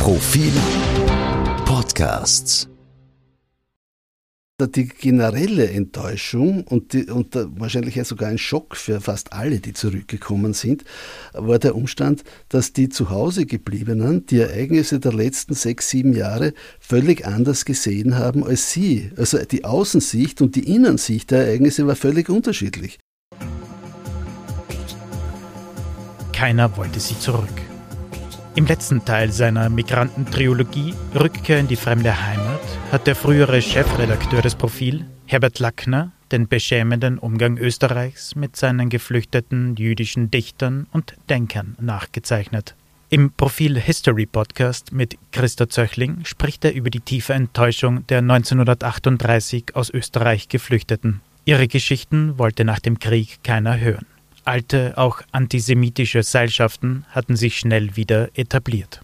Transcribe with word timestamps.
Profil 0.00 0.52
Podcasts 1.66 2.66
die 4.74 4.88
generelle 4.88 5.70
Enttäuschung 5.70 6.64
und, 6.64 6.94
die, 6.94 7.04
und 7.04 7.34
wahrscheinlich 7.34 8.02
sogar 8.06 8.30
ein 8.30 8.38
Schock 8.38 8.76
für 8.76 9.02
fast 9.02 9.34
alle, 9.34 9.60
die 9.60 9.74
zurückgekommen 9.74 10.54
sind, 10.54 10.84
war 11.34 11.58
der 11.58 11.76
Umstand, 11.76 12.24
dass 12.48 12.72
die 12.72 12.88
zu 12.88 13.10
Hause 13.10 13.44
gebliebenen 13.44 14.24
die 14.24 14.40
Ereignisse 14.40 15.00
der 15.00 15.12
letzten 15.12 15.54
sechs, 15.54 15.90
sieben 15.90 16.14
Jahre 16.14 16.54
völlig 16.78 17.26
anders 17.26 17.66
gesehen 17.66 18.16
haben 18.16 18.42
als 18.42 18.70
sie. 18.70 19.10
Also 19.16 19.38
die 19.44 19.64
Außensicht 19.64 20.40
und 20.40 20.56
die 20.56 20.74
Innensicht 20.74 21.30
der 21.30 21.46
Ereignisse 21.46 21.86
war 21.86 21.96
völlig 21.96 22.30
unterschiedlich. 22.30 22.98
Keiner 26.32 26.74
wollte 26.78 27.00
sie 27.00 27.18
zurück. 27.18 27.69
Im 28.60 28.66
letzten 28.66 29.02
Teil 29.06 29.32
seiner 29.32 29.70
Migrantentriologie 29.70 30.92
Rückkehr 31.18 31.60
in 31.60 31.66
die 31.66 31.76
fremde 31.76 32.26
Heimat 32.26 32.60
hat 32.92 33.06
der 33.06 33.16
frühere 33.16 33.62
Chefredakteur 33.62 34.42
des 34.42 34.54
Profil, 34.54 35.06
Herbert 35.24 35.60
Lackner, 35.60 36.12
den 36.30 36.46
beschämenden 36.46 37.18
Umgang 37.18 37.56
Österreichs 37.56 38.36
mit 38.36 38.56
seinen 38.56 38.90
geflüchteten 38.90 39.76
jüdischen 39.76 40.30
Dichtern 40.30 40.86
und 40.92 41.14
Denkern 41.30 41.74
nachgezeichnet. 41.80 42.74
Im 43.08 43.32
Profil 43.32 43.80
History 43.80 44.26
Podcast 44.26 44.92
mit 44.92 45.16
Christa 45.32 45.70
Zöchling 45.70 46.26
spricht 46.26 46.62
er 46.66 46.74
über 46.74 46.90
die 46.90 47.00
tiefe 47.00 47.32
Enttäuschung 47.32 48.06
der 48.08 48.18
1938 48.18 49.74
aus 49.74 49.88
Österreich 49.88 50.50
Geflüchteten. 50.50 51.22
Ihre 51.46 51.66
Geschichten 51.66 52.38
wollte 52.38 52.66
nach 52.66 52.80
dem 52.80 52.98
Krieg 52.98 53.42
keiner 53.42 53.80
hören. 53.80 54.04
Alte, 54.44 54.94
auch 54.96 55.22
antisemitische 55.32 56.22
Seilschaften 56.22 57.04
hatten 57.10 57.36
sich 57.36 57.58
schnell 57.58 57.96
wieder 57.96 58.28
etabliert. 58.34 59.02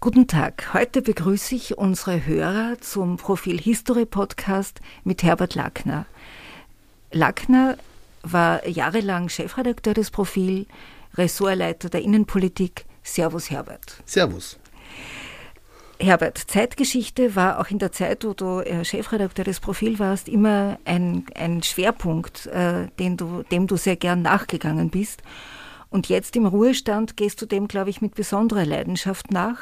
Guten 0.00 0.26
Tag. 0.26 0.74
Heute 0.74 1.00
begrüße 1.00 1.54
ich 1.54 1.78
unsere 1.78 2.26
Hörer 2.26 2.80
zum 2.80 3.18
Profil 3.18 3.60
History 3.60 4.04
Podcast 4.04 4.80
mit 5.04 5.22
Herbert 5.22 5.54
Lackner. 5.54 6.06
Lackner 7.12 7.76
war 8.22 8.66
jahrelang 8.66 9.28
Chefredakteur 9.28 9.94
des 9.94 10.10
Profil, 10.10 10.66
Ressortleiter 11.14 11.88
der 11.88 12.02
Innenpolitik. 12.02 12.84
Servus, 13.04 13.50
Herbert. 13.50 14.02
Servus. 14.04 14.58
Herbert, 16.02 16.36
Zeitgeschichte 16.36 17.36
war 17.36 17.60
auch 17.60 17.70
in 17.70 17.78
der 17.78 17.92
Zeit, 17.92 18.24
wo 18.24 18.32
du 18.32 18.58
äh, 18.58 18.84
Chefredakteur 18.84 19.44
des 19.44 19.60
Profil 19.60 20.00
warst, 20.00 20.28
immer 20.28 20.80
ein, 20.84 21.26
ein 21.36 21.62
Schwerpunkt, 21.62 22.46
äh, 22.46 22.88
den 22.98 23.16
du, 23.16 23.44
dem 23.52 23.68
du 23.68 23.76
sehr 23.76 23.94
gern 23.94 24.20
nachgegangen 24.20 24.90
bist. 24.90 25.22
Und 25.90 26.08
jetzt 26.08 26.34
im 26.34 26.44
Ruhestand 26.46 27.16
gehst 27.16 27.40
du 27.40 27.46
dem, 27.46 27.68
glaube 27.68 27.90
ich, 27.90 28.02
mit 28.02 28.16
besonderer 28.16 28.66
Leidenschaft 28.66 29.30
nach. 29.30 29.58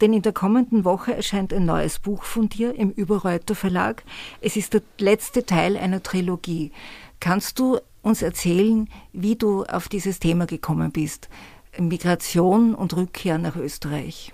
Denn 0.00 0.14
in 0.14 0.22
der 0.22 0.32
kommenden 0.32 0.86
Woche 0.86 1.14
erscheint 1.14 1.52
ein 1.52 1.66
neues 1.66 1.98
Buch 1.98 2.22
von 2.22 2.48
dir 2.48 2.74
im 2.74 2.90
Überreuter 2.90 3.54
Verlag. 3.54 4.02
Es 4.40 4.56
ist 4.56 4.72
der 4.72 4.82
letzte 4.96 5.44
Teil 5.44 5.76
einer 5.76 6.02
Trilogie. 6.02 6.72
Kannst 7.20 7.58
du 7.58 7.80
uns 8.00 8.22
erzählen, 8.22 8.88
wie 9.12 9.36
du 9.36 9.64
auf 9.64 9.88
dieses 9.88 10.20
Thema 10.20 10.46
gekommen 10.46 10.90
bist? 10.90 11.28
Migration 11.78 12.74
und 12.74 12.96
Rückkehr 12.96 13.36
nach 13.36 13.56
Österreich. 13.56 14.32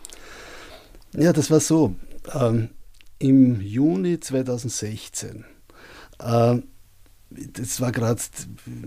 Ja, 1.14 1.32
das 1.32 1.50
war 1.50 1.60
so. 1.60 1.94
Ähm, 2.34 2.70
Im 3.18 3.60
Juni 3.60 4.18
2016, 4.18 5.44
äh, 6.18 6.56
das 7.30 7.80
war 7.80 7.92
gerade 7.92 8.20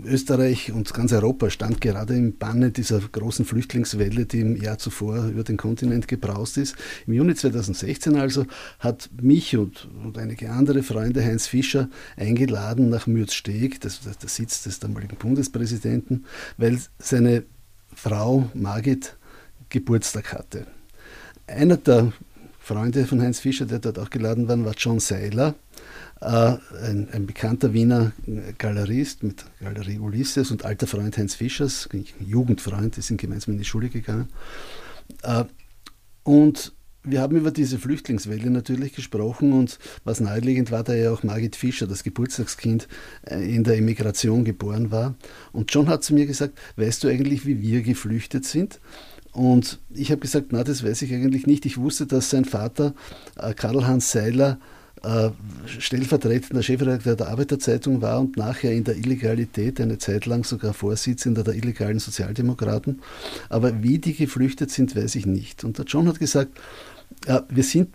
Österreich 0.05 0.71
und 0.71 0.93
ganz 0.93 1.11
Europa 1.13 1.49
stand 1.49 1.81
gerade 1.81 2.15
im 2.15 2.37
Banne 2.37 2.71
dieser 2.71 2.99
großen 2.99 3.45
Flüchtlingswelle, 3.45 4.25
die 4.25 4.41
im 4.41 4.55
Jahr 4.55 4.77
zuvor 4.77 5.25
über 5.25 5.43
den 5.43 5.57
Kontinent 5.57 6.07
gebraust 6.07 6.57
ist. 6.57 6.75
Im 7.07 7.13
Juni 7.13 7.35
2016 7.35 8.15
also 8.15 8.45
hat 8.79 9.09
mich 9.21 9.55
und, 9.57 9.87
und 10.03 10.17
einige 10.17 10.51
andere 10.51 10.83
Freunde 10.83 11.23
Heinz 11.23 11.47
Fischer 11.47 11.89
eingeladen 12.17 12.89
nach 12.89 13.07
Mürzsteg, 13.07 13.81
das, 13.81 14.01
das 14.01 14.17
der 14.17 14.29
Sitz 14.29 14.63
des 14.63 14.79
damaligen 14.79 15.17
Bundespräsidenten, 15.17 16.25
weil 16.57 16.79
seine 16.99 17.43
Frau 17.95 18.49
Margit 18.53 19.17
Geburtstag 19.69 20.33
hatte. 20.33 20.67
Einer 21.47 21.77
der 21.77 22.11
Freunde 22.59 23.05
von 23.05 23.21
Heinz 23.21 23.39
Fischer, 23.39 23.65
der 23.65 23.79
dort 23.79 23.99
auch 23.99 24.09
geladen 24.09 24.47
war, 24.47 24.65
war 24.65 24.73
John 24.75 24.99
Seiler, 24.99 25.53
äh, 26.21 26.25
ein, 26.25 27.07
ein, 27.11 27.27
bekannter 27.27 27.73
Wiener 27.73 28.13
Galerist 28.57 29.21
mit 29.21 29.45
Galerie 29.59 29.99
Ulysses 29.99 30.49
und 30.49 30.65
alter 30.65 30.87
Freund 30.87 31.17
Heinz 31.17 31.35
Fischers, 31.35 31.87
Jugendfreund, 32.19 32.97
die 32.97 33.01
sind 33.01 33.21
gemeinsam 33.21 33.53
in 33.53 33.59
die 33.59 33.65
Schule 33.65 33.89
gegangen. 33.89 34.29
Äh, 35.21 35.43
und 36.23 36.73
wir 37.03 37.21
haben 37.21 37.37
über 37.37 37.51
diese 37.51 37.77
Flüchtlingswelle 37.77 38.49
natürlich 38.49 38.93
gesprochen 38.93 39.53
und 39.53 39.77
was 40.03 40.19
naheliegend 40.19 40.71
war, 40.71 40.83
da 40.83 40.95
ja 40.95 41.11
auch 41.11 41.21
Margit 41.21 41.55
Fischer, 41.55 41.85
das 41.85 42.03
Geburtstagskind, 42.03 42.87
äh, 43.27 43.55
in 43.55 43.63
der 43.63 43.77
Emigration 43.77 44.43
geboren 44.43 44.89
war. 44.89 45.13
Und 45.51 45.71
John 45.71 45.87
hat 45.87 46.03
zu 46.03 46.15
mir 46.15 46.25
gesagt, 46.25 46.57
weißt 46.77 47.03
du 47.03 47.07
eigentlich, 47.07 47.45
wie 47.45 47.61
wir 47.61 47.83
geflüchtet 47.83 48.45
sind? 48.45 48.79
Und 49.35 49.79
ich 49.93 50.11
habe 50.11 50.21
gesagt, 50.21 50.47
na, 50.51 50.63
das 50.63 50.83
weiß 50.83 51.01
ich 51.01 51.13
eigentlich 51.13 51.45
nicht. 51.45 51.65
Ich 51.65 51.77
wusste, 51.77 52.07
dass 52.07 52.29
sein 52.29 52.45
Vater, 52.45 52.93
äh, 53.37 53.53
Karl-Hans 53.53 54.11
Seiler, 54.11 54.59
äh, 55.03 55.29
stellvertretender 55.67 56.63
Chefredakteur 56.63 57.17
der 57.17 57.27
Arbeiterzeitung 57.27 58.01
war 58.01 58.21
und 58.21 58.37
nachher 58.37 58.71
in 58.71 58.85
der 58.85 58.95
Illegalität 58.95 59.81
eine 59.81 59.97
Zeit 59.97 60.25
lang 60.25 60.45
sogar 60.45 60.73
Vorsitzender 60.73 61.43
der 61.43 61.55
illegalen 61.55 61.99
Sozialdemokraten. 61.99 63.01
Aber 63.49 63.83
wie 63.83 63.99
die 63.99 64.13
geflüchtet 64.13 64.71
sind, 64.71 64.95
weiß 64.95 65.15
ich 65.15 65.25
nicht. 65.25 65.65
Und 65.65 65.77
der 65.77 65.85
John 65.85 66.07
hat 66.07 66.17
gesagt, 66.17 66.57
äh, 67.25 67.41
wir 67.49 67.63
sind 67.63 67.89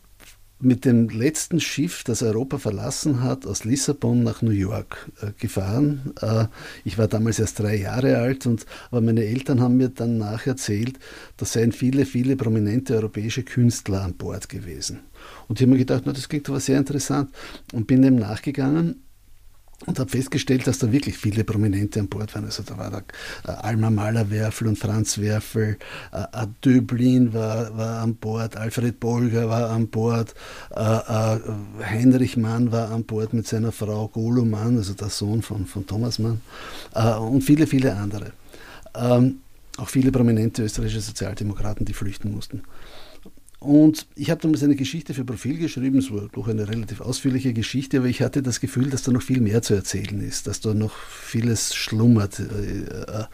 mit 0.60 0.84
dem 0.84 1.08
letzten 1.08 1.60
Schiff, 1.60 2.04
das 2.04 2.22
Europa 2.22 2.58
verlassen 2.58 3.22
hat, 3.22 3.46
aus 3.46 3.64
Lissabon 3.64 4.22
nach 4.22 4.42
New 4.42 4.50
York 4.50 5.10
äh, 5.20 5.32
gefahren. 5.38 6.12
Äh, 6.20 6.46
ich 6.84 6.98
war 6.98 7.08
damals 7.08 7.38
erst 7.38 7.58
drei 7.60 7.76
Jahre 7.76 8.18
alt, 8.18 8.46
und, 8.46 8.66
aber 8.90 9.00
meine 9.00 9.24
Eltern 9.24 9.60
haben 9.60 9.76
mir 9.76 9.88
dann 9.88 10.18
nacherzählt, 10.18 10.98
da 11.36 11.46
seien 11.46 11.72
viele, 11.72 12.04
viele 12.04 12.36
prominente 12.36 12.94
europäische 12.94 13.42
Künstler 13.42 14.02
an 14.02 14.14
Bord 14.14 14.48
gewesen. 14.48 15.00
Und 15.48 15.58
ich 15.58 15.62
habe 15.62 15.72
mir 15.72 15.78
gedacht, 15.78 16.02
na, 16.04 16.12
das 16.12 16.28
klingt 16.28 16.48
aber 16.48 16.60
sehr 16.60 16.78
interessant 16.78 17.30
und 17.72 17.86
bin 17.86 18.02
dem 18.02 18.16
nachgegangen 18.16 19.02
und 19.86 19.98
habe 19.98 20.10
festgestellt, 20.10 20.66
dass 20.66 20.78
da 20.78 20.92
wirklich 20.92 21.16
viele 21.16 21.42
Prominente 21.42 22.00
an 22.00 22.08
Bord 22.08 22.34
waren. 22.34 22.44
Also 22.44 22.62
da 22.62 22.76
war 22.76 22.90
da 22.90 23.02
äh, 23.46 23.56
Alma 23.56 23.90
Mahler-Werfel 23.90 24.68
und 24.68 24.78
Franz 24.78 25.18
Werfel, 25.18 25.78
äh, 26.12 26.46
Döblin 26.64 27.32
war, 27.32 27.76
war 27.76 28.02
an 28.02 28.16
Bord, 28.16 28.56
Alfred 28.56 29.00
Bolger 29.00 29.48
war 29.48 29.70
an 29.70 29.88
Bord, 29.88 30.34
äh, 30.74 30.80
äh, 30.80 31.40
Heinrich 31.82 32.36
Mann 32.36 32.72
war 32.72 32.90
an 32.90 33.04
Bord 33.04 33.32
mit 33.32 33.46
seiner 33.46 33.72
Frau 33.72 34.08
Golo 34.08 34.44
Mann, 34.44 34.76
also 34.76 34.92
der 34.94 35.08
Sohn 35.08 35.42
von, 35.42 35.66
von 35.66 35.86
Thomas 35.86 36.18
Mann, 36.18 36.40
äh, 36.94 37.14
und 37.14 37.42
viele, 37.42 37.66
viele 37.66 37.96
andere. 37.96 38.32
Ähm, 38.94 39.40
auch 39.78 39.88
viele 39.88 40.12
prominente 40.12 40.62
österreichische 40.62 41.00
Sozialdemokraten, 41.00 41.86
die 41.86 41.94
flüchten 41.94 42.32
mussten. 42.32 42.62
Und 43.60 44.06
ich 44.16 44.30
habe 44.30 44.40
damals 44.40 44.62
eine 44.62 44.74
Geschichte 44.74 45.12
für 45.12 45.24
Profil 45.24 45.58
geschrieben, 45.58 45.98
es 45.98 46.10
war 46.10 46.28
doch 46.32 46.48
eine 46.48 46.66
relativ 46.66 47.02
ausführliche 47.02 47.52
Geschichte, 47.52 47.98
aber 47.98 48.06
ich 48.06 48.22
hatte 48.22 48.42
das 48.42 48.58
Gefühl, 48.58 48.88
dass 48.88 49.02
da 49.02 49.12
noch 49.12 49.20
viel 49.20 49.42
mehr 49.42 49.60
zu 49.60 49.74
erzählen 49.74 50.22
ist, 50.22 50.46
dass 50.46 50.60
da 50.60 50.72
noch 50.72 50.96
vieles 50.96 51.74
schlummert. 51.74 52.40
Äh, 52.40 53.26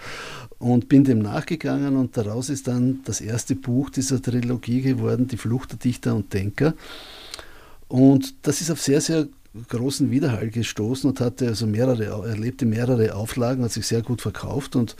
und 0.59 0.89
bin 0.89 1.05
dem 1.05 1.21
nachgegangen 1.21 1.97
und 1.97 2.17
daraus 2.17 2.49
ist 2.49 2.67
dann 2.67 3.01
das 3.05 3.21
erste 3.21 3.55
Buch 3.55 3.89
dieser 3.91 4.21
Trilogie 4.21 4.83
geworden, 4.83 5.29
Die 5.29 5.37
Flucht 5.37 5.71
der 5.71 5.79
Dichter 5.79 6.17
und 6.17 6.35
Denker. 6.35 6.75
Und 7.87 8.35
das 8.43 8.61
ist 8.61 8.73
auf 8.73 8.81
sehr, 8.83 9.01
sehr 9.01 9.29
großen 9.69 10.11
Widerhall 10.11 10.51
gestoßen 10.51 11.09
und 11.09 11.21
hatte 11.21 11.47
also 11.47 11.67
mehrere, 11.67 12.27
erlebte 12.29 12.67
mehrere 12.67 13.15
Auflagen, 13.15 13.63
hat 13.63 13.73
sich 13.73 13.87
sehr 13.87 14.03
gut 14.03 14.21
verkauft 14.21 14.77
und 14.77 14.97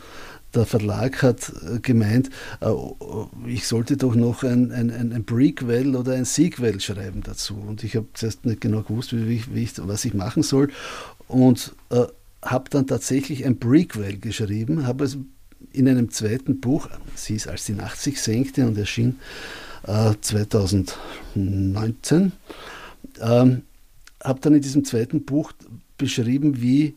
der 0.53 0.65
Verlag 0.65 1.23
hat 1.23 1.51
äh, 1.63 1.79
gemeint, 1.79 2.29
äh, 2.61 2.67
ich 3.47 3.67
sollte 3.67 3.97
doch 3.97 4.15
noch 4.15 4.43
ein, 4.43 4.71
ein, 4.71 4.91
ein 4.91 5.25
Prequel 5.25 5.95
oder 5.95 6.13
ein 6.13 6.25
Sequel 6.25 6.79
schreiben 6.79 7.21
dazu. 7.23 7.55
Und 7.55 7.83
ich 7.83 7.95
habe 7.95 8.07
zuerst 8.13 8.45
nicht 8.45 8.61
genau 8.61 8.81
gewusst, 8.81 9.13
wie 9.13 9.43
wie 9.53 9.63
ich, 9.63 9.73
was 9.77 10.05
ich 10.05 10.13
machen 10.13 10.43
soll. 10.43 10.69
Und 11.27 11.75
äh, 11.89 12.05
habe 12.41 12.69
dann 12.69 12.87
tatsächlich 12.87 13.45
ein 13.45 13.59
Prequel 13.59 14.19
geschrieben, 14.19 14.87
habe 14.87 15.03
also 15.05 15.17
in 15.73 15.89
einem 15.89 16.11
zweiten 16.11 16.59
Buch, 16.59 16.87
sie 17.15 17.35
ist 17.35 17.47
als 17.47 17.65
die 17.65 17.73
Nacht 17.73 17.99
sich 17.99 18.21
senkte 18.21 18.67
und 18.67 18.77
erschien 18.77 19.19
äh, 19.85 20.13
2019, 20.19 22.31
ähm, 23.19 23.63
habe 24.23 24.39
dann 24.41 24.55
in 24.55 24.61
diesem 24.61 24.85
zweiten 24.85 25.25
Buch 25.25 25.51
beschrieben, 25.97 26.61
wie 26.61 26.95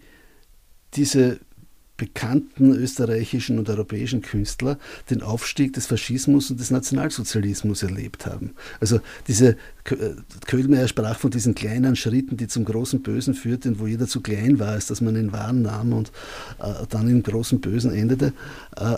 diese 0.94 1.40
bekannten 2.00 2.72
österreichischen 2.72 3.58
und 3.58 3.68
europäischen 3.68 4.22
Künstler 4.22 4.78
den 5.10 5.20
Aufstieg 5.20 5.74
des 5.74 5.84
Faschismus 5.84 6.50
und 6.50 6.58
des 6.58 6.70
Nationalsozialismus 6.70 7.82
erlebt 7.82 8.24
haben. 8.24 8.52
Also 8.80 9.00
diese 9.28 9.50
äh, 9.84 10.14
Köhlmeier 10.46 10.88
sprach 10.88 11.18
von 11.18 11.30
diesen 11.30 11.54
kleinen 11.54 11.96
Schritten, 11.96 12.38
die 12.38 12.48
zum 12.48 12.64
großen 12.64 13.02
Bösen 13.02 13.34
führten, 13.34 13.80
wo 13.80 13.86
jeder 13.86 14.06
zu 14.06 14.22
klein 14.22 14.58
war, 14.58 14.68
als 14.68 14.86
dass 14.86 15.02
man 15.02 15.14
ihn 15.14 15.30
wahrnahm 15.32 15.92
und 15.92 16.10
äh, 16.58 16.86
dann 16.88 17.10
im 17.10 17.22
großen 17.22 17.60
Bösen 17.60 17.92
endete. 17.92 18.32
Äh, 18.78 18.96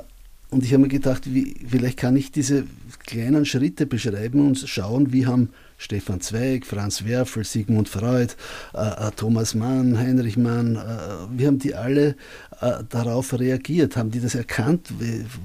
und 0.50 0.64
ich 0.64 0.72
habe 0.72 0.82
mir 0.82 0.88
gedacht, 0.88 1.22
wie, 1.34 1.56
vielleicht 1.66 1.98
kann 1.98 2.14
ich 2.14 2.30
diese 2.30 2.66
kleinen 3.04 3.46
Schritte 3.46 3.84
beschreiben 3.84 4.46
und 4.46 4.58
schauen, 4.58 5.12
wie 5.12 5.26
haben 5.26 5.48
Stefan 5.82 6.20
Zweig, 6.20 6.64
Franz 6.64 7.04
Werfel, 7.04 7.44
Sigmund 7.44 7.88
Freud, 7.88 8.34
äh, 8.72 8.78
äh, 8.78 9.10
Thomas 9.16 9.54
Mann, 9.54 9.98
Heinrich 9.98 10.36
Mann, 10.36 10.76
äh, 10.76 10.78
wie 11.36 11.46
haben 11.46 11.58
die 11.58 11.74
alle 11.74 12.14
äh, 12.60 12.84
darauf 12.88 13.36
reagiert? 13.38 13.96
Haben 13.96 14.12
die 14.12 14.20
das 14.20 14.36
erkannt, 14.36 14.92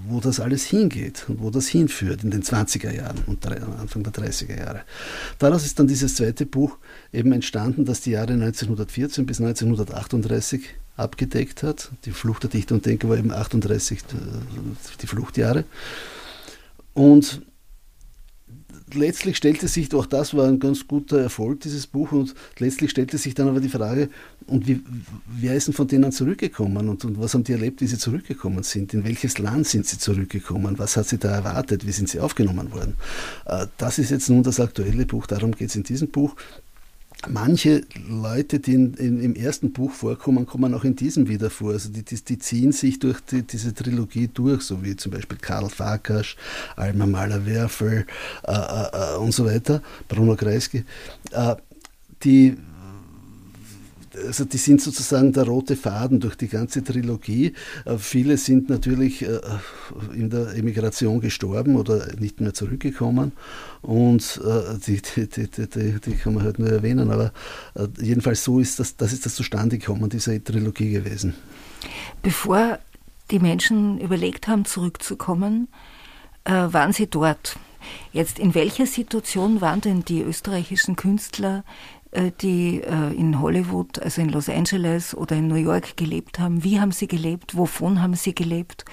wo 0.08 0.20
das 0.20 0.40
alles 0.40 0.64
hingeht 0.66 1.26
und 1.28 1.42
wo 1.42 1.50
das 1.50 1.68
hinführt 1.68 2.24
in 2.24 2.30
den 2.30 2.44
20er 2.44 2.94
Jahren 2.94 3.18
und 3.26 3.46
Anfang 3.48 4.04
der 4.04 4.14
30er 4.14 4.58
Jahre? 4.58 4.82
Daraus 5.40 5.66
ist 5.66 5.80
dann 5.80 5.88
dieses 5.88 6.16
zweite 6.16 6.46
Buch 6.46 6.78
eben 7.12 7.32
entstanden, 7.32 7.86
das 7.86 8.02
die 8.02 8.12
Jahre 8.12 8.34
1914 8.34 9.26
bis 9.26 9.42
1938 9.42 10.62
abgedeckt 10.98 11.64
hat. 11.64 11.92
Die 12.06 12.12
Flucht 12.12 12.44
der 12.44 12.52
Dichter 12.52 12.76
und 12.76 12.86
Denker 12.86 13.10
war 13.10 13.18
eben 13.18 13.32
38 13.32 14.00
äh, 14.00 14.04
die 15.02 15.08
Fluchtjahre. 15.08 15.64
Und 16.94 17.42
letztlich 18.94 19.38
stellte 19.38 19.68
sich, 19.68 19.94
auch 19.94 20.06
das 20.06 20.34
war 20.34 20.48
ein 20.48 20.60
ganz 20.60 20.88
guter 20.88 21.20
Erfolg, 21.20 21.62
dieses 21.62 21.88
Buch, 21.88 22.12
und 22.12 22.34
letztlich 22.60 22.92
stellte 22.92 23.18
sich 23.18 23.34
dann 23.34 23.48
aber 23.48 23.60
die 23.60 23.70
Frage, 23.70 24.10
und 24.48 24.68
wie, 24.68 24.82
wer 25.28 25.56
ist 25.56 25.68
denn 25.68 25.74
von 25.74 25.88
denen 25.88 26.12
zurückgekommen 26.12 26.88
und, 26.88 27.04
und 27.04 27.20
was 27.20 27.34
haben 27.34 27.44
die 27.44 27.52
erlebt, 27.52 27.82
wie 27.82 27.88
sie 27.88 27.98
zurückgekommen 27.98 28.64
sind? 28.64 28.94
In 28.94 29.04
welches 29.04 29.40
Land 29.40 29.68
sind 29.68 29.86
sie 29.86 29.98
zurückgekommen? 29.98 30.80
Was 30.80 30.96
hat 30.96 31.08
sie 31.08 31.18
da 31.18 31.30
erwartet? 31.30 31.86
Wie 31.86 31.92
sind 31.92 32.10
sie 32.10 32.20
aufgenommen 32.20 32.72
worden? 32.72 32.96
Äh, 33.46 33.68
das 33.78 34.00
ist 34.00 34.12
jetzt 34.12 34.30
nun 34.30 34.44
das 34.44 34.60
aktuelle 34.60 35.06
Buch, 35.06 35.28
darum 35.28 35.52
geht 35.52 35.70
es 35.70 35.76
in 35.76 35.84
diesem 35.84 36.08
Buch 36.08 36.36
manche 37.30 37.84
Leute, 38.10 38.60
die 38.60 38.74
in, 38.74 38.94
in, 38.96 39.22
im 39.22 39.36
ersten 39.36 39.72
Buch 39.72 39.92
vorkommen, 39.92 40.46
kommen 40.46 40.74
auch 40.74 40.84
in 40.84 40.96
diesem 40.96 41.28
wieder 41.28 41.50
vor. 41.50 41.74
Also 41.74 41.90
die, 41.90 42.04
die, 42.04 42.16
die 42.24 42.40
ziehen 42.40 42.72
sich 42.72 43.00
durch 43.00 43.20
die, 43.22 43.44
diese 43.44 43.74
Trilogie 43.74 44.30
durch, 44.34 44.62
so 44.62 44.84
wie 44.84 44.96
zum 44.96 45.12
Beispiel 45.12 45.38
Karl 45.38 45.70
Farkas, 45.70 46.36
Alma 46.76 47.06
Mahler-Werfel 47.06 48.06
äh, 48.44 48.52
äh, 48.52 49.16
äh, 49.16 49.18
und 49.18 49.34
so 49.34 49.46
weiter, 49.46 49.82
Bruno 50.08 50.36
Kreisky. 50.36 50.84
Äh, 51.32 51.56
die 52.24 52.58
also 54.16 54.46
die 54.46 54.58
sind 54.58 54.82
sozusagen 54.82 55.34
der 55.34 55.46
rote 55.46 55.76
Faden 55.76 56.20
durch 56.20 56.36
die 56.36 56.48
ganze 56.48 56.84
Trilogie. 56.84 57.54
Äh, 57.86 57.98
viele 57.98 58.38
sind 58.38 58.70
natürlich 58.70 59.22
äh, 59.24 59.40
in 60.14 60.30
der 60.30 60.56
Emigration 60.56 61.20
gestorben 61.20 61.76
oder 61.76 62.14
nicht 62.20 62.42
mehr 62.42 62.54
zurückgekommen 62.54 63.32
und 63.82 64.42
äh, 64.44 64.78
die, 64.86 65.02
die, 65.02 65.28
die, 65.28 66.00
die, 66.00 66.16
kann 66.16 66.34
man 66.34 66.44
halt 66.44 66.60
nur 66.60 66.70
erwähnen, 66.70 67.12
aber 67.12 67.32
jedenfalls 68.02 68.44
so 68.44 68.60
ist 68.60 68.80
das, 68.80 68.96
das 68.96 69.14
ist 69.14 69.26
das 69.26 69.36
zustande 69.36 69.78
gekommen, 69.78 70.10
diese 70.10 70.44
Trilogie 70.44 70.92
gewesen. 70.92 71.36
Bevor 72.24 72.80
die 73.32 73.40
Menschen 73.40 74.00
überlegt 74.00 74.48
haben, 74.48 74.66
zurückzukommen, 74.66 75.68
waren 76.44 76.94
sie 76.94 77.08
dort. 77.08 77.58
Jetzt, 78.12 78.40
in 78.40 78.56
welcher 78.56 78.86
Situation 78.86 79.62
waren 79.62 79.82
denn 79.82 80.04
die 80.04 80.22
österreichischen 80.22 80.96
Künstler 80.96 81.64
äh, 81.64 81.97
die 82.42 82.82
äh, 82.82 83.14
in 83.14 83.42
Hollywood, 83.42 84.00
also 84.00 84.22
in 84.22 84.30
Los 84.30 84.50
Angeles 84.50 85.16
oder 85.16 85.36
in 85.36 85.48
New 85.48 85.56
York 85.56 85.98
gelebt 85.98 86.40
haben. 86.40 86.64
Wie 86.64 86.80
haben 86.80 86.92
sie 86.92 87.08
gelebt? 87.08 87.58
Wovon 87.58 88.02
haben 88.02 88.14
sie 88.14 88.34
gelebt? 88.34 88.86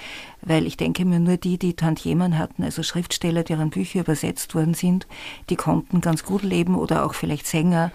Weil 0.43 0.67
ich 0.67 0.77
denke 0.77 1.05
mir, 1.05 1.21
nur 1.21 1.37
die, 1.37 1.59
die 1.59 1.75
Tantiemen 1.75 2.39
hatten, 2.39 2.65
also 2.65 2.83
Schriftsteller, 2.83 3.45
deren 3.45 3.71
Bücher 3.71 4.01
übersetzt 4.01 4.55
worden 4.55 4.75
sind, 4.75 5.07
die 5.49 5.57
konnten 5.57 6.01
ganz 6.01 6.25
gut 6.25 6.43
leben 6.43 6.75
oder 6.75 7.05
auch 7.05 7.15
vielleicht 7.15 7.47
Sänger, 7.47 7.93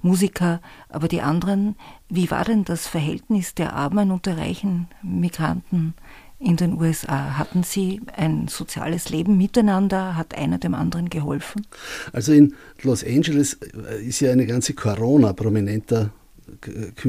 Musiker. 0.00 0.60
Aber 0.88 1.06
die 1.06 1.20
anderen, 1.20 1.76
wie 2.08 2.30
war 2.30 2.44
denn 2.44 2.64
das 2.64 2.88
Verhältnis 2.88 3.54
der 3.54 3.74
armen 3.74 4.10
und 4.10 4.26
der 4.26 4.38
reichen 4.38 4.88
Migranten 5.02 5.94
in 6.42 6.56
den 6.56 6.80
USA? 6.80 7.38
Hatten 7.38 7.62
Sie 7.62 8.00
ein 8.16 8.48
soziales 8.48 9.10
Leben 9.10 9.36
miteinander? 9.36 10.16
Hat 10.16 10.34
einer 10.34 10.58
dem 10.58 10.74
anderen 10.74 11.08
geholfen? 11.08 11.66
Also 12.12 12.32
in 12.32 12.54
Los 12.82 13.04
Angeles 13.04 13.58
ist 14.04 14.20
ja 14.20 14.32
eine 14.32 14.46
ganze 14.46 14.74
Corona 14.74 15.32
prominenter 15.32 16.10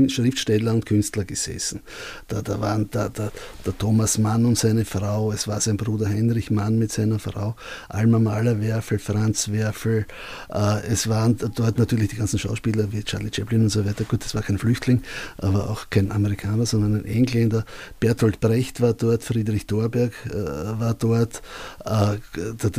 Schriftsteller 0.08 0.74
und 0.74 0.86
Künstler 0.86 1.26
gesessen. 1.26 1.82
Da, 2.28 2.42
da 2.42 2.60
waren 2.62 2.90
da, 2.92 3.10
da, 3.10 3.32
der 3.66 3.78
Thomas 3.78 4.18
Mann 4.18 4.46
und 4.46 4.58
seine 4.58 4.86
Frau, 4.86 5.32
es 5.32 5.48
war 5.48 5.62
sein 5.62 5.78
Bruder 5.78 6.08
Heinrich 6.08 6.52
Mann 6.52 6.78
mit 6.78 6.92
seiner 6.92 7.20
Frau, 7.20 7.56
Alma 7.90 8.20
Mahler-Werfel, 8.20 9.00
Franz 9.00 9.52
Werfel, 9.52 10.06
äh, 10.50 10.86
es 10.88 11.08
waren 11.08 11.38
dort 11.56 11.78
natürlich 11.78 12.10
die 12.10 12.16
ganzen 12.16 12.40
Schauspieler 12.40 12.92
wie 12.92 13.04
Charlie 13.04 13.32
Chaplin 13.34 13.64
und 13.64 13.70
so 13.70 13.86
weiter. 13.86 14.04
Gut, 14.04 14.24
das 14.24 14.36
war 14.36 14.42
kein 14.42 14.58
Flüchtling, 14.58 15.02
aber 15.38 15.70
auch 15.70 15.90
kein 15.90 16.12
Amerikaner, 16.12 16.66
sondern 16.66 16.96
ein 16.96 17.06
Engländer. 17.06 17.66
Bertolt 18.00 18.40
Brecht 18.40 18.82
war 18.82 18.94
dort, 18.94 19.24
Friedrich 19.24 19.68
Thorberg 19.68 20.14
äh, 20.28 20.34
war 20.34 20.94
dort, 20.94 21.42
äh, 21.86 22.18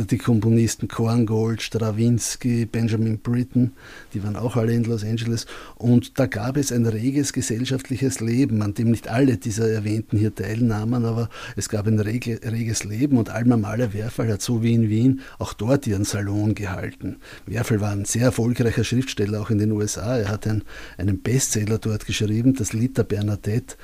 die 0.09 0.17
Komponisten 0.17 0.87
Korngold, 0.87 1.61
Stravinsky, 1.61 2.65
Benjamin 2.65 3.19
Britten, 3.19 3.73
die 4.13 4.23
waren 4.23 4.35
auch 4.35 4.55
alle 4.55 4.73
in 4.73 4.83
Los 4.83 5.03
Angeles 5.03 5.45
und 5.75 6.19
da 6.19 6.25
gab 6.25 6.54
gab 6.55 6.61
es 6.61 6.71
ein 6.71 6.85
reges 6.85 7.33
gesellschaftliches 7.33 8.21
Leben, 8.21 8.61
an 8.61 8.73
dem 8.73 8.91
nicht 8.91 9.09
alle 9.09 9.35
dieser 9.35 9.69
Erwähnten 9.69 10.17
hier 10.17 10.33
teilnahmen, 10.33 11.03
aber 11.03 11.29
es 11.57 11.67
gab 11.67 11.85
ein 11.85 11.99
rege, 11.99 12.39
reges 12.49 12.85
Leben 12.85 13.17
und 13.17 13.29
Alma 13.29 13.57
Mahler 13.57 13.91
Werfel 13.91 14.31
hat 14.31 14.41
so 14.41 14.63
wie 14.63 14.73
in 14.73 14.87
Wien 14.87 15.19
auch 15.37 15.51
dort 15.51 15.85
ihren 15.85 16.05
Salon 16.05 16.55
gehalten. 16.55 17.17
Werfel 17.45 17.81
war 17.81 17.91
ein 17.91 18.05
sehr 18.05 18.21
erfolgreicher 18.21 18.85
Schriftsteller 18.85 19.41
auch 19.41 19.49
in 19.49 19.57
den 19.57 19.73
USA. 19.73 20.17
Er 20.17 20.29
hat 20.29 20.47
ein, 20.47 20.63
einen 20.97 21.21
Bestseller 21.21 21.77
dort 21.77 22.05
geschrieben, 22.05 22.53
das 22.53 22.71
Lied 22.71 22.97
der 22.97 23.03
Bernadette, 23.03 23.75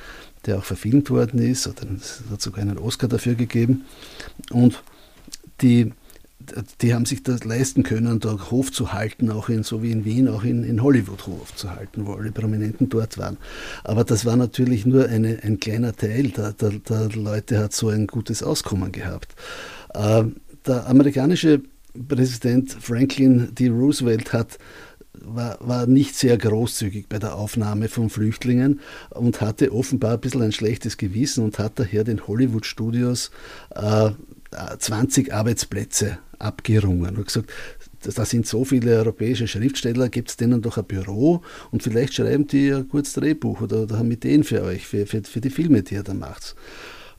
der 0.46 0.56
auch 0.56 0.64
verfilmt 0.64 1.10
worden 1.10 1.42
ist, 1.42 1.66
oder 1.66 1.82
es 1.94 2.22
hat 2.30 2.40
sogar 2.40 2.62
einen 2.62 2.78
Oscar 2.78 3.08
dafür 3.08 3.34
gegeben. 3.34 3.84
Und 4.50 4.82
die 5.60 5.92
die 6.80 6.94
haben 6.94 7.06
sich 7.06 7.22
das 7.22 7.44
leisten 7.44 7.82
können, 7.82 8.20
da 8.20 8.50
Hof 8.50 8.72
zu 8.72 8.92
halten, 8.92 9.30
auch 9.30 9.48
in, 9.48 9.62
so 9.62 9.82
wie 9.82 9.90
in 9.90 10.04
Wien, 10.04 10.28
auch 10.28 10.44
in, 10.44 10.64
in 10.64 10.82
Hollywood 10.82 11.26
Hof 11.26 11.54
zu 11.54 11.70
halten, 11.70 12.06
wo 12.06 12.14
alle 12.14 12.32
Prominenten 12.32 12.88
dort 12.88 13.18
waren. 13.18 13.36
Aber 13.84 14.04
das 14.04 14.24
war 14.24 14.36
natürlich 14.36 14.86
nur 14.86 15.08
eine, 15.08 15.38
ein 15.42 15.60
kleiner 15.60 15.94
Teil 15.94 16.28
der, 16.28 16.52
der, 16.52 16.70
der 16.70 17.08
Leute, 17.10 17.58
hat 17.58 17.72
so 17.72 17.88
ein 17.88 18.06
gutes 18.06 18.42
Auskommen 18.42 18.92
gehabt. 18.92 19.34
Äh, 19.94 20.24
der 20.66 20.86
amerikanische 20.86 21.62
Präsident 22.08 22.72
Franklin 22.72 23.54
D. 23.54 23.68
Roosevelt 23.68 24.32
hat 24.32 24.58
war, 25.24 25.58
war 25.60 25.86
nicht 25.86 26.16
sehr 26.16 26.36
großzügig 26.38 27.08
bei 27.08 27.18
der 27.18 27.36
Aufnahme 27.36 27.88
von 27.88 28.10
Flüchtlingen 28.10 28.80
und 29.10 29.40
hatte 29.40 29.72
offenbar 29.72 30.14
ein 30.14 30.20
bisschen 30.20 30.42
ein 30.42 30.52
schlechtes 30.52 30.96
Gewissen 30.96 31.44
und 31.44 31.58
hat 31.58 31.78
daher 31.78 32.04
den 32.04 32.26
Hollywood-Studios 32.26 33.30
äh, 33.74 34.10
20 34.78 35.32
Arbeitsplätze 35.32 36.18
abgerungen 36.42 37.16
und 37.16 37.26
gesagt, 37.26 37.50
da 38.02 38.24
sind 38.24 38.46
so 38.46 38.64
viele 38.64 38.96
europäische 38.96 39.46
Schriftsteller, 39.46 40.08
gibt 40.08 40.30
es 40.30 40.36
denen 40.36 40.60
doch 40.60 40.76
ein 40.78 40.84
Büro 40.84 41.42
und 41.70 41.82
vielleicht 41.82 42.14
schreiben 42.14 42.46
die 42.46 42.72
ein 42.72 42.88
kurzes 42.88 43.14
Drehbuch 43.14 43.60
oder, 43.60 43.82
oder 43.84 43.98
haben 43.98 44.10
Ideen 44.10 44.44
für 44.44 44.62
euch, 44.62 44.86
für, 44.86 45.06
für, 45.06 45.22
für 45.22 45.40
die 45.40 45.50
Filme, 45.50 45.82
die 45.82 45.94
ihr 45.94 46.02
da 46.02 46.14
macht. 46.14 46.56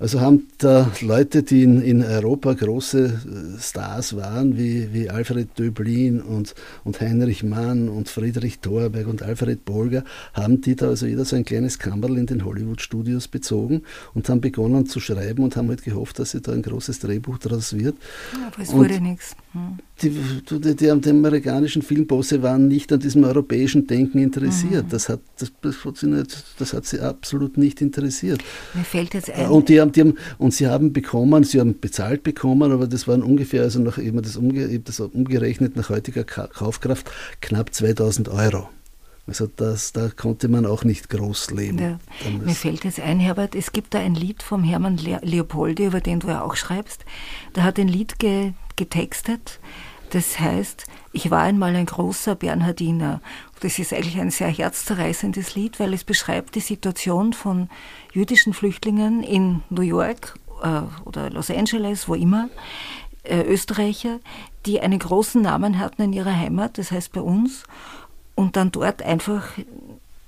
Also 0.04 0.20
haben 0.20 0.48
da 0.58 0.92
Leute, 1.00 1.44
die 1.44 1.64
in, 1.64 1.82
in 1.82 2.04
Europa 2.04 2.52
große 2.52 3.06
äh, 3.06 3.62
Stars 3.62 4.18
waren, 4.18 4.58
wie, 4.58 4.92
wie 4.92 5.10
Alfred 5.10 5.58
Döblin 5.58 6.20
und, 6.20 6.56
und 6.84 7.00
Heinrich 7.00 7.42
Mann 7.42 7.88
und 7.88 8.10
Friedrich 8.10 8.60
Thorberg 8.60 9.08
und 9.08 9.24
Alfred 9.24 9.64
Bolger, 9.64 10.04
haben 10.34 10.60
die 10.60 10.76
da 10.76 10.90
also 10.90 11.06
jeder 11.06 11.24
so 11.24 11.38
ein 11.38 11.46
kleines 11.46 11.80
Kammerl 11.80 12.18
in 12.18 12.26
den 12.26 12.44
Hollywood-Studios 12.44 13.30
bezogen 13.30 13.84
und 14.14 14.28
haben 14.28 14.42
begonnen 14.42 14.88
zu 14.88 15.00
schreiben 15.00 15.42
und 15.42 15.56
haben 15.56 15.70
halt 15.70 15.84
gehofft, 15.84 16.20
dass 16.20 16.32
sie 16.32 16.42
da 16.42 16.52
ein 16.52 16.64
großes 16.64 17.00
Drehbuch 17.00 17.38
daraus 17.38 17.72
wird. 17.72 17.96
Ja, 18.34 18.48
aber 18.48 18.62
es 18.62 18.74
wurde 18.74 19.00
nichts. 19.00 19.38
Hm. 19.54 19.78
Die, 20.02 20.10
die, 20.10 20.60
die, 20.60 20.76
die, 20.76 20.90
amerikanischen 20.90 21.82
Filmbosse 21.82 22.42
waren 22.42 22.68
nicht 22.68 22.92
an 22.92 23.00
diesem 23.00 23.24
europäischen 23.24 23.88
Denken 23.88 24.18
interessiert. 24.18 24.88
Mhm. 24.88 24.90
Das, 24.90 25.08
hat, 25.08 25.22
das, 25.38 25.54
das 26.58 26.74
hat 26.74 26.86
sie 26.86 27.00
absolut 27.00 27.58
nicht 27.58 27.80
interessiert. 27.80 28.44
Mir 28.74 28.84
fällt 28.84 29.14
jetzt 29.14 29.30
ein. 29.30 29.48
Und 29.48 29.70
die 29.70 29.80
haben, 29.80 29.93
die 29.96 30.02
haben, 30.02 30.18
und 30.38 30.54
sie 30.54 30.68
haben 30.68 30.94
bekommen, 30.94 31.44
sie 31.44 31.60
haben 31.60 31.80
bezahlt 31.80 32.24
bekommen, 32.24 32.72
aber 32.72 32.88
das 32.88 33.08
waren 33.08 33.24
ungefähr, 33.24 33.64
also 33.64 33.80
nach 33.80 33.98
eben 33.98 34.22
das, 34.22 34.36
umge, 34.36 34.80
das 34.80 35.00
umgerechnet 35.00 35.76
nach 35.76 35.90
heutiger 35.90 36.24
Kaufkraft, 36.24 37.10
knapp 37.42 37.74
2000 37.74 38.30
Euro. 38.30 38.70
Also 39.26 39.48
das, 39.48 39.94
da 39.94 40.10
konnte 40.10 40.50
man 40.50 40.66
auch 40.66 40.84
nicht 40.84 41.10
groß 41.10 41.52
leben. 41.52 41.80
Ja. 41.80 42.00
Mir 42.44 42.56
fällt 42.56 42.84
jetzt 42.84 43.00
ein, 43.00 43.20
Herbert, 43.20 43.56
es 43.56 43.72
gibt 43.72 43.94
da 43.94 44.00
ein 44.00 44.16
Lied 44.16 44.44
vom 44.44 44.64
Hermann 44.64 44.98
Leopoldi, 44.98 45.86
über 45.86 46.02
den 46.02 46.20
du 46.20 46.28
ja 46.28 46.42
auch 46.42 46.56
schreibst. 46.56 47.06
Der 47.56 47.64
hat 47.64 47.80
ein 47.80 47.88
Lied 47.88 48.20
ge 48.20 48.52
getextet, 48.76 49.60
das 50.14 50.40
heißt, 50.40 50.86
ich 51.12 51.32
war 51.32 51.42
einmal 51.42 51.76
ein 51.76 51.88
großer 51.88 52.36
Bernhardiner. 52.36 53.20
Das 53.62 53.80
ist 53.80 53.92
eigentlich 53.92 54.20
ein 54.20 54.30
sehr 54.30 54.48
herzzerreißendes 54.48 55.56
Lied, 55.56 55.80
weil 55.80 55.92
es 55.92 56.04
beschreibt 56.04 56.54
die 56.54 56.60
Situation 56.60 57.34
von 57.34 57.68
jüdischen 58.12 58.54
Flüchtlingen 58.54 59.24
in 59.24 59.64
New 59.72 59.82
York 59.82 60.36
äh, 60.62 60.82
oder 61.06 61.32
Los 61.32 61.50
Angeles, 61.50 62.08
wo 62.08 62.14
immer, 62.14 62.50
äh, 63.24 63.42
Österreicher, 63.42 64.20
die 64.68 64.82
einen 64.82 65.00
großen 65.00 65.42
Namen 65.42 65.80
hatten 65.80 66.04
in 66.04 66.14
ihrer 66.14 66.36
Heimat, 66.36 66.78
das 66.78 66.92
heißt 66.92 67.12
bei 67.12 67.22
uns, 67.22 67.64
und 68.36 68.56
dann 68.56 68.72
dort 68.72 69.02
einfach 69.02 69.48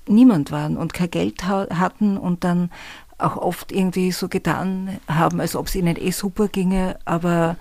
niemand 0.08 0.52
waren 0.52 0.78
und 0.78 0.96
kein 0.96 1.12
Geld 1.12 1.46
hatten 1.46 2.18
und 2.18 2.44
dann 2.44 2.72
auch 3.20 3.38
oft 3.38 3.72
irgendwie 3.72 4.12
so 4.12 4.30
getan 4.30 5.00
haben, 5.08 5.40
als 5.40 5.56
ob 5.56 5.68
es 5.68 5.76
ihnen 5.76 5.96
eh 5.96 6.12
super 6.12 6.48
ginge, 6.48 6.98
aber 7.06 7.56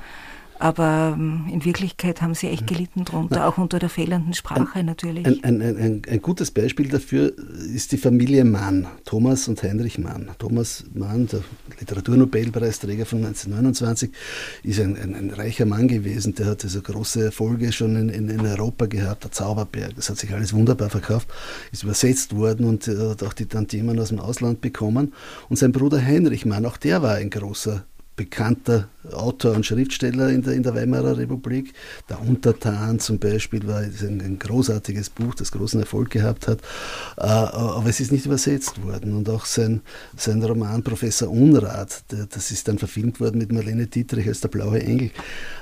aber 0.65 1.13
ähm, 1.15 1.45
in 1.53 1.63
Wirklichkeit 1.67 2.23
haben 2.23 2.33
sie 2.33 2.49
echt 2.49 2.67
gelitten 2.67 3.05
drunter, 3.05 3.41
Na, 3.41 3.49
auch 3.49 3.59
unter 3.59 3.79
der 3.79 3.91
fehlenden 3.91 4.33
Sprache 4.33 4.79
ein, 4.79 4.87
natürlich. 4.87 5.27
Ein, 5.27 5.61
ein, 5.61 6.03
ein, 6.09 6.23
gutes 6.23 6.51
Beispiel 6.51 6.89
dafür 6.89 7.35
ist 7.75 7.93
die 7.93 7.99
Familie 7.99 8.47
Mann, 8.47 8.87
Thomas 9.05 9.47
und 9.47 9.63
Heinrich 9.63 9.99
Mann. 9.99 10.31
Thomas 10.39 10.85
Mann, 10.95 11.27
der 11.27 11.41
Literaturnobelpreisträger 11.81 13.05
von 13.05 13.19
1929, 13.19 14.11
ist 14.63 14.81
ein, 14.81 15.35
reicher 15.37 15.67
Mann 15.67 15.87
gewesen, 15.87 16.35
der 16.35 16.47
hat 16.47 16.65
also 16.65 16.81
große 16.81 17.27
Erfolge 17.27 17.71
schon 17.71 17.97
in, 17.97 18.09
in, 18.09 18.31
in, 18.31 18.41
Europa 18.41 18.87
gehabt, 18.87 19.25
der 19.25 19.33
Zauberberg, 19.33 19.95
das 19.97 20.09
hat 20.09 20.17
sich 20.17 20.33
alles 20.33 20.55
wunderbar 20.55 20.89
verkauft, 20.89 21.29
ist 21.73 21.83
übersetzt 21.83 22.35
worden 22.35 22.65
und 22.65 22.89
äh, 22.89 23.11
hat 23.11 23.23
auch 23.23 23.35
die 23.35 23.45
Tantiemen 23.45 24.01
aus 24.01 24.09
dem 24.09 24.19
Ausland 24.19 24.63
bekommen. 24.63 25.13
Und 25.51 25.59
sein 25.59 25.73
Bruder 25.73 26.03
Heinrich 26.03 26.47
Mann, 26.47 26.65
auch 26.65 26.79
der 26.79 27.03
war 27.03 27.17
ein 27.17 27.29
großer 27.29 27.85
bekannter 28.17 28.89
Autor 29.13 29.55
und 29.55 29.67
Schriftsteller 29.67 30.29
in 30.29 30.43
der, 30.43 30.55
in 30.55 30.63
der 30.63 30.75
Weimarer 30.75 31.19
Republik. 31.19 31.75
Der 32.09 32.21
Untertan 32.21 32.99
zum 32.99 33.19
Beispiel 33.19 33.67
war 33.67 33.79
ein, 33.79 34.21
ein 34.21 34.39
großartiges 34.39 35.11
Buch, 35.11 35.35
das 35.35 35.53
großen 35.53 35.81
Erfolg 35.81 36.11
gehabt 36.11 36.49
hat, 36.49 36.61
äh, 37.19 37.23
aber 37.23 37.87
es 37.89 38.01
ist 38.01 38.13
nicht 38.13 38.27
übersetzt 38.27 38.83
worden. 38.83 39.17
Und 39.17 39.29
auch 39.29 39.45
sein, 39.45 39.83
sein 40.17 40.43
Roman 40.43 40.83
Professor 40.83 41.29
Unrat, 41.29 42.05
der, 42.11 42.27
das 42.27 42.51
ist 42.51 42.69
dann 42.69 42.79
verfilmt 42.79 43.21
worden 43.21 43.39
mit 43.39 43.53
Marlene 43.53 43.87
Dietrich 43.87 44.27
als 44.29 44.41
der 44.41 44.49
blaue 44.49 44.81
Engel, 44.81 45.11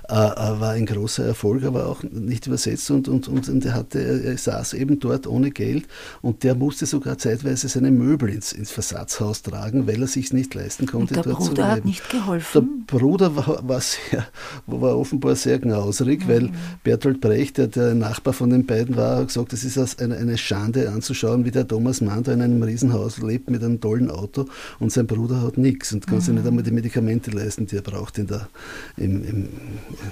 äh, 0.09 0.15
äh, 0.15 0.61
war 0.61 0.71
ein 0.73 0.87
großer 0.87 1.25
Erfolg, 1.25 1.65
aber 1.65 1.87
auch 1.87 2.03
nicht 2.03 2.47
übersetzt 2.47 2.91
und, 2.91 3.09
und, 3.09 3.29
und, 3.29 3.49
und 3.49 3.65
er, 3.65 3.75
hatte, 3.75 4.01
er 4.01 4.37
saß 4.37 4.75
eben 4.75 4.99
dort 4.99 5.27
ohne 5.27 5.51
Geld 5.51 5.85
und 6.23 6.43
der 6.43 6.55
musste 6.55 6.87
sogar 6.87 7.19
zeitweise 7.19 7.69
seine 7.69 7.91
Möbel 7.91 8.31
ins, 8.31 8.53
ins 8.53 8.71
Versatzhaus 8.71 9.43
tragen, 9.43 9.87
weil 9.87 10.03
er 10.03 10.09
sich 10.09 10.33
nicht 10.33 10.55
leisten 10.55 10.87
konnte, 10.87 11.15
und 11.15 11.17
der 11.17 11.23
dort 11.23 11.39
Bruder 11.39 11.55
zu 11.55 11.55
leben. 11.55 11.69
hat 11.69 11.85
nicht 11.85 12.11
geholfen. 12.11 12.85
Der 12.91 12.99
Bruder 12.99 13.37
war, 13.37 13.69
war, 13.69 13.81
sehr, 13.81 14.27
war 14.67 14.99
offenbar 14.99 15.37
sehr 15.37 15.61
knausrig, 15.61 16.27
mhm. 16.27 16.29
weil 16.29 16.51
Bertolt 16.83 17.21
Brecht, 17.21 17.59
der, 17.59 17.69
der 17.69 17.95
Nachbar 17.95 18.33
von 18.33 18.51
den 18.51 18.67
beiden 18.67 18.97
war, 18.97 19.19
hat 19.19 19.29
gesagt, 19.29 19.53
es 19.53 19.65
ist 19.65 20.03
eine, 20.03 20.17
eine 20.17 20.37
Schande 20.37 20.91
anzuschauen, 20.91 21.45
wie 21.45 21.53
der 21.53 21.67
Thomas 21.69 22.01
Mann 22.01 22.25
da 22.25 22.33
in 22.33 22.43
einem 22.43 22.63
Riesenhaus 22.63 23.19
lebt 23.19 23.51
mit 23.51 23.63
einem 23.63 23.81
tollen 23.81 24.11
Auto 24.11 24.47
und 24.81 24.93
sein 24.93 25.07
Bruder 25.07 25.43
hat 25.43 25.59
nichts 25.59 25.93
und 25.93 26.07
kann 26.07 26.17
mhm. 26.17 26.21
sich 26.23 26.35
nicht 26.35 26.47
einmal 26.47 26.65
die 26.65 26.73
Medikamente 26.73 27.31
leisten, 27.31 27.67
die 27.67 27.77
er 27.77 27.83
braucht 27.83 28.19
in 28.19 28.27
der, 28.27 28.49
im, 28.97 29.25
im, 29.25 29.49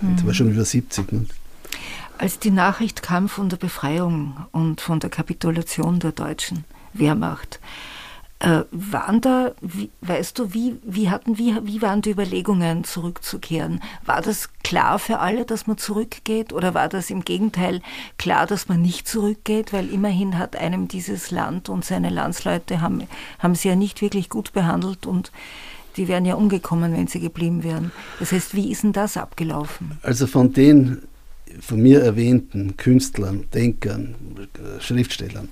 mhm. 0.00 0.16
der 0.16 0.26
war 0.26 0.34
schon 0.34 0.50
über 0.50 0.64
70. 0.64 1.12
Ne? 1.12 1.26
Als 2.18 2.38
die 2.38 2.50
Nachricht 2.50 3.02
kam 3.02 3.28
von 3.28 3.48
der 3.48 3.56
Befreiung 3.56 4.46
und 4.52 4.80
von 4.80 5.00
der 5.00 5.10
Kapitulation 5.10 6.00
der 6.00 6.12
deutschen 6.12 6.64
Wehrmacht, 6.92 7.60
äh, 8.40 8.64
waren 8.70 9.20
da, 9.20 9.52
wie, 9.60 9.90
weißt 10.00 10.38
du, 10.38 10.54
wie, 10.54 10.76
wie, 10.82 11.10
hatten, 11.10 11.36
wie, 11.36 11.54
wie 11.62 11.82
waren 11.82 12.00
die 12.00 12.10
Überlegungen, 12.10 12.84
zurückzukehren? 12.84 13.82
War 14.06 14.22
das 14.22 14.48
klar 14.64 14.98
für 14.98 15.18
alle, 15.18 15.44
dass 15.44 15.66
man 15.66 15.76
zurückgeht 15.76 16.52
oder 16.52 16.72
war 16.72 16.88
das 16.88 17.10
im 17.10 17.22
Gegenteil 17.22 17.82
klar, 18.16 18.46
dass 18.46 18.68
man 18.68 18.80
nicht 18.80 19.06
zurückgeht? 19.06 19.74
Weil 19.74 19.90
immerhin 19.90 20.38
hat 20.38 20.56
einem 20.56 20.88
dieses 20.88 21.30
Land 21.30 21.68
und 21.68 21.84
seine 21.84 22.08
Landsleute 22.08 22.80
haben, 22.80 23.06
haben 23.38 23.54
sie 23.54 23.68
ja 23.68 23.76
nicht 23.76 24.00
wirklich 24.00 24.30
gut 24.30 24.52
behandelt 24.52 25.06
und 25.06 25.32
die 25.96 26.08
wären 26.08 26.24
ja 26.24 26.34
umgekommen, 26.34 26.92
wenn 26.92 27.06
sie 27.06 27.20
geblieben 27.20 27.62
wären. 27.62 27.92
Das 28.18 28.32
heißt, 28.32 28.54
wie 28.54 28.70
ist 28.70 28.82
denn 28.82 28.92
das 28.92 29.16
abgelaufen? 29.16 29.98
Also 30.02 30.26
von 30.26 30.52
den 30.52 31.02
von 31.60 31.80
mir 31.82 32.00
erwähnten 32.00 32.76
Künstlern, 32.76 33.46
Denkern, 33.52 34.14
Schriftstellern, 34.78 35.48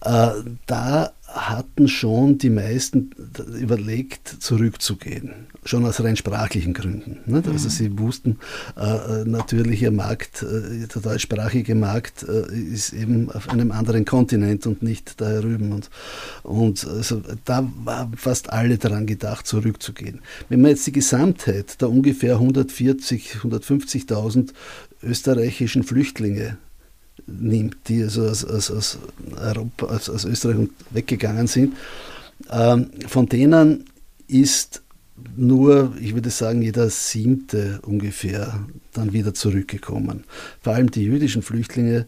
äh, 0.00 0.30
da 0.66 1.12
hatten 1.32 1.88
schon 1.88 2.38
die 2.38 2.50
meisten 2.50 3.10
überlegt, 3.58 4.28
zurückzugehen. 4.28 5.46
Schon 5.64 5.86
aus 5.86 6.02
rein 6.02 6.16
sprachlichen 6.16 6.74
Gründen. 6.74 7.20
Nicht? 7.26 7.48
Also 7.48 7.68
mhm. 7.68 7.70
sie 7.70 7.98
wussten 7.98 8.38
äh, 8.76 9.24
natürlich, 9.24 9.82
ihr 9.82 9.90
Markt, 9.90 10.42
äh, 10.42 10.86
der 10.86 11.02
deutschsprachige 11.02 11.74
Markt 11.74 12.24
äh, 12.24 12.52
ist 12.54 12.92
eben 12.92 13.30
auf 13.30 13.48
einem 13.48 13.72
anderen 13.72 14.04
Kontinent 14.04 14.66
und 14.66 14.82
nicht 14.82 15.20
da 15.20 15.28
herüben. 15.28 15.72
Und, 15.72 15.90
und 16.42 16.86
also, 16.86 17.22
da 17.44 17.68
waren 17.84 18.16
fast 18.16 18.52
alle 18.52 18.76
daran 18.78 19.06
gedacht, 19.06 19.46
zurückzugehen. 19.46 20.20
Wenn 20.48 20.60
man 20.60 20.72
jetzt 20.72 20.86
die 20.86 20.92
Gesamtheit 20.92 21.80
der 21.80 21.90
ungefähr 21.90 22.34
140, 22.34 23.36
150.000 23.42 24.52
österreichischen 25.02 25.82
Flüchtlinge 25.82 26.58
nimmt, 27.26 27.76
die 27.88 28.02
also 28.02 28.26
aus, 28.26 28.44
aus, 28.44 28.70
aus 28.70 28.98
Europa, 29.36 29.86
aus, 29.86 30.08
aus 30.08 30.24
Österreich 30.24 30.68
weggegangen 30.90 31.46
sind. 31.46 31.76
Ähm, 32.50 32.90
von 33.06 33.28
denen 33.28 33.84
ist 34.26 34.82
nur, 35.36 35.94
ich 36.00 36.14
würde 36.14 36.30
sagen, 36.30 36.62
jeder 36.62 36.90
siebte 36.90 37.80
ungefähr 37.82 38.60
dann 38.92 39.12
wieder 39.12 39.34
zurückgekommen. 39.34 40.24
Vor 40.62 40.74
allem 40.74 40.90
die 40.90 41.04
jüdischen 41.04 41.42
Flüchtlinge, 41.42 42.06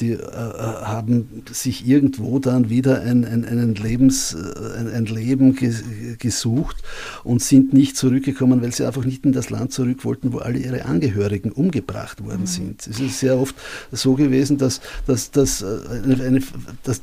die 0.00 0.12
äh, 0.12 0.16
äh, 0.16 0.18
haben 0.20 1.42
sich 1.50 1.86
irgendwo 1.86 2.38
dann 2.38 2.68
wieder 2.68 3.00
ein, 3.00 3.24
ein, 3.24 3.46
einen 3.46 3.74
Lebens, 3.74 4.34
äh, 4.34 4.78
ein, 4.78 4.88
ein 4.88 5.06
Leben 5.06 5.54
ge, 5.54 5.72
gesucht 6.18 6.76
und 7.24 7.40
sind 7.40 7.72
nicht 7.72 7.96
zurückgekommen, 7.96 8.60
weil 8.60 8.72
sie 8.72 8.84
einfach 8.84 9.04
nicht 9.06 9.24
in 9.24 9.32
das 9.32 9.48
Land 9.48 9.72
zurück 9.72 10.04
wollten, 10.04 10.34
wo 10.34 10.38
alle 10.38 10.58
ihre 10.58 10.84
Angehörigen 10.84 11.50
umgebracht 11.50 12.22
worden 12.22 12.42
mhm. 12.42 12.46
sind. 12.46 12.86
Es 12.86 13.00
ist 13.00 13.20
sehr 13.20 13.38
oft 13.38 13.54
so 13.90 14.14
gewesen, 14.14 14.58
dass, 14.58 14.82
dass, 15.06 15.30
dass, 15.30 15.62
äh, 15.62 15.66
eine, 16.04 16.40
dass 16.82 17.00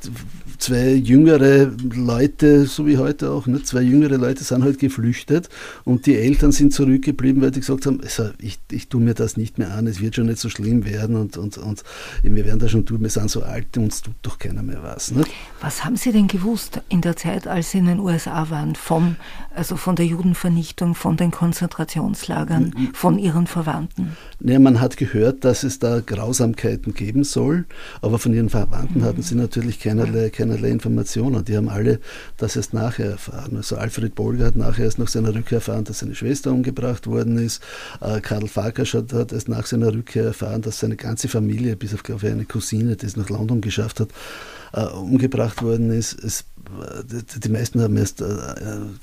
zwei 0.60 0.94
jüngere 0.94 1.72
Leute, 1.96 2.66
so 2.66 2.86
wie 2.86 2.98
heute 2.98 3.32
auch, 3.32 3.48
ne, 3.48 3.64
zwei 3.64 3.82
jüngere 3.82 4.18
Leute 4.18 4.44
sind 4.44 4.64
halt 4.64 4.78
geflüchtet 4.78 5.50
und 5.84 6.06
die 6.06 6.16
Eltern 6.16 6.52
sind 6.52 6.74
zurückgeblieben, 6.74 7.42
weil 7.42 7.52
die 7.52 7.62
gesagt 7.62 7.88
haben, 7.88 8.02
also 8.02 8.30
ich, 8.38 8.60
ich 8.72 8.88
tue 8.88 9.02
mir 9.02 9.16
das 9.16 9.36
nicht 9.36 9.58
mehr 9.58 9.74
an, 9.74 9.88
es 9.88 10.00
wird 10.00 10.16
schon 10.16 10.28
nicht 10.28 10.38
so 10.38 10.50
schlimm 10.50 10.86
werden 10.86 11.16
und, 11.16 11.38
und, 11.38 11.58
und 11.58 11.84
wir 12.22 12.46
werden 12.46 12.60
da 12.60 12.70
schon 12.70 12.83
und 12.92 13.02
wir 13.02 13.10
sind 13.10 13.30
so 13.30 13.44
alt, 13.44 13.78
uns 13.78 14.02
tut 14.02 14.16
doch 14.22 14.40
keiner 14.40 14.64
mehr 14.64 14.84
was. 14.84 15.12
Ne? 15.12 15.24
Was 15.62 15.86
haben 15.86 15.96
Sie 15.96 16.12
denn 16.12 16.28
gewusst 16.28 16.82
in 16.90 17.02
der 17.02 17.16
Zeit, 17.16 17.48
als 17.48 17.72
Sie 17.72 17.78
in 17.78 17.86
den 17.86 18.00
USA 18.00 18.50
waren, 18.50 18.76
vom, 18.76 19.16
also 19.56 19.76
von 19.76 19.96
der 19.96 20.06
Judenvernichtung, 20.06 20.96
von 20.96 21.18
den 21.18 21.32
Konzentrationslagern, 21.32 22.92
von 22.94 23.18
Ihren 23.18 23.48
Verwandten? 23.48 24.16
Ja, 24.40 24.60
man 24.60 24.82
hat 24.82 24.98
gehört, 24.98 25.46
dass 25.46 25.64
es 25.64 25.80
da 25.80 26.02
Grausamkeiten 26.02 26.94
geben 26.94 27.24
soll, 27.24 27.66
aber 28.02 28.20
von 28.20 28.34
Ihren 28.34 28.50
Verwandten 28.50 29.00
mhm. 29.00 29.06
hatten 29.06 29.22
Sie 29.22 29.36
natürlich 29.36 29.80
keinerlei, 29.80 30.30
keinerlei 30.30 30.70
Informationen. 30.70 31.46
Die 31.46 31.56
haben 31.56 31.70
alle 31.70 32.00
das 32.38 32.56
erst 32.56 32.74
nachher 32.74 33.12
erfahren. 33.12 33.56
Also 33.56 33.78
Alfred 33.78 34.16
Bolger 34.16 34.48
hat 34.48 34.56
nachher 34.56 34.86
erst 34.86 35.00
nach 35.00 35.08
seiner 35.08 35.34
Rückkehr 35.34 35.58
erfahren, 35.58 35.84
dass 35.84 36.00
seine 36.00 36.16
Schwester 36.16 36.52
umgebracht 36.52 37.08
worden 37.08 37.38
ist. 37.38 37.62
Äh, 38.02 38.20
Karl 38.22 38.48
Farkas 38.48 38.94
hat, 38.94 39.14
hat 39.14 39.32
erst 39.32 39.48
nach 39.48 39.66
seiner 39.66 39.94
Rückkehr 39.94 40.26
erfahren, 40.26 40.62
dass 40.62 40.80
seine 40.80 40.96
ganze 40.96 41.28
Familie, 41.28 41.76
bis 41.76 41.94
auf 41.94 42.04
glaube 42.04 42.28
ich 42.28 42.34
eine 42.34 42.46
Cousine, 42.46 42.73
Cousine, 42.74 42.96
die 42.96 43.06
es 43.06 43.16
nach 43.16 43.30
London 43.30 43.62
geschafft 43.62 44.00
hat, 44.00 44.10
äh, 44.74 44.86
umgebracht 44.86 45.62
worden 45.62 45.92
ist. 45.92 46.14
Es, 46.24 46.46
die, 47.04 47.40
die 47.40 47.50
meisten 47.50 47.82
haben 47.82 47.98
erst 47.98 48.22
äh, 48.22 48.26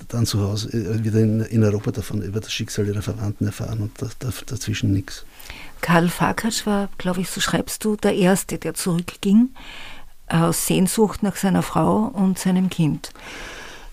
dann 0.09 0.27
zu 0.27 0.41
Hause 0.41 0.71
äh, 0.71 1.05
wieder 1.05 1.21
in, 1.21 1.41
in, 1.41 1.63
Europa 1.63 1.93
davon 1.93 2.23
über 2.23 2.41
das 2.41 2.53
Schicksal 2.53 2.87
ihrer 2.87 3.03
Verwandten 3.03 3.47
erfahren 3.47 3.81
und 3.81 3.93
da, 3.99 4.09
da, 4.19 4.31
dazwischen 4.47 4.93
nichts. 4.93 5.25
Karl 5.81 6.09
Farkas 6.09 6.67
war, 6.67 6.89
glaube 6.99 7.21
ich, 7.21 7.31
so 7.31 7.41
schreibst 7.41 7.85
du, 7.85 7.97
der 7.97 8.15
Erste, 8.15 8.59
der 8.59 8.75
zurückging 8.75 9.51
aus 10.27 10.67
Sehnsucht 10.67 11.23
nach 11.23 11.37
seiner 11.37 11.63
Frau 11.63 12.11
und 12.13 12.39
seinem 12.39 12.71
Kind. 12.71 13.11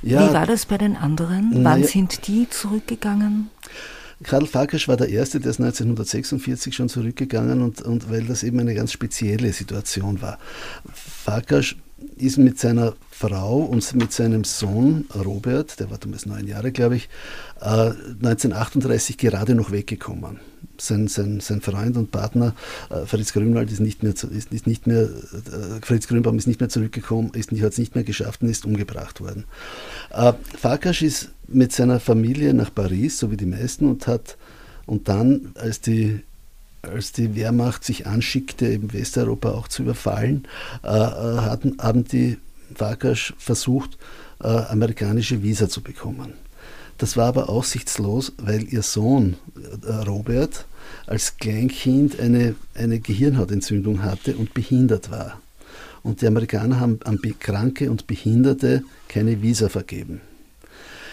Ja, 0.02 0.30
Wie 0.30 0.34
war 0.34 0.46
das 0.46 0.66
bei 0.66 0.78
den 0.78 0.96
anderen? 0.96 1.64
Wann 1.64 1.82
ja, 1.82 1.88
sind 1.88 2.28
die 2.28 2.48
zurückgegangen? 2.50 3.50
Karl 4.24 4.48
Farkas 4.48 4.88
war 4.88 4.98
der 4.98 5.10
Erste, 5.10 5.40
der 5.40 5.52
ist 5.52 5.60
1946 5.60 6.76
schon 6.76 6.90
zurückgegangen 6.90 7.62
und, 7.62 7.82
und 7.82 8.10
weil 8.10 8.24
das 8.24 8.44
eben 8.44 8.60
eine 8.60 8.74
ganz 8.74 8.92
spezielle 8.92 9.54
Situation 9.54 10.22
war. 10.22 10.40
Farkas 10.94 11.76
ist 12.18 12.38
mit 12.38 12.60
seiner 12.60 12.94
Frau 13.12 13.60
und 13.60 13.96
mit 13.96 14.12
seinem 14.12 14.44
Sohn 14.44 15.06
Robert, 15.16 15.80
der 15.80 15.90
war 15.90 15.98
damals 15.98 16.26
neun 16.26 16.48
Jahre, 16.48 16.72
glaube 16.72 16.96
ich, 16.96 17.10
1938 17.60 19.16
äh, 19.16 19.28
gerade 19.30 19.56
noch 19.56 19.72
weggekommen. 19.72 20.40
Sein, 20.80 21.08
sein, 21.08 21.40
sein 21.40 21.62
Freund 21.62 21.98
und 21.98 22.12
Partner 22.12 22.54
äh, 22.92 23.08
Fritz 23.08 23.34
Grünwald 23.34 23.72
ist 23.72 23.80
nicht 23.80 24.04
mehr, 24.04 24.14
ist, 24.14 24.52
ist 24.52 24.68
nicht 24.68 24.86
mehr 24.86 25.04
äh, 25.04 25.82
Fritz 25.82 26.08
Grünbaum 26.08 26.38
ist 26.38 26.48
nicht 26.48 26.60
mehr 26.60 26.70
zurückgekommen, 26.70 27.32
ist 27.34 27.52
hat 27.52 27.72
es 27.72 27.78
nicht 27.80 27.96
mehr 27.96 28.04
geschafft 28.04 28.44
und 28.44 28.50
ist 28.50 28.66
umgebracht 28.66 29.20
worden. 29.20 29.46
Farkas 30.60 31.02
ist 31.02 31.30
mit 31.48 31.72
seiner 31.72 32.00
Familie 32.00 32.54
nach 32.54 32.74
Paris, 32.74 33.20
so 33.20 33.32
wie 33.32 33.38
die 33.38 33.46
meisten, 33.46 33.86
und 33.86 34.08
hat 34.08 34.38
und 34.86 35.10
dann, 35.10 35.52
als 35.56 35.82
die 35.82 36.22
als 36.84 37.12
die 37.12 37.36
Wehrmacht 37.36 37.84
sich 37.84 38.08
anschickte, 38.08 38.68
eben 38.68 38.94
Westeuropa 38.94 39.52
auch 39.52 39.68
zu 39.68 39.84
überfallen, 39.84 40.48
äh, 40.84 40.88
äh 40.88 41.38
hatten, 41.42 41.78
haben 41.80 42.06
die 42.06 42.38
Farkas 42.76 43.34
versucht, 43.38 43.98
äh, 44.42 44.48
amerikanische 44.48 45.44
Visa 45.44 45.68
zu 45.68 45.82
bekommen. 45.82 46.34
Das 46.98 47.18
war 47.18 47.28
aber 47.28 47.50
aussichtslos, 47.50 48.34
weil 48.38 48.64
ihr 48.72 48.82
Sohn 48.82 49.36
äh, 49.86 49.92
Robert 49.92 50.66
als 51.06 51.38
Kleinkind 51.38 52.20
eine, 52.20 52.56
eine 52.74 53.00
Gehirnhautentzündung 53.00 54.04
hatte 54.04 54.36
und 54.36 54.54
behindert 54.54 55.12
war. 55.12 55.40
Und 56.04 56.22
die 56.22 56.28
Amerikaner 56.28 56.80
haben 56.80 57.00
an 57.04 57.20
Kranke 57.40 57.92
und 57.92 58.08
Behinderte 58.08 58.84
keine 59.08 59.42
Visa 59.42 59.70
vergeben. 59.70 60.22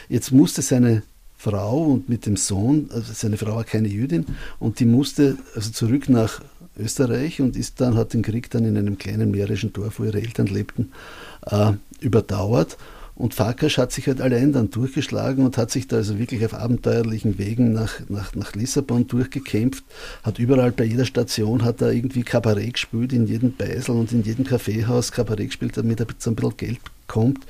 Jetzt 0.08 0.32
musste 0.32 0.62
seine 0.62 1.02
Frau 1.37 1.84
und 1.84 2.08
mit 2.08 2.26
dem 2.26 2.37
Sohn, 2.37 2.88
also 2.92 3.12
seine 3.12 3.37
Frau 3.37 3.56
war 3.56 3.64
keine 3.64 3.88
Jüdin, 3.88 4.26
und 4.58 4.80
die 4.80 4.87
musste 4.87 5.37
also 5.54 5.70
zurück 5.70 6.08
nach 6.08 6.40
Österreich 6.78 7.40
und 7.40 7.56
ist 7.56 7.80
dann, 7.80 7.96
hat 7.96 8.14
den 8.14 8.23
Krieg 8.23 8.50
dann 8.50 8.64
in 8.64 8.76
einem 8.76 8.99
kleinen 8.99 9.30
mährischen 9.30 9.73
Dorf, 9.73 9.99
wo 9.99 10.04
ihre 10.04 10.20
Eltern 10.20 10.46
lebten, 10.46 10.92
äh, 11.46 11.73
überdauert. 12.00 12.76
Und 13.16 13.35
Farkas 13.35 13.78
hat 13.78 13.92
sich 13.92 14.09
halt 14.09 14.21
allein 14.21 14.52
dann 14.52 14.71
durchgeschlagen 14.71 15.44
und 15.44 15.56
hat 15.56 15.71
sich 15.71 15.87
da 15.87 15.97
also 15.97 16.18
wirklich 16.18 16.44
auf 16.44 16.54
abenteuerlichen 16.54 17.38
Wegen 17.38 17.73
nach, 17.73 18.00
nach, 18.09 18.35
nach 18.35 18.54
Lissabon 18.54 19.06
durchgekämpft, 19.06 19.85
hat 20.25 20.40
überall 20.40 20.73
bei 20.73 20.85
jeder 20.85 21.04
Station 21.04 21.62
hat 21.62 21.80
er 21.80 21.92
irgendwie 21.92 22.25
Kabarett 22.25 22.75
gespielt, 22.75 23.12
in 23.12 23.26
jedem 23.26 23.54
Beisel 23.56 23.92
und 23.92 24.11
in 24.11 24.25
jedem 24.25 24.44
Kaffeehaus 24.44 25.12
Kabarett 25.12 25.49
gespielt, 25.49 25.76
damit 25.76 26.00
er 26.00 26.06
so 26.18 26.30
ein 26.30 26.37
bisschen 26.37 26.56
Geld 26.56 26.80
kommt. 27.06 27.47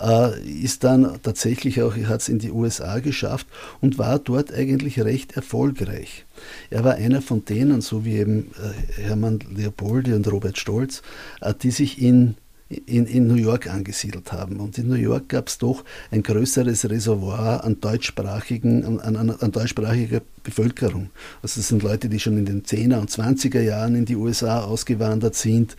Äh, 0.00 0.40
ist 0.42 0.84
dann 0.84 1.18
tatsächlich 1.22 1.80
auch, 1.80 1.96
hat 1.96 2.20
es 2.20 2.28
in 2.28 2.38
die 2.38 2.50
USA 2.50 2.98
geschafft 2.98 3.46
und 3.80 3.98
war 3.98 4.18
dort 4.18 4.52
eigentlich 4.52 5.00
recht 5.00 5.36
erfolgreich. 5.36 6.26
Er 6.68 6.84
war 6.84 6.94
einer 6.96 7.22
von 7.22 7.44
denen, 7.44 7.80
so 7.80 8.04
wie 8.04 8.16
eben 8.16 8.50
äh, 8.62 9.02
Hermann 9.02 9.38
Leopoldi 9.54 10.12
und 10.12 10.30
Robert 10.30 10.58
Stolz, 10.58 11.00
äh, 11.40 11.54
die 11.54 11.70
sich 11.70 12.02
in 12.02 12.34
in, 12.68 13.06
in 13.06 13.26
New 13.28 13.34
York 13.34 13.68
angesiedelt 13.68 14.32
haben. 14.32 14.58
Und 14.58 14.78
in 14.78 14.88
New 14.88 14.94
York 14.94 15.28
gab 15.28 15.48
es 15.48 15.58
doch 15.58 15.84
ein 16.10 16.22
größeres 16.22 16.88
Reservoir 16.90 17.64
an 17.64 17.80
deutschsprachigen, 17.80 18.84
an, 18.84 19.16
an, 19.16 19.30
an 19.30 19.52
deutschsprachiger 19.52 20.20
Bevölkerung. 20.46 21.10
Also 21.42 21.60
das 21.60 21.68
sind 21.68 21.82
Leute, 21.82 22.08
die 22.08 22.20
schon 22.20 22.38
in 22.38 22.46
den 22.46 22.62
10er 22.62 22.98
und 23.00 23.10
20er 23.10 23.60
Jahren 23.60 23.96
in 23.96 24.04
die 24.04 24.14
USA 24.14 24.62
ausgewandert 24.62 25.34
sind 25.34 25.76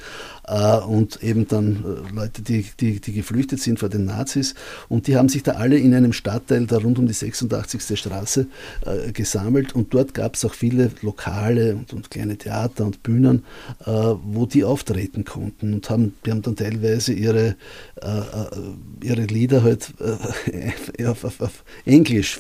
äh, 0.48 0.78
und 0.78 1.24
eben 1.24 1.48
dann 1.48 1.84
äh, 1.84 2.14
Leute, 2.16 2.42
die, 2.42 2.66
die, 2.80 3.00
die 3.00 3.14
geflüchtet 3.14 3.62
sind 3.62 3.80
vor 3.80 3.90
den 3.90 4.06
Nazis. 4.06 4.56
Und 4.90 5.08
die 5.08 5.16
haben 5.16 5.30
sich 5.30 5.44
da 5.44 5.54
alle 5.54 5.78
in 5.78 5.94
einem 5.94 6.14
Stadtteil 6.14 6.66
da 6.68 6.78
rund 6.78 7.00
um 7.00 7.08
die 7.08 7.14
86. 7.14 7.98
Straße 7.98 8.48
äh, 8.86 9.12
gesammelt. 9.14 9.74
Und 9.74 9.94
dort 9.94 10.14
gab 10.14 10.36
es 10.36 10.44
auch 10.44 10.54
viele 10.54 10.92
Lokale 11.02 11.76
und, 11.76 11.94
und, 11.94 12.12
kleine 12.12 12.38
Theater 12.38 12.86
und 12.86 13.04
Bühnen, 13.04 13.46
äh, 13.86 13.92
wo 13.92 14.46
die 14.46 14.66
auftreten 14.66 15.24
konnten. 15.24 15.74
Und 15.74 15.90
haben, 15.90 16.14
die 16.26 16.32
haben 16.32 16.42
dann 16.42 16.58
teilweise 16.58 17.14
ihre, 17.14 17.56
äh, 18.02 18.06
äh, 18.06 19.06
ihre 19.06 19.24
Lieder 19.24 19.64
halt 19.64 19.94
auf, 21.06 21.24
auf, 21.24 21.42
auf, 21.42 21.64
Englisch, 21.86 22.40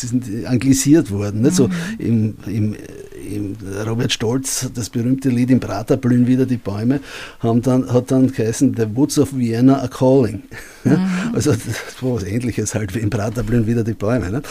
die 0.00 0.06
sind 0.06 0.46
anglisiert 0.46 1.10
worden. 1.10 1.42
Nicht? 1.42 1.55
So 1.56 1.68
mhm. 1.68 2.36
im, 2.46 2.76
im, 3.26 3.56
Robert 3.86 4.12
Stolz, 4.12 4.70
das 4.74 4.90
berühmte 4.90 5.30
Lied 5.30 5.50
Im 5.50 5.58
Prater 5.58 5.96
blühen 5.96 6.26
wieder 6.26 6.46
die 6.46 6.58
Bäume, 6.58 7.00
haben 7.40 7.60
dann, 7.62 7.92
hat 7.92 8.10
dann 8.10 8.30
geheißen 8.30 8.74
The 8.76 8.94
Woods 8.94 9.18
of 9.18 9.36
Vienna 9.36 9.78
are 9.78 9.88
calling. 9.88 10.42
Mhm. 10.84 11.34
Also 11.34 11.50
das 11.50 12.00
war 12.00 12.14
was 12.14 12.22
ähnliches 12.22 12.76
halt 12.76 12.94
wie 12.94 13.00
im 13.00 13.10
Prater 13.10 13.42
blühen 13.42 13.66
wieder 13.66 13.82
die 13.82 13.94
Bäume. 13.94 14.30
Ne? 14.30 14.42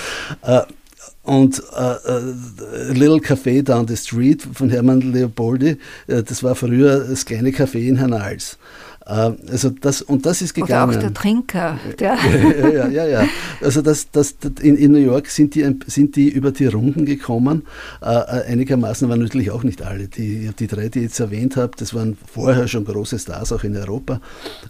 Und 1.25 1.63
äh, 1.75 2.93
Little 2.93 3.17
Café 3.17 3.63
Down 3.63 3.87
the 3.87 3.97
Street 3.97 4.47
von 4.53 4.69
Hermann 4.69 5.01
Leopoldi, 5.13 5.77
äh, 6.07 6.21
das 6.23 6.43
war 6.43 6.55
früher 6.55 6.99
das 6.99 7.25
kleine 7.25 7.49
Café 7.49 7.87
in 7.87 7.97
Hernals. 7.97 8.57
Äh, 9.05 9.33
also 9.49 9.69
das, 9.69 10.01
und 10.01 10.25
das 10.25 10.41
ist 10.41 10.53
gegangen. 10.53 10.89
Oder 10.89 10.97
auch 10.97 11.01
der 11.01 11.13
Trinker. 11.13 11.79
Der 11.99 12.15
ja, 12.73 12.87
ja, 12.87 13.05
ja, 13.05 13.27
Also 13.61 13.81
das, 13.81 14.09
das, 14.11 14.35
in, 14.61 14.75
in 14.77 14.91
New 14.91 14.99
York 14.99 15.27
sind 15.27 15.55
die, 15.55 15.79
sind 15.87 16.15
die 16.15 16.29
über 16.29 16.51
die 16.51 16.65
Runden 16.65 17.05
gekommen. 17.05 17.63
Äh, 18.01 18.05
äh, 18.05 18.45
einigermaßen 18.47 19.07
waren 19.09 19.19
natürlich 19.19 19.51
auch 19.51 19.63
nicht 19.63 19.81
alle. 19.81 20.07
Die, 20.07 20.51
die 20.57 20.67
drei, 20.67 20.89
die 20.89 20.99
ich 20.99 21.05
jetzt 21.05 21.19
erwähnt 21.19 21.55
habe, 21.55 21.71
das 21.77 21.93
waren 21.93 22.17
vorher 22.31 22.67
schon 22.67 22.85
große 22.85 23.19
Stars, 23.19 23.51
auch 23.51 23.63
in 23.63 23.77
Europa. 23.77 24.21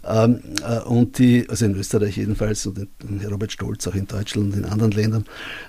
Ähm, 0.06 0.40
äh, 0.66 0.80
und 0.80 1.18
die, 1.18 1.46
also 1.48 1.64
in 1.64 1.74
Österreich 1.74 2.16
jedenfalls 2.16 2.66
und 2.66 2.78
in 2.78 3.26
Robert 3.26 3.52
Stolz 3.52 3.86
auch 3.86 3.94
in 3.94 4.06
Deutschland 4.06 4.54
und 4.54 4.58
in 4.60 4.64
anderen 4.64 4.92
Ländern. 4.92 5.24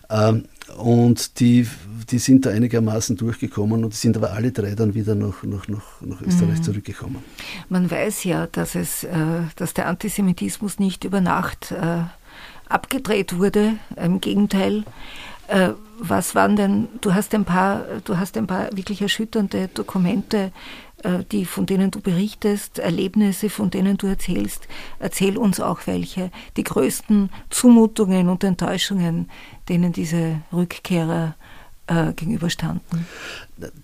Ähm, 0.10 0.44
und 0.76 1.40
die, 1.40 1.68
die 2.10 2.20
sind 2.20 2.46
da 2.46 2.50
einigermaßen 2.50 3.16
durchgekommen 3.16 3.84
und 3.84 3.94
sind 3.94 4.18
aber 4.18 4.34
alle 4.34 4.52
drei 4.52 4.76
dann 4.76 4.94
wieder 4.94 5.16
nach, 5.16 5.44
nach, 5.44 5.68
nach, 5.68 6.02
nach 6.02 6.22
Österreich 6.22 6.60
mhm. 6.60 6.64
zurückgekommen. 6.64 7.24
Man 7.70 7.90
weiß 7.90 8.24
ja, 8.26 8.48
dass, 8.48 8.76
es, 8.76 9.04
äh, 9.04 9.16
dass 9.56 9.74
der 9.74 9.88
Antisemitismus 9.88 10.80
nicht 10.80 11.04
über 11.04 11.22
Nacht 11.22 11.72
äh, 11.72 12.04
abgedreht 12.70 13.38
wurde. 13.38 13.74
Im 13.96 14.22
Gegenteil. 14.22 14.84
Äh, 15.48 15.70
was 16.00 16.36
waren 16.36 16.56
denn, 16.56 16.90
du 17.02 17.14
hast 17.14 17.34
ein 17.34 17.46
paar, 17.46 17.86
du 18.04 18.18
hast 18.18 18.38
ein 18.38 18.46
paar 18.46 18.70
wirklich 18.76 19.02
erschütternde 19.02 19.70
Dokumente 19.74 20.52
die, 21.32 21.46
von 21.46 21.66
denen 21.66 21.92
du 21.92 22.02
berichtest, 22.02 22.80
Erlebnisse, 22.80 23.50
von 23.50 23.70
denen 23.70 23.98
du 23.98 24.08
erzählst. 24.08 24.68
Erzähl 25.00 25.38
uns 25.38 25.60
auch 25.60 25.82
welche. 25.86 26.32
Die 26.58 26.64
größten 26.64 27.30
Zumutungen 27.50 28.30
und 28.30 28.44
Enttäuschungen, 28.44 29.30
denen 29.70 29.94
diese 29.94 30.42
Rückkehrer 30.52 31.36
äh, 31.88 32.14
gegenüberstanden. 32.14 33.08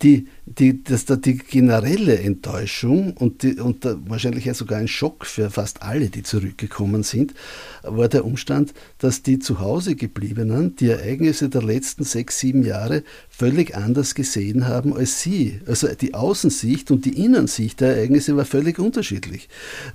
Die, 0.03 0.27
die, 0.45 0.83
das, 0.83 1.05
die 1.05 1.37
generelle 1.37 2.19
Enttäuschung 2.19 3.13
und, 3.17 3.41
die, 3.41 3.59
und 3.59 3.83
wahrscheinlich 4.07 4.51
sogar 4.55 4.77
ein 4.77 4.87
Schock 4.87 5.25
für 5.25 5.49
fast 5.49 5.81
alle, 5.81 6.09
die 6.09 6.21
zurückgekommen 6.21 7.01
sind, 7.01 7.33
war 7.81 8.07
der 8.07 8.23
Umstand, 8.23 8.73
dass 8.99 9.23
die 9.23 9.39
zu 9.39 9.59
Hause 9.59 9.95
gebliebenen 9.95 10.75
die 10.75 10.89
Ereignisse 10.89 11.49
der 11.49 11.63
letzten 11.63 12.03
sechs, 12.03 12.39
sieben 12.39 12.63
Jahre 12.63 13.03
völlig 13.29 13.75
anders 13.75 14.13
gesehen 14.13 14.67
haben 14.67 14.93
als 14.93 15.21
sie. 15.21 15.59
Also 15.65 15.87
die 15.87 16.13
Außensicht 16.13 16.91
und 16.91 17.05
die 17.05 17.23
Innensicht 17.23 17.81
der 17.81 17.95
Ereignisse 17.95 18.37
war 18.37 18.45
völlig 18.45 18.77
unterschiedlich. 18.77 19.49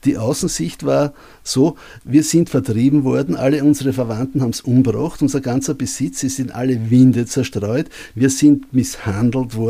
Die 0.04 0.18
Außensicht 0.18 0.84
war 0.84 1.14
so, 1.44 1.76
wir 2.02 2.24
sind 2.24 2.50
vertrieben 2.50 3.04
worden, 3.04 3.36
alle 3.36 3.62
unsere 3.62 3.92
Verwandten 3.92 4.42
haben 4.42 4.50
es 4.50 4.60
umgebracht, 4.60 5.22
unser 5.22 5.40
ganzer 5.40 5.74
Besitz 5.74 6.24
ist 6.24 6.40
in 6.40 6.50
alle 6.50 6.90
Winde 6.90 7.26
zerstreut, 7.26 7.86
wir 8.16 8.30
sind 8.30 8.72
misshandelt 8.72 9.54
worden 9.54 9.67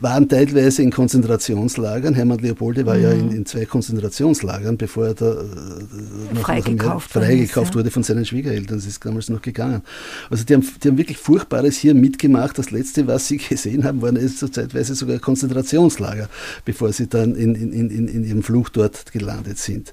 waren 0.00 0.28
teilweise 0.28 0.82
in 0.82 0.90
Konzentrationslagern. 0.90 2.14
Hermann 2.14 2.38
Leopoldi 2.38 2.86
war 2.86 2.96
mhm. 2.96 3.02
ja 3.02 3.10
in, 3.12 3.30
in, 3.32 3.46
zwei 3.46 3.64
Konzentrationslagern, 3.64 4.76
bevor 4.76 5.06
er 5.06 5.14
da 5.14 5.32
äh, 5.32 6.34
noch, 6.34 6.42
freigekauft, 6.42 7.10
freigekauft 7.10 7.74
wurde 7.74 7.90
von 7.90 8.02
seinen 8.02 8.24
Schwiegereltern. 8.24 8.76
Das 8.76 8.86
ist 8.86 9.04
damals 9.04 9.28
noch 9.28 9.42
gegangen. 9.42 9.82
Also 10.30 10.44
die 10.44 10.54
haben, 10.54 10.66
die 10.82 10.88
haben 10.88 10.98
wirklich 10.98 11.18
Furchtbares 11.18 11.76
hier 11.76 11.94
mitgemacht. 11.94 12.58
Das 12.58 12.70
Letzte, 12.70 13.06
was 13.06 13.28
sie 13.28 13.36
gesehen 13.48 13.84
haben, 13.84 14.02
waren 14.02 14.16
so 14.28 14.48
zeitweise 14.48 14.94
sogar 14.94 15.18
Konzentrationslager, 15.18 16.28
bevor 16.64 16.92
sie 16.92 17.08
dann 17.08 17.34
in, 17.34 17.54
in, 17.54 17.72
in, 17.72 18.08
in 18.08 18.24
ihrem 18.24 18.42
Flucht 18.42 18.76
dort 18.76 19.12
gelandet 19.12 19.58
sind. 19.58 19.92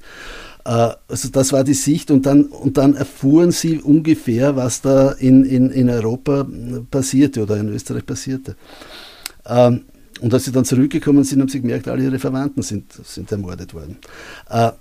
Äh, 0.66 0.90
also 1.08 1.30
das 1.32 1.54
war 1.54 1.64
die 1.64 1.74
Sicht 1.74 2.12
und 2.12 2.26
dann, 2.26 2.46
und 2.46 2.78
dann 2.78 2.96
erfuhren 2.96 3.52
sie 3.52 3.80
ungefähr, 3.80 4.56
was 4.56 4.82
da 4.82 5.12
in, 5.12 5.46
in, 5.46 5.70
in 5.70 5.90
Europa 5.90 6.46
passierte 6.92 7.44
oder 7.44 7.58
in 7.58 7.70
Österreich 7.70 8.06
passierte. 8.06 8.56
Ähm, 9.46 9.86
und 10.22 10.34
als 10.34 10.46
sie 10.46 10.52
dann 10.52 10.66
zurückgekommen 10.66 11.24
sind, 11.24 11.42
haben 11.42 11.50
sie 11.50 11.62
gemerkt, 11.62 11.88
alle 11.88 12.04
ihre 12.04 12.20
Verwandten 12.20 12.62
sind, 12.62 12.92
sind 12.94 13.32
ermordet 13.32 13.74
worden. 13.74 13.98
Äh, 14.50 14.72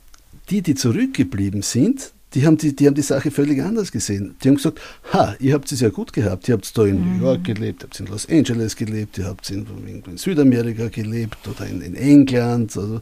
die, 0.51 0.63
die 0.63 0.75
zurückgeblieben 0.75 1.63
sind, 1.63 2.14
die 2.35 2.47
haben 2.47 2.57
die, 2.57 2.75
die 2.75 2.87
haben 2.87 2.95
die 2.95 3.03
Sache 3.03 3.31
völlig 3.31 3.63
anders 3.63 3.93
gesehen. 3.93 4.35
Die 4.43 4.49
haben 4.49 4.57
gesagt, 4.57 4.81
ha, 5.13 5.35
ihr 5.39 5.55
habt 5.55 5.71
es 5.71 5.81
ja 5.81 5.89
gut 5.89 6.13
gehabt, 6.13 6.49
ihr 6.49 6.55
habt 6.55 6.77
da 6.77 6.85
in 6.85 7.01
mhm. 7.01 7.19
New 7.19 7.25
York 7.25 7.45
gelebt, 7.45 7.83
ihr 7.83 7.87
habt 7.87 8.01
in 8.01 8.07
Los 8.07 8.29
Angeles 8.29 8.77
gelebt, 8.77 9.19
ihr 9.19 9.27
habt 9.27 9.49
in, 9.51 9.67
in 10.07 10.17
Südamerika 10.17 10.89
gelebt 10.89 11.39
oder 11.49 11.67
in, 11.67 11.81
in 11.81 11.95
England, 11.95 12.77
also, 12.77 13.01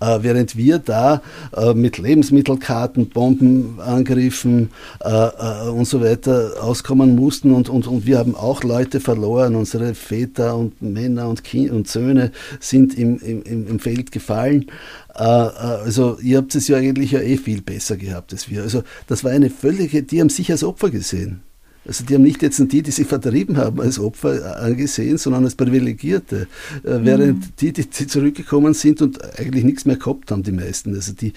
äh, 0.00 0.18
während 0.22 0.56
wir 0.56 0.78
da 0.78 1.22
äh, 1.56 1.72
mit 1.72 1.98
Lebensmittelkarten, 1.98 3.08
Bombenangriffen 3.08 4.70
äh, 5.02 5.08
äh, 5.08 5.68
und 5.70 5.86
so 5.86 6.02
weiter 6.02 6.52
auskommen 6.60 7.16
mussten 7.16 7.52
und, 7.52 7.68
und, 7.68 7.86
und 7.86 8.06
wir 8.06 8.18
haben 8.18 8.34
auch 8.34 8.62
Leute 8.62 9.00
verloren, 9.00 9.56
unsere 9.56 9.94
Väter 9.94 10.56
und 10.56 10.80
Männer 10.82 11.28
und, 11.28 11.42
kind 11.44 11.70
und 11.70 11.88
Söhne 11.88 12.32
sind 12.60 12.98
im, 12.98 13.18
im, 13.18 13.66
im 13.66 13.78
Feld 13.78 14.12
gefallen. 14.12 14.66
Äh, 15.16 15.22
äh, 15.22 15.26
also 15.84 16.18
ihr 16.20 16.38
habt 16.38 16.54
es 16.54 16.68
ja 16.68 16.76
eigentlich 16.76 17.12
ja 17.12 17.20
eh 17.20 17.36
viel 17.36 17.62
besser 17.62 17.96
gehabt 17.96 18.32
als 18.32 18.50
wir. 18.50 18.62
Also 18.62 18.73
das 19.06 19.24
war 19.24 19.30
eine 19.30 19.50
völlige, 19.50 20.02
die 20.02 20.20
haben 20.20 20.30
sich 20.30 20.50
als 20.50 20.64
Opfer 20.64 20.90
gesehen. 20.90 21.42
Also 21.86 22.04
die 22.04 22.14
haben 22.14 22.22
nicht 22.22 22.42
jetzt 22.42 22.58
die, 22.58 22.82
die 22.82 22.90
sie 22.90 23.04
vertrieben 23.04 23.58
haben, 23.58 23.80
als 23.80 23.98
Opfer 23.98 24.58
angesehen, 24.60 25.18
sondern 25.18 25.44
als 25.44 25.54
Privilegierte. 25.54 26.48
Äh, 26.82 26.98
während 27.02 27.40
mhm. 27.40 27.52
die, 27.60 27.72
die, 27.72 27.86
die 27.86 28.06
zurückgekommen 28.06 28.74
sind 28.74 29.02
und 29.02 29.22
eigentlich 29.38 29.64
nichts 29.64 29.84
mehr 29.84 29.96
gehabt 29.96 30.30
haben, 30.30 30.42
die 30.42 30.52
meisten. 30.52 30.94
Also 30.94 31.12
die 31.12 31.34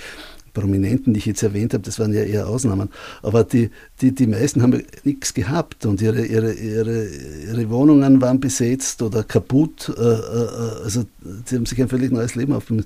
Prominenten, 0.54 1.14
die 1.14 1.20
ich 1.20 1.26
jetzt 1.26 1.44
erwähnt 1.44 1.74
habe, 1.74 1.84
das 1.84 2.00
waren 2.00 2.14
ja 2.14 2.24
eher 2.24 2.48
Ausnahmen. 2.48 2.90
Aber 3.22 3.44
die, 3.44 3.70
die, 4.02 4.14
die 4.16 4.26
meisten 4.26 4.62
haben 4.64 4.82
nichts 5.04 5.34
gehabt 5.34 5.86
und 5.86 6.02
ihre, 6.02 6.26
ihre, 6.26 6.54
ihre, 6.54 7.08
ihre 7.08 7.70
Wohnungen 7.70 8.22
waren 8.22 8.40
besetzt 8.40 9.02
oder 9.04 9.24
kaputt. 9.24 9.96
Also 9.96 11.04
sie 11.46 11.56
haben 11.58 11.68
sich 11.68 11.80
ein 11.80 11.90
völlig 11.90 12.12
neues 12.12 12.34
Leben 12.34 12.54
aufgebaut. 12.54 12.86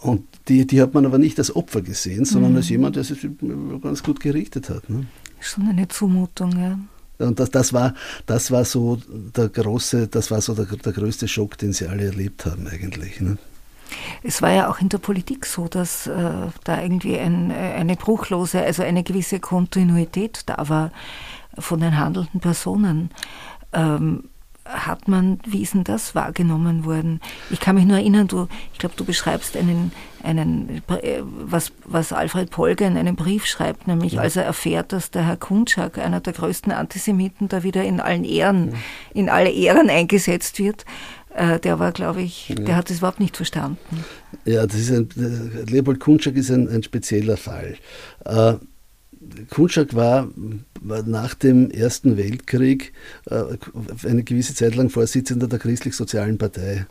Und 0.00 0.26
die, 0.48 0.66
die 0.66 0.80
hat 0.80 0.94
man 0.94 1.04
aber 1.04 1.18
nicht 1.18 1.38
als 1.38 1.54
Opfer 1.54 1.82
gesehen, 1.82 2.24
sondern 2.24 2.52
mhm. 2.52 2.58
als 2.58 2.68
jemand, 2.68 2.96
der 2.96 3.04
sich 3.04 3.26
ganz 3.82 4.02
gut 4.02 4.20
gerichtet 4.20 4.70
hat. 4.70 4.88
Ne? 4.88 5.06
Schon 5.40 5.68
eine 5.68 5.88
Zumutung, 5.88 6.58
ja. 6.58 6.78
Und 7.18 7.38
das, 7.38 7.50
das, 7.50 7.74
war, 7.74 7.94
das 8.24 8.50
war 8.50 8.64
so 8.64 8.98
der 9.36 9.50
große, 9.50 10.08
das 10.08 10.30
war 10.30 10.40
so 10.40 10.54
der, 10.54 10.64
der 10.64 10.92
größte 10.92 11.28
Schock, 11.28 11.58
den 11.58 11.74
sie 11.74 11.86
alle 11.86 12.06
erlebt 12.06 12.46
haben 12.46 12.66
eigentlich. 12.66 13.20
Ne? 13.20 13.36
Es 14.22 14.40
war 14.40 14.50
ja 14.52 14.70
auch 14.70 14.80
in 14.80 14.88
der 14.88 14.98
Politik 14.98 15.44
so, 15.44 15.68
dass 15.68 16.06
äh, 16.06 16.12
da 16.64 16.82
irgendwie 16.82 17.18
ein, 17.18 17.50
eine 17.52 17.96
bruchlose, 17.96 18.62
also 18.62 18.82
eine 18.82 19.02
gewisse 19.02 19.38
Kontinuität 19.38 20.44
da 20.46 20.68
war 20.68 20.92
von 21.58 21.80
den 21.80 21.98
handelnden 21.98 22.40
Personen. 22.40 23.10
Ähm, 23.74 24.29
hat 24.72 25.08
man, 25.08 25.38
wie 25.46 25.62
ist 25.62 25.74
denn 25.74 25.84
das 25.84 26.14
wahrgenommen 26.14 26.84
worden? 26.84 27.20
Ich 27.50 27.60
kann 27.60 27.74
mich 27.74 27.84
nur 27.84 27.98
erinnern, 27.98 28.28
du, 28.28 28.48
ich 28.72 28.78
glaube, 28.78 28.94
du 28.96 29.04
beschreibst 29.04 29.56
einen, 29.56 29.92
einen 30.22 30.82
was, 31.44 31.72
was 31.84 32.12
Alfred 32.12 32.50
Polger 32.50 32.86
in 32.86 32.96
einem 32.96 33.16
Brief 33.16 33.46
schreibt, 33.46 33.86
nämlich 33.86 34.14
ja. 34.14 34.22
als 34.22 34.36
er 34.36 34.44
erfährt, 34.44 34.92
dass 34.92 35.10
der 35.10 35.26
Herr 35.26 35.36
Kunczak, 35.36 35.98
einer 35.98 36.20
der 36.20 36.32
größten 36.32 36.72
Antisemiten, 36.72 37.48
da 37.48 37.62
wieder 37.62 37.84
in 37.84 38.00
allen 38.00 38.24
Ehren, 38.24 38.70
ja. 38.70 38.76
in 39.14 39.28
alle 39.28 39.50
Ehren 39.50 39.90
eingesetzt 39.90 40.58
wird, 40.58 40.84
äh, 41.34 41.58
der 41.60 41.78
war, 41.78 41.92
glaube 41.92 42.22
ich, 42.22 42.48
ja. 42.48 42.54
der 42.56 42.76
hat 42.76 42.90
das 42.90 42.98
überhaupt 42.98 43.20
nicht 43.20 43.36
verstanden. 43.36 44.04
Ja, 44.44 44.66
das 44.66 44.76
ist 44.76 44.90
ein, 44.90 45.08
Leopold 45.68 46.00
Kunczak 46.00 46.34
ist 46.36 46.50
ein, 46.50 46.68
ein 46.68 46.82
spezieller 46.82 47.36
Fall. 47.36 47.76
Kunczak 49.50 49.94
war, 49.94 50.28
nach 50.82 51.34
dem 51.34 51.70
Ersten 51.70 52.16
Weltkrieg 52.16 52.92
äh, 53.26 53.42
eine 54.06 54.22
gewisse 54.22 54.54
Zeit 54.54 54.74
lang 54.76 54.90
Vorsitzender 54.90 55.46
der 55.46 55.58
Christlich-Sozialen 55.58 56.38
Partei. 56.38 56.86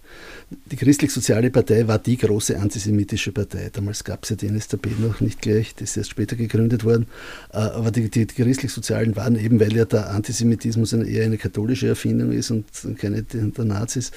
Die 0.71 0.75
Christlich-Soziale 0.75 1.49
Partei 1.49 1.87
war 1.87 1.97
die 1.97 2.17
große 2.17 2.59
antisemitische 2.59 3.31
Partei. 3.31 3.69
Damals 3.71 4.03
gab 4.03 4.23
es 4.23 4.29
ja 4.29 4.35
die 4.35 4.49
NSDAP 4.49 4.99
noch 4.99 5.21
nicht 5.21 5.41
gleich, 5.41 5.73
das 5.75 5.91
ist 5.91 5.97
erst 5.97 6.09
später 6.11 6.35
gegründet 6.35 6.83
worden. 6.83 7.07
Äh, 7.51 7.57
aber 7.57 7.91
die, 7.91 8.09
die, 8.09 8.27
die 8.27 8.35
Christlich-Sozialen 8.35 9.15
waren 9.15 9.35
eben, 9.35 9.59
weil 9.59 9.75
ja 9.75 9.85
der 9.85 10.11
Antisemitismus 10.11 10.93
eher 10.93 11.25
eine 11.25 11.37
katholische 11.37 11.87
Erfindung 11.87 12.31
ist 12.31 12.51
und 12.51 12.65
keine 12.97 13.23
der 13.23 13.65
Nazis, 13.65 14.11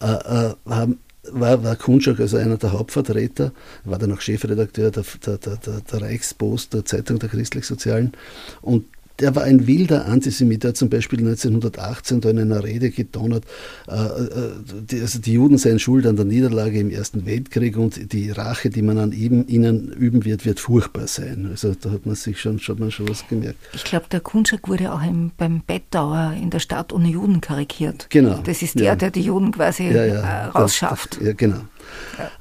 äh, 0.00 0.54
haben 0.66 0.98
war, 1.32 1.62
war 1.62 1.76
Kunschak 1.76 2.20
also 2.20 2.36
einer 2.36 2.56
der 2.56 2.72
Hauptvertreter, 2.72 3.52
war 3.84 3.98
dann 3.98 4.12
auch 4.12 4.20
Chefredakteur 4.20 4.90
der, 4.90 5.04
der, 5.24 5.36
der, 5.38 5.80
der 5.80 6.02
Reichspost, 6.02 6.74
der 6.74 6.84
Zeitung 6.84 7.18
der 7.18 7.28
Christlich-Sozialen. 7.28 8.12
Und 8.60 8.86
der 9.20 9.36
war 9.36 9.44
ein 9.44 9.66
wilder 9.66 10.06
Antisemit. 10.06 10.64
Er 10.64 10.68
hat 10.68 10.76
zum 10.76 10.88
Beispiel 10.88 11.18
1918 11.20 12.20
da 12.20 12.30
in 12.30 12.38
einer 12.38 12.64
Rede 12.64 12.90
gedonnert, 12.90 13.44
äh, 13.88 13.94
äh, 13.94 14.50
die, 14.90 15.00
also 15.00 15.18
die 15.18 15.32
Juden 15.32 15.58
seien 15.58 15.78
schuld 15.78 16.06
an 16.06 16.16
der 16.16 16.24
Niederlage 16.24 16.78
im 16.78 16.90
Ersten 16.90 17.26
Weltkrieg 17.26 17.76
und 17.76 18.12
die 18.12 18.30
Rache, 18.30 18.70
die 18.70 18.82
man 18.82 18.98
an 18.98 19.12
ihm, 19.12 19.44
ihnen 19.48 19.92
üben 19.92 20.24
wird, 20.24 20.44
wird 20.44 20.60
furchtbar 20.60 21.06
sein. 21.06 21.48
Also 21.50 21.74
da 21.74 21.90
hat 21.90 22.06
man 22.06 22.14
sich 22.14 22.40
schon, 22.40 22.58
schon, 22.58 22.78
mal 22.78 22.90
schon 22.90 23.08
was 23.08 23.26
gemerkt. 23.28 23.58
Ich 23.74 23.84
glaube, 23.84 24.06
der 24.10 24.20
Kunschak 24.20 24.68
wurde 24.68 24.92
auch 24.92 25.02
im, 25.02 25.32
beim 25.36 25.62
Bettauer 25.66 26.34
in 26.40 26.50
der 26.50 26.60
Stadt 26.60 26.92
ohne 26.92 27.08
Juden 27.08 27.40
karikiert. 27.40 28.06
Genau. 28.10 28.40
Das 28.44 28.62
ist 28.62 28.78
der, 28.78 28.86
ja. 28.86 28.96
der 28.96 29.10
die 29.10 29.22
Juden 29.22 29.52
quasi 29.52 29.84
ja, 29.88 30.04
ja, 30.04 30.14
äh, 30.14 30.44
rausschafft. 30.46 31.16
Das, 31.16 31.26
ja, 31.26 31.32
genau. 31.34 31.60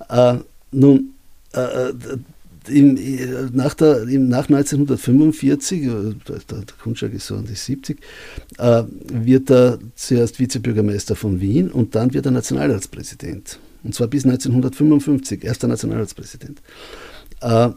Äh, 0.09 0.39
nun, 0.71 1.13
äh, 1.53 1.91
im, 2.67 2.97
nach, 3.53 3.73
der, 3.73 4.03
im, 4.03 4.27
nach 4.27 4.49
1945, 4.49 5.83
äh, 5.83 5.87
der, 5.87 6.39
der 6.49 6.63
Kunschak 6.81 7.13
ist 7.13 7.27
so 7.27 7.35
an 7.35 7.45
die 7.45 7.55
70, 7.55 7.99
äh, 8.57 8.83
wird 9.11 9.49
er 9.49 9.79
zuerst 9.95 10.39
Vizebürgermeister 10.39 11.15
von 11.15 11.39
Wien 11.39 11.71
und 11.71 11.95
dann 11.95 12.13
wird 12.13 12.25
er 12.25 12.31
Nationalratspräsident. 12.31 13.59
Und 13.83 13.95
zwar 13.95 14.07
bis 14.07 14.25
1955, 14.25 15.43
erster 15.43 15.67
Nationalratspräsident. 15.67 16.61
Äh, 17.41 17.69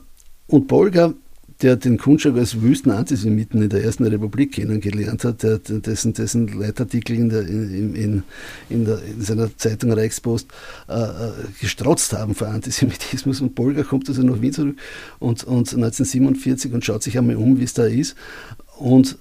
und 0.48 0.68
Bolger 0.68 1.14
der 1.62 1.76
den 1.76 1.96
Kunschak 1.96 2.36
als 2.36 2.60
wüsten 2.60 2.90
Antisemiten 2.90 3.62
in 3.62 3.68
der 3.68 3.84
Ersten 3.84 4.04
Republik 4.04 4.52
kennengelernt 4.52 5.24
hat, 5.24 5.42
der, 5.42 5.58
dessen, 5.58 6.12
dessen 6.12 6.48
Leitartikel 6.48 7.16
in, 7.16 7.28
der, 7.28 7.42
in, 7.42 7.94
in, 7.94 8.22
in, 8.68 8.84
der, 8.84 9.02
in 9.02 9.22
seiner 9.22 9.56
Zeitung 9.56 9.92
Reichspost 9.92 10.48
äh, 10.88 10.92
äh 10.92 11.32
gestrotzt 11.60 12.12
haben 12.12 12.34
vor 12.34 12.48
Antisemitismus. 12.48 13.40
Und 13.40 13.54
Bolger 13.54 13.84
kommt 13.84 14.08
also 14.08 14.22
nach 14.22 14.40
Wien 14.40 14.52
zurück 14.52 14.76
und, 15.20 15.44
und 15.44 15.72
1947 15.72 16.72
und 16.72 16.84
schaut 16.84 17.02
sich 17.02 17.16
einmal 17.16 17.36
um, 17.36 17.58
wie 17.58 17.64
es 17.64 17.74
da 17.74 17.84
ist. 17.84 18.16
Und 18.78 19.16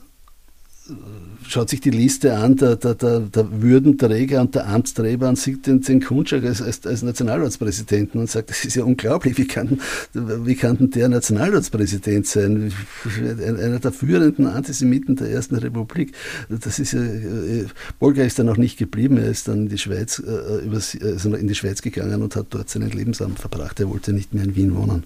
schaut 1.47 1.69
sich 1.69 1.81
die 1.81 1.89
Liste 1.89 2.37
an 2.37 2.55
der, 2.55 2.75
der, 2.75 2.95
der, 2.95 3.19
der 3.19 3.61
Würdenträger 3.61 4.41
und 4.41 4.55
der 4.55 4.67
Amtsträger 4.67 5.29
und 5.29 5.37
sieht 5.37 5.67
den, 5.67 5.81
den 5.81 6.01
Kunschak 6.01 6.43
als, 6.43 6.61
als, 6.61 6.85
als, 6.85 7.01
Nationalratspräsidenten 7.01 8.19
und 8.19 8.29
sagt, 8.29 8.49
das 8.49 8.63
ist 8.65 8.75
ja 8.75 8.83
unglaublich, 8.83 9.37
wie 9.37 9.47
kann, 9.47 9.79
wie 10.13 10.55
kann 10.55 10.77
denn 10.77 10.91
der 10.91 11.09
Nationalratspräsident 11.09 12.25
sein? 12.27 12.73
Einer 13.05 13.79
der 13.79 13.91
führenden 13.91 14.47
Antisemiten 14.47 15.15
der 15.15 15.29
Ersten 15.29 15.55
Republik. 15.55 16.13
Das 16.49 16.79
ist 16.79 16.93
ja, 16.93 17.03
äh, 17.03 17.65
Bolger 17.99 18.25
ist 18.25 18.39
dann 18.39 18.49
auch 18.49 18.57
nicht 18.57 18.77
geblieben, 18.77 19.17
er 19.17 19.29
ist 19.29 19.47
dann 19.47 19.63
in 19.63 19.69
die 19.69 19.77
Schweiz, 19.77 20.21
äh, 20.25 21.05
also 21.05 21.35
in 21.35 21.47
die 21.47 21.55
Schweiz 21.55 21.81
gegangen 21.81 22.21
und 22.21 22.35
hat 22.35 22.47
dort 22.49 22.69
seinen 22.69 22.91
Lebensabend 22.91 23.39
verbracht. 23.39 23.79
Er 23.79 23.89
wollte 23.89 24.13
nicht 24.13 24.33
mehr 24.33 24.43
in 24.43 24.55
Wien 24.55 24.75
wohnen. 24.75 25.03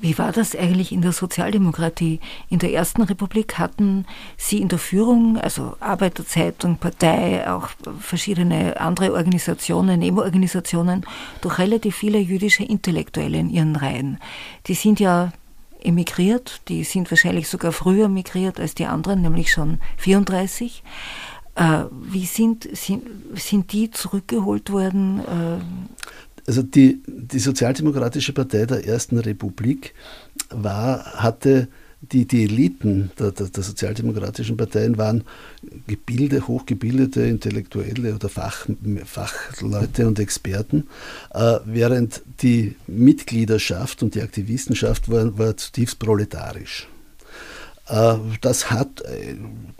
Wie 0.00 0.16
war 0.16 0.32
das 0.32 0.56
eigentlich 0.56 0.92
in 0.92 1.02
der 1.02 1.12
Sozialdemokratie? 1.12 2.20
In 2.48 2.58
der 2.58 2.72
Ersten 2.72 3.02
Republik 3.02 3.58
hatten 3.58 4.06
Sie 4.38 4.58
in 4.58 4.68
der 4.68 4.78
Führung, 4.78 5.36
also 5.36 5.76
Arbeiterzeitung, 5.80 6.78
Partei, 6.78 7.50
auch 7.50 7.68
verschiedene 7.98 8.80
andere 8.80 9.12
Organisationen, 9.12 10.00
Nebenorganisationen, 10.00 11.04
doch 11.42 11.58
relativ 11.58 11.96
viele 11.96 12.18
jüdische 12.18 12.64
Intellektuelle 12.64 13.38
in 13.38 13.50
Ihren 13.50 13.76
Reihen. 13.76 14.18
Die 14.66 14.74
sind 14.74 15.00
ja 15.00 15.32
emigriert, 15.82 16.62
die 16.68 16.84
sind 16.84 17.10
wahrscheinlich 17.10 17.48
sogar 17.48 17.72
früher 17.72 18.08
migriert 18.08 18.58
als 18.58 18.74
die 18.74 18.86
anderen, 18.86 19.20
nämlich 19.20 19.52
schon 19.52 19.80
34. 19.98 20.82
Äh, 21.56 21.84
wie 21.90 22.24
sind, 22.24 22.68
sind, 22.76 23.02
sind 23.34 23.72
die 23.72 23.90
zurückgeholt 23.90 24.70
worden? 24.70 25.20
Also 26.50 26.64
die, 26.64 27.00
die 27.06 27.38
Sozialdemokratische 27.38 28.32
Partei 28.32 28.66
der 28.66 28.84
Ersten 28.84 29.18
Republik 29.18 29.94
war, 30.48 31.04
hatte 31.14 31.68
die, 32.00 32.26
die 32.26 32.42
Eliten 32.42 33.12
der, 33.20 33.30
der, 33.30 33.46
der, 33.46 33.62
sozialdemokratischen 33.62 34.56
Parteien 34.56 34.98
waren 34.98 35.22
gebildete, 35.86 36.48
hochgebildete 36.48 37.22
Intellektuelle 37.22 38.16
oder 38.16 38.28
Fach, 38.28 38.66
Fachleute 39.04 40.08
und 40.08 40.18
Experten, 40.18 40.88
äh, 41.34 41.60
während 41.66 42.20
die 42.42 42.74
Mitgliederschaft 42.88 44.02
und 44.02 44.16
die 44.16 44.22
Aktivistenschaft 44.22 45.08
war, 45.08 45.38
war 45.38 45.56
zutiefst 45.56 46.00
proletarisch. 46.00 46.88
Äh, 47.90 48.16
das 48.40 48.70
hat 48.70 49.02
äh, 49.02 49.34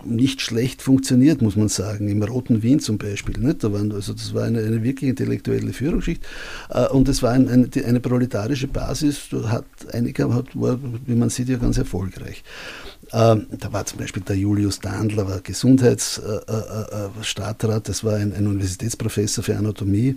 nicht 0.05 0.41
schlecht 0.41 0.83
funktioniert, 0.83 1.43
muss 1.43 1.57
man 1.57 1.69
sagen. 1.69 2.09
Im 2.09 2.23
Roten 2.23 2.63
Wien 2.63 2.81
zum 2.81 2.99
Beispiel. 2.99 3.35
Da 3.55 3.73
waren, 3.73 3.93
also 3.93 4.13
das 4.13 4.35
war 4.35 4.45
eine, 4.45 4.61
eine 4.61 4.83
wirklich 4.83 5.11
intellektuelle 5.11 5.73
Führungsschicht 5.73 6.25
äh, 6.71 6.87
und 6.89 7.09
es 7.09 7.23
war 7.23 7.33
ein, 7.33 7.49
eine, 7.49 7.69
eine 7.87 8.01
proletarische 8.01 8.67
Basis, 8.67 9.29
hat 9.47 9.65
einige, 9.93 10.29
war, 10.29 10.79
wie 11.07 11.15
man 11.15 11.31
sieht, 11.31 11.49
ja 11.49 11.57
ganz 11.57 11.79
erfolgreich. 11.79 12.43
Ähm, 13.13 13.47
da 13.51 13.73
war 13.73 13.85
zum 13.87 13.99
Beispiel 13.99 14.23
der 14.23 14.37
Julius 14.37 14.79
Dandler, 14.79 15.29
war 15.29 15.41
Gesundheitsstadtrat, 15.41 17.89
das 17.89 18.05
war 18.05 18.15
ein, 18.15 18.33
ein, 18.33 18.47
Universitätsprofessor 18.47 19.43
für 19.43 19.57
Anatomie. 19.57 20.17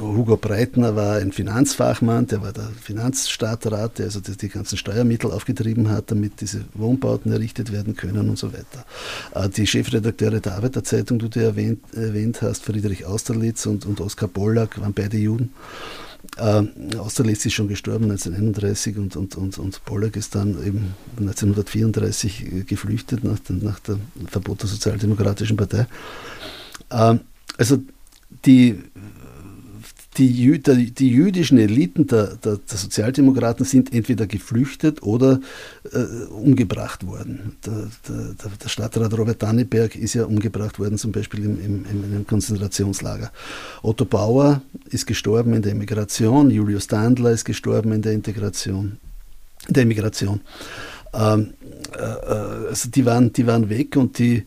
Hugo 0.00 0.36
Breitner 0.36 0.94
war 0.94 1.16
ein 1.16 1.32
Finanzfachmann, 1.32 2.26
der 2.26 2.42
war 2.42 2.52
der 2.52 2.68
Finanzstadtrat, 2.82 3.98
der 3.98 4.04
also 4.06 4.20
die, 4.20 4.36
die, 4.36 4.50
ganzen 4.50 4.76
Steuermittel 4.76 5.30
aufgetrieben 5.30 5.88
hat, 5.88 6.10
damit 6.10 6.42
diese 6.42 6.66
Wohnbauten 6.74 7.32
errichtet 7.32 7.72
werden 7.72 7.96
können 7.96 8.28
und 8.28 8.38
so 8.38 8.52
weiter. 8.52 8.84
Äh, 9.34 9.48
die 9.48 9.66
Chefredakteure 9.66 10.40
der 10.40 10.54
Arbeiterzeitung, 10.54 11.18
die 11.18 11.28
du 11.28 11.40
erwähnt, 11.40 11.82
erwähnt 11.94 12.42
hast, 12.42 12.64
Friedrich 12.64 13.06
Austerlitz 13.06 13.66
und, 13.66 13.86
und 13.86 14.00
Oskar 14.00 14.28
Pollack, 14.28 14.80
waren 14.80 14.92
beide 14.92 15.16
Juden. 15.16 15.52
Äh, 16.36 16.62
Austerlitz 16.96 17.46
ist 17.46 17.54
schon 17.54 17.68
gestorben 17.68 18.04
1931 18.04 18.98
und, 18.98 19.16
und, 19.16 19.36
und, 19.36 19.58
und 19.58 19.84
Pollack 19.84 20.16
ist 20.16 20.34
dann 20.34 20.50
eben 20.64 20.94
1934 21.18 22.44
äh, 22.44 22.62
geflüchtet 22.62 23.24
nach, 23.24 23.38
nach 23.48 23.78
dem 23.80 24.00
Verbot 24.28 24.62
der 24.62 24.68
Sozialdemokratischen 24.68 25.56
Partei. 25.56 25.86
Äh, 26.90 27.16
also 27.56 27.78
die 28.44 28.82
die, 30.16 30.58
die, 30.60 30.90
die 30.90 31.08
jüdischen 31.08 31.58
Eliten 31.58 32.06
der, 32.06 32.36
der, 32.36 32.56
der, 32.56 32.78
Sozialdemokraten 32.78 33.64
sind 33.64 33.92
entweder 33.94 34.26
geflüchtet 34.26 35.02
oder 35.02 35.40
äh, 35.92 36.24
umgebracht 36.26 37.06
worden. 37.06 37.56
Der, 37.64 37.88
der, 38.08 38.68
Stadtrat 38.68 39.16
Robert 39.16 39.40
Danneberg 39.40 39.94
ist 39.94 40.14
ja 40.14 40.24
umgebracht 40.24 40.80
worden, 40.80 40.98
zum 40.98 41.12
Beispiel 41.12 41.44
im, 41.44 41.64
im, 41.64 41.84
in 41.84 42.04
einem 42.04 42.26
Konzentrationslager. 42.26 43.30
Otto 43.82 44.04
Bauer 44.04 44.62
ist 44.86 45.06
gestorben 45.06 45.54
in 45.54 45.62
der 45.62 45.72
Emigration, 45.72 46.50
Julius 46.50 46.88
Dandler 46.88 47.30
ist 47.30 47.44
gestorben 47.44 47.92
in 47.92 48.02
der 48.02 48.12
Integration, 48.12 48.96
der 49.68 49.84
Emigration. 49.84 50.40
Ähm, 51.14 51.54
äh, 51.96 52.02
äh 52.02 52.68
also 52.68 52.90
die 52.90 53.06
waren, 53.06 53.32
die 53.32 53.46
waren 53.46 53.68
weg 53.68 53.96
und 53.96 54.18
die, 54.18 54.44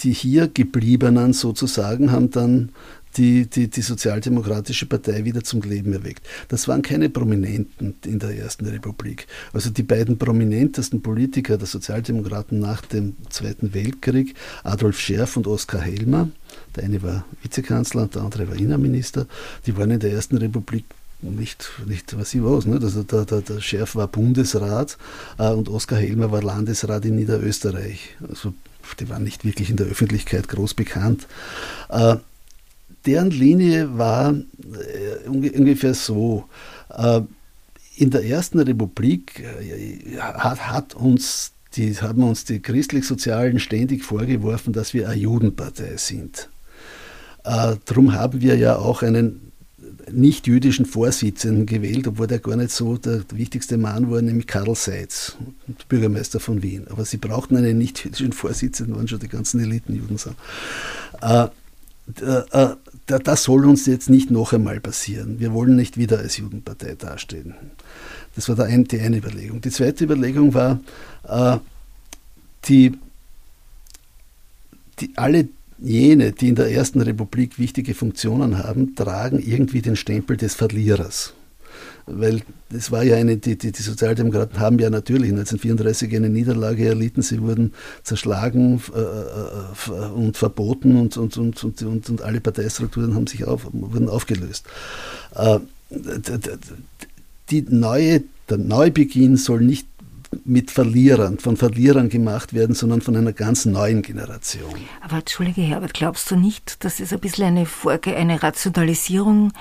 die 0.00 0.12
hier 0.12 0.48
gebliebenen 0.48 1.32
sozusagen 1.32 2.12
haben 2.12 2.30
dann 2.30 2.70
die, 3.16 3.46
die, 3.46 3.68
die 3.68 3.82
Sozialdemokratische 3.82 4.86
Partei 4.86 5.24
wieder 5.24 5.42
zum 5.42 5.62
Leben 5.62 5.92
erweckt. 5.92 6.26
Das 6.48 6.68
waren 6.68 6.82
keine 6.82 7.08
Prominenten 7.08 7.94
in 8.04 8.18
der 8.18 8.36
Ersten 8.36 8.66
Republik. 8.66 9.26
Also 9.52 9.70
die 9.70 9.82
beiden 9.82 10.18
prominentesten 10.18 11.02
Politiker 11.02 11.58
der 11.58 11.66
Sozialdemokraten 11.66 12.60
nach 12.60 12.82
dem 12.82 13.16
Zweiten 13.30 13.74
Weltkrieg, 13.74 14.34
Adolf 14.64 15.00
Scherf 15.00 15.36
und 15.36 15.46
Oskar 15.46 15.80
Helmer, 15.80 16.28
der 16.76 16.84
eine 16.84 17.02
war 17.02 17.24
Vizekanzler 17.42 18.02
und 18.02 18.14
der 18.14 18.22
andere 18.22 18.48
war 18.48 18.56
Innenminister, 18.56 19.26
die 19.66 19.76
waren 19.76 19.90
in 19.90 20.00
der 20.00 20.12
Ersten 20.12 20.36
Republik 20.38 20.84
nicht, 21.20 21.70
nicht 21.86 22.16
was 22.16 22.34
ich 22.34 22.42
was. 22.44 22.66
Nicht? 22.66 22.82
Also 22.82 23.02
der, 23.02 23.24
der, 23.24 23.40
der 23.40 23.60
Scherf 23.60 23.96
war 23.96 24.06
Bundesrat 24.06 24.96
äh, 25.38 25.50
und 25.50 25.68
Oskar 25.68 25.98
Helmer 25.98 26.30
war 26.30 26.42
Landesrat 26.42 27.04
in 27.04 27.16
Niederösterreich. 27.16 28.16
Also 28.28 28.54
die 29.00 29.08
waren 29.08 29.24
nicht 29.24 29.44
wirklich 29.44 29.70
in 29.70 29.76
der 29.76 29.86
Öffentlichkeit 29.86 30.48
groß 30.48 30.74
bekannt. 30.74 31.26
Äh, 31.88 32.16
deren 33.08 33.30
Linie 33.30 33.96
war 33.96 34.34
äh, 34.34 35.28
ungefähr 35.28 35.94
so. 35.94 36.44
Äh, 36.90 37.22
in 37.96 38.10
der 38.10 38.24
Ersten 38.24 38.60
Republik 38.60 39.40
äh, 39.40 40.18
hat, 40.18 40.70
hat 40.70 40.94
uns 40.94 41.52
die, 41.74 41.94
haben 41.96 42.22
uns 42.22 42.44
die 42.44 42.60
Christlich-Sozialen 42.60 43.60
ständig 43.60 44.04
vorgeworfen, 44.04 44.72
dass 44.72 44.92
wir 44.94 45.08
eine 45.08 45.20
Judenpartei 45.20 45.96
sind. 45.96 46.50
Äh, 47.44 47.76
darum 47.86 48.12
haben 48.12 48.42
wir 48.42 48.56
ja 48.56 48.76
auch 48.76 49.02
einen 49.02 49.52
nicht-jüdischen 50.10 50.86
Vorsitzenden 50.86 51.66
gewählt, 51.66 52.06
obwohl 52.06 52.26
der 52.26 52.38
gar 52.38 52.56
nicht 52.56 52.70
so 52.70 52.98
der 52.98 53.22
wichtigste 53.32 53.78
Mann 53.78 54.10
war, 54.10 54.20
nämlich 54.20 54.46
Karl 54.46 54.74
Seitz, 54.74 55.36
Bürgermeister 55.88 56.40
von 56.40 56.62
Wien. 56.62 56.86
Aber 56.88 57.04
sie 57.04 57.16
brauchten 57.16 57.56
einen 57.56 57.78
nicht-jüdischen 57.78 58.32
Vorsitzenden, 58.32 58.96
waren 58.96 59.08
schon 59.08 59.20
die 59.20 59.28
ganzen 59.28 59.60
Elitenjuden 59.60 60.18
sind. 60.18 60.36
Äh, 61.22 61.48
äh, 62.20 62.76
das 63.06 63.44
soll 63.44 63.66
uns 63.66 63.86
jetzt 63.86 64.10
nicht 64.10 64.30
noch 64.30 64.52
einmal 64.52 64.80
passieren. 64.80 65.40
Wir 65.40 65.52
wollen 65.52 65.76
nicht 65.76 65.96
wieder 65.96 66.18
als 66.18 66.36
Judenpartei 66.36 66.94
dastehen. 66.94 67.54
Das 68.34 68.48
war 68.48 68.68
die 68.68 69.00
eine 69.00 69.16
Überlegung. 69.16 69.60
Die 69.60 69.70
zweite 69.70 70.04
Überlegung 70.04 70.54
war, 70.54 70.80
äh, 71.26 71.58
die, 72.66 72.92
die, 75.00 75.12
alle 75.16 75.48
jene, 75.78 76.32
die 76.32 76.48
in 76.48 76.54
der 76.54 76.70
Ersten 76.70 77.00
Republik 77.00 77.58
wichtige 77.58 77.94
Funktionen 77.94 78.58
haben, 78.58 78.94
tragen 78.94 79.38
irgendwie 79.38 79.80
den 79.80 79.96
Stempel 79.96 80.36
des 80.36 80.54
Verlierers 80.54 81.34
weil 82.10 82.42
das 82.70 82.90
war 82.90 83.02
ja 83.02 83.16
eine, 83.16 83.36
die, 83.36 83.56
die, 83.56 83.72
die, 83.72 83.82
Sozialdemokraten 83.82 84.58
haben 84.58 84.78
ja 84.78 84.90
natürlich 84.90 85.30
1934 85.30 86.14
eine 86.14 86.28
Niederlage 86.28 86.86
erlitten, 86.86 87.22
sie 87.22 87.40
wurden 87.40 87.74
zerschlagen 88.02 88.82
äh, 88.94 89.00
äh, 89.00 90.06
und 90.10 90.36
verboten 90.36 90.96
und, 90.96 91.16
und, 91.16 91.36
und, 91.36 91.64
und, 91.64 91.82
und, 91.82 92.10
und 92.10 92.22
alle 92.22 92.40
Parteistrukturen 92.40 93.14
haben 93.14 93.26
sich 93.26 93.44
auf, 93.44 93.66
wurden 93.72 94.08
aufgelöst. 94.08 94.66
Äh, 95.34 95.60
die 97.50 97.62
neue, 97.62 98.22
der 98.48 98.58
Neubeginn 98.58 99.36
soll 99.36 99.60
nicht 99.60 99.86
mit 100.44 100.70
Verlierern, 100.70 101.38
von 101.38 101.56
Verlierern 101.56 102.10
gemacht 102.10 102.52
werden, 102.52 102.74
sondern 102.74 103.00
von 103.00 103.16
einer 103.16 103.32
ganz 103.32 103.64
neuen 103.64 104.02
Generation. 104.02 104.74
Aber 105.00 105.18
Entschuldige 105.18 105.62
Herbert, 105.62 105.94
glaubst 105.94 106.30
du 106.30 106.36
nicht, 106.36 106.84
dass 106.84 107.00
es 107.00 107.12
ein 107.12 107.20
bisschen 107.20 107.46
eine, 107.46 107.66
Vorge 107.66 108.14
eine 108.14 108.42
Rationalisierung 108.42 109.52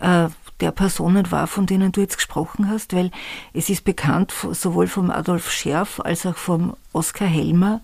äh, 0.00 0.26
der 0.60 0.70
Personen 0.70 1.30
war, 1.30 1.46
von 1.46 1.66
denen 1.66 1.92
du 1.92 2.00
jetzt 2.00 2.16
gesprochen 2.16 2.68
hast, 2.68 2.94
weil 2.94 3.10
es 3.52 3.68
ist 3.68 3.84
bekannt, 3.84 4.32
sowohl 4.52 4.86
vom 4.86 5.10
Adolf 5.10 5.50
Scherf 5.50 6.00
als 6.00 6.26
auch 6.26 6.36
vom 6.36 6.74
Oskar 6.92 7.28
Helmer, 7.28 7.80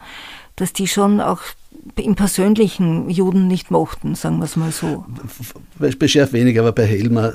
dass 0.57 0.73
die 0.73 0.89
schon 0.89 1.21
auch 1.21 1.41
im 1.97 2.15
persönlichen 2.15 3.11
Juden 3.11 3.49
nicht 3.49 3.71
mochten, 3.71 4.15
sagen 4.15 4.39
wir 4.39 4.45
es 4.45 4.57
mal 4.57 4.71
so. 4.71 5.05
Bei 5.79 6.09
Scherf 6.09 6.33
weniger, 6.33 6.61
aber 6.63 6.73
bei 6.73 6.87
Helmer 6.87 7.33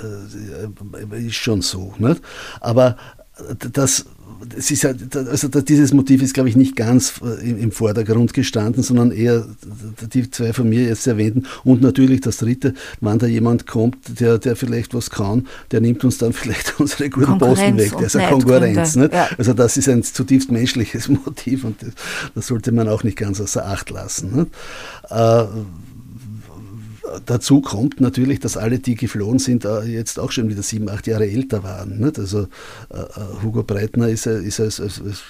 äh, 1.11 1.27
ist 1.27 1.35
schon 1.35 1.61
so. 1.61 1.93
Nicht? 1.97 2.21
Aber 2.61 2.97
das 3.73 4.05
es 4.57 4.71
ist 4.71 4.83
ja, 4.83 4.93
also 5.13 5.47
dieses 5.47 5.93
Motiv 5.93 6.21
ist, 6.21 6.33
glaube 6.33 6.49
ich, 6.49 6.55
nicht 6.55 6.75
ganz 6.75 7.21
äh, 7.23 7.49
im 7.49 7.71
Vordergrund 7.71 8.33
gestanden, 8.33 8.83
sondern 8.83 9.11
eher 9.11 9.45
die 10.13 10.29
zwei 10.29 10.53
von 10.53 10.69
mir 10.69 10.83
jetzt 10.83 11.07
erwähnten 11.07 11.43
und 11.63 11.81
natürlich 11.81 12.21
das 12.21 12.37
dritte, 12.37 12.73
wann 13.01 13.19
da 13.19 13.27
jemand 13.27 13.67
kommt, 13.67 14.19
der, 14.19 14.37
der 14.37 14.55
vielleicht 14.55 14.93
was 14.93 15.09
kann, 15.09 15.47
der 15.71 15.81
nimmt 15.81 16.03
uns 16.03 16.17
dann 16.17 16.33
vielleicht 16.37 16.79
unsere 16.79 17.09
guten 17.09 17.37
Posten 17.37 17.77
weg. 17.77 17.93
Der 17.97 18.07
ist 18.07 18.15
eine 18.15 18.29
Konkurrenz. 18.29 18.95
Nicht? 18.95 19.13
Ja. 19.13 19.29
Also 19.37 19.53
das 19.53 19.77
ist 19.77 19.89
ein 19.89 20.03
zutiefst 20.03 20.51
menschliches 20.51 21.07
Motiv 21.25 21.63
und 21.63 21.81
das, 21.81 21.91
das 22.35 22.47
sollte 22.47 22.71
man 22.71 22.87
auch 22.87 23.03
nicht 23.03 23.17
ganz 23.17 23.39
außer 23.41 23.65
Acht 23.65 23.89
lassen. 23.89 24.35
Nicht? 24.35 24.51
Äh, 25.09 25.45
dazu 27.25 27.61
kommt 27.61 28.01
natürlich, 28.01 28.39
dass 28.39 28.57
alle, 28.57 28.79
die 28.79 28.95
geflohen 28.95 29.39
sind, 29.39 29.65
äh, 29.65 29.83
jetzt 29.83 30.19
auch 30.19 30.31
schon 30.31 30.49
wieder 30.49 30.61
sieben, 30.61 30.89
acht 30.89 31.07
Jahre 31.07 31.25
älter 31.25 31.63
waren. 31.63 31.99
Nicht? 31.99 32.19
Also 32.19 32.47
äh, 32.89 32.99
äh 32.99 33.43
Hugo 33.43 33.63
Breitner 33.63 34.09
ist, 34.09 34.25
ist 34.25 34.59
als, 34.59 34.79
als, 34.79 35.01
als 35.01 35.23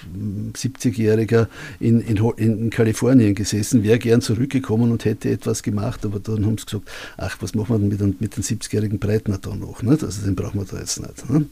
70-Jähriger 0.54 1.48
in, 1.80 2.00
in, 2.00 2.16
in, 2.36 2.70
Kalifornien 2.70 3.34
gesessen, 3.34 3.82
wäre 3.82 3.98
gern 3.98 4.20
zurückgekommen 4.20 4.90
und 4.92 5.04
hätte 5.04 5.30
etwas 5.30 5.62
gemacht, 5.62 6.04
aber 6.04 6.20
dann 6.20 6.44
haben 6.46 6.58
sie 6.58 6.66
gesagt, 6.66 6.88
ach, 7.16 7.36
was 7.40 7.54
machen 7.54 7.90
wir 7.90 7.96
denn 7.96 8.08
mit, 8.08 8.20
mit 8.20 8.36
dem 8.36 8.42
70-jährigen 8.42 8.98
Breitner 8.98 9.38
da 9.38 9.54
noch? 9.54 9.82
Nicht? 9.82 10.02
Also 10.02 10.24
den 10.24 10.36
brauchen 10.36 10.60
wir 10.60 10.66
da 10.66 10.78
jetzt 10.78 11.00
nicht. 11.00 11.30
Nicht? 11.30 11.46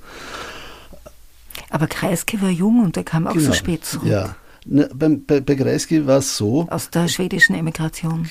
Aber 1.70 1.86
Kreisky 1.86 2.40
war 2.40 2.50
jung 2.50 2.84
und 2.84 2.96
der 2.96 3.04
kam 3.04 3.26
auch 3.26 3.32
genau, 3.32 3.46
so 3.46 3.52
spät 3.52 3.84
zurück. 3.84 4.08
Ja. 4.08 4.36
Na, 4.68 4.88
beim, 4.92 5.24
bei, 5.24 5.40
bei 5.40 5.54
Kreisky 5.54 6.06
war 6.06 6.18
es 6.18 6.36
so. 6.36 6.66
Aus 6.68 6.90
der 6.90 7.08
schwedischen 7.08 7.54
Emigration. 7.54 8.28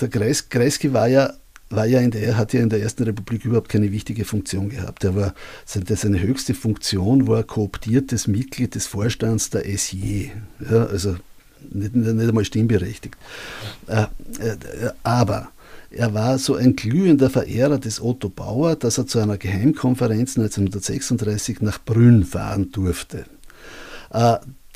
Der 0.00 0.08
Kreis, 0.08 0.48
Kreisky 0.48 0.92
war 0.92 1.08
ja 1.08 1.32
war 1.70 1.86
ja 1.86 2.00
in 2.00 2.10
der, 2.10 2.36
hat 2.36 2.52
ja 2.52 2.60
in 2.60 2.70
der 2.70 2.80
Ersten 2.80 3.02
Republik 3.04 3.44
überhaupt 3.44 3.68
keine 3.68 3.92
wichtige 3.92 4.24
Funktion 4.24 4.70
gehabt. 4.70 5.04
Er 5.04 5.14
war, 5.14 5.34
seine 5.66 6.20
höchste 6.20 6.54
Funktion 6.54 7.26
war 7.26 7.42
kooptiertes 7.42 8.26
Mitglied 8.26 8.74
des 8.74 8.86
Vorstands 8.86 9.50
der 9.50 9.66
SJ. 9.66 10.30
Ja, 10.70 10.86
also 10.86 11.16
nicht, 11.70 11.94
nicht 11.94 12.28
einmal 12.28 12.44
stimmberechtigt. 12.44 13.16
Äh, 13.86 14.02
äh, 14.02 14.56
aber 15.02 15.50
er 15.90 16.14
war 16.14 16.38
so 16.38 16.54
ein 16.54 16.76
glühender 16.76 17.30
Verehrer 17.30 17.78
des 17.78 18.00
Otto 18.00 18.28
Bauer, 18.28 18.76
dass 18.76 18.98
er 18.98 19.06
zu 19.06 19.18
einer 19.18 19.38
Geheimkonferenz 19.38 20.38
1936 20.38 21.60
nach 21.60 21.78
Brünn 21.84 22.24
fahren 22.24 22.72
durfte. 22.72 23.24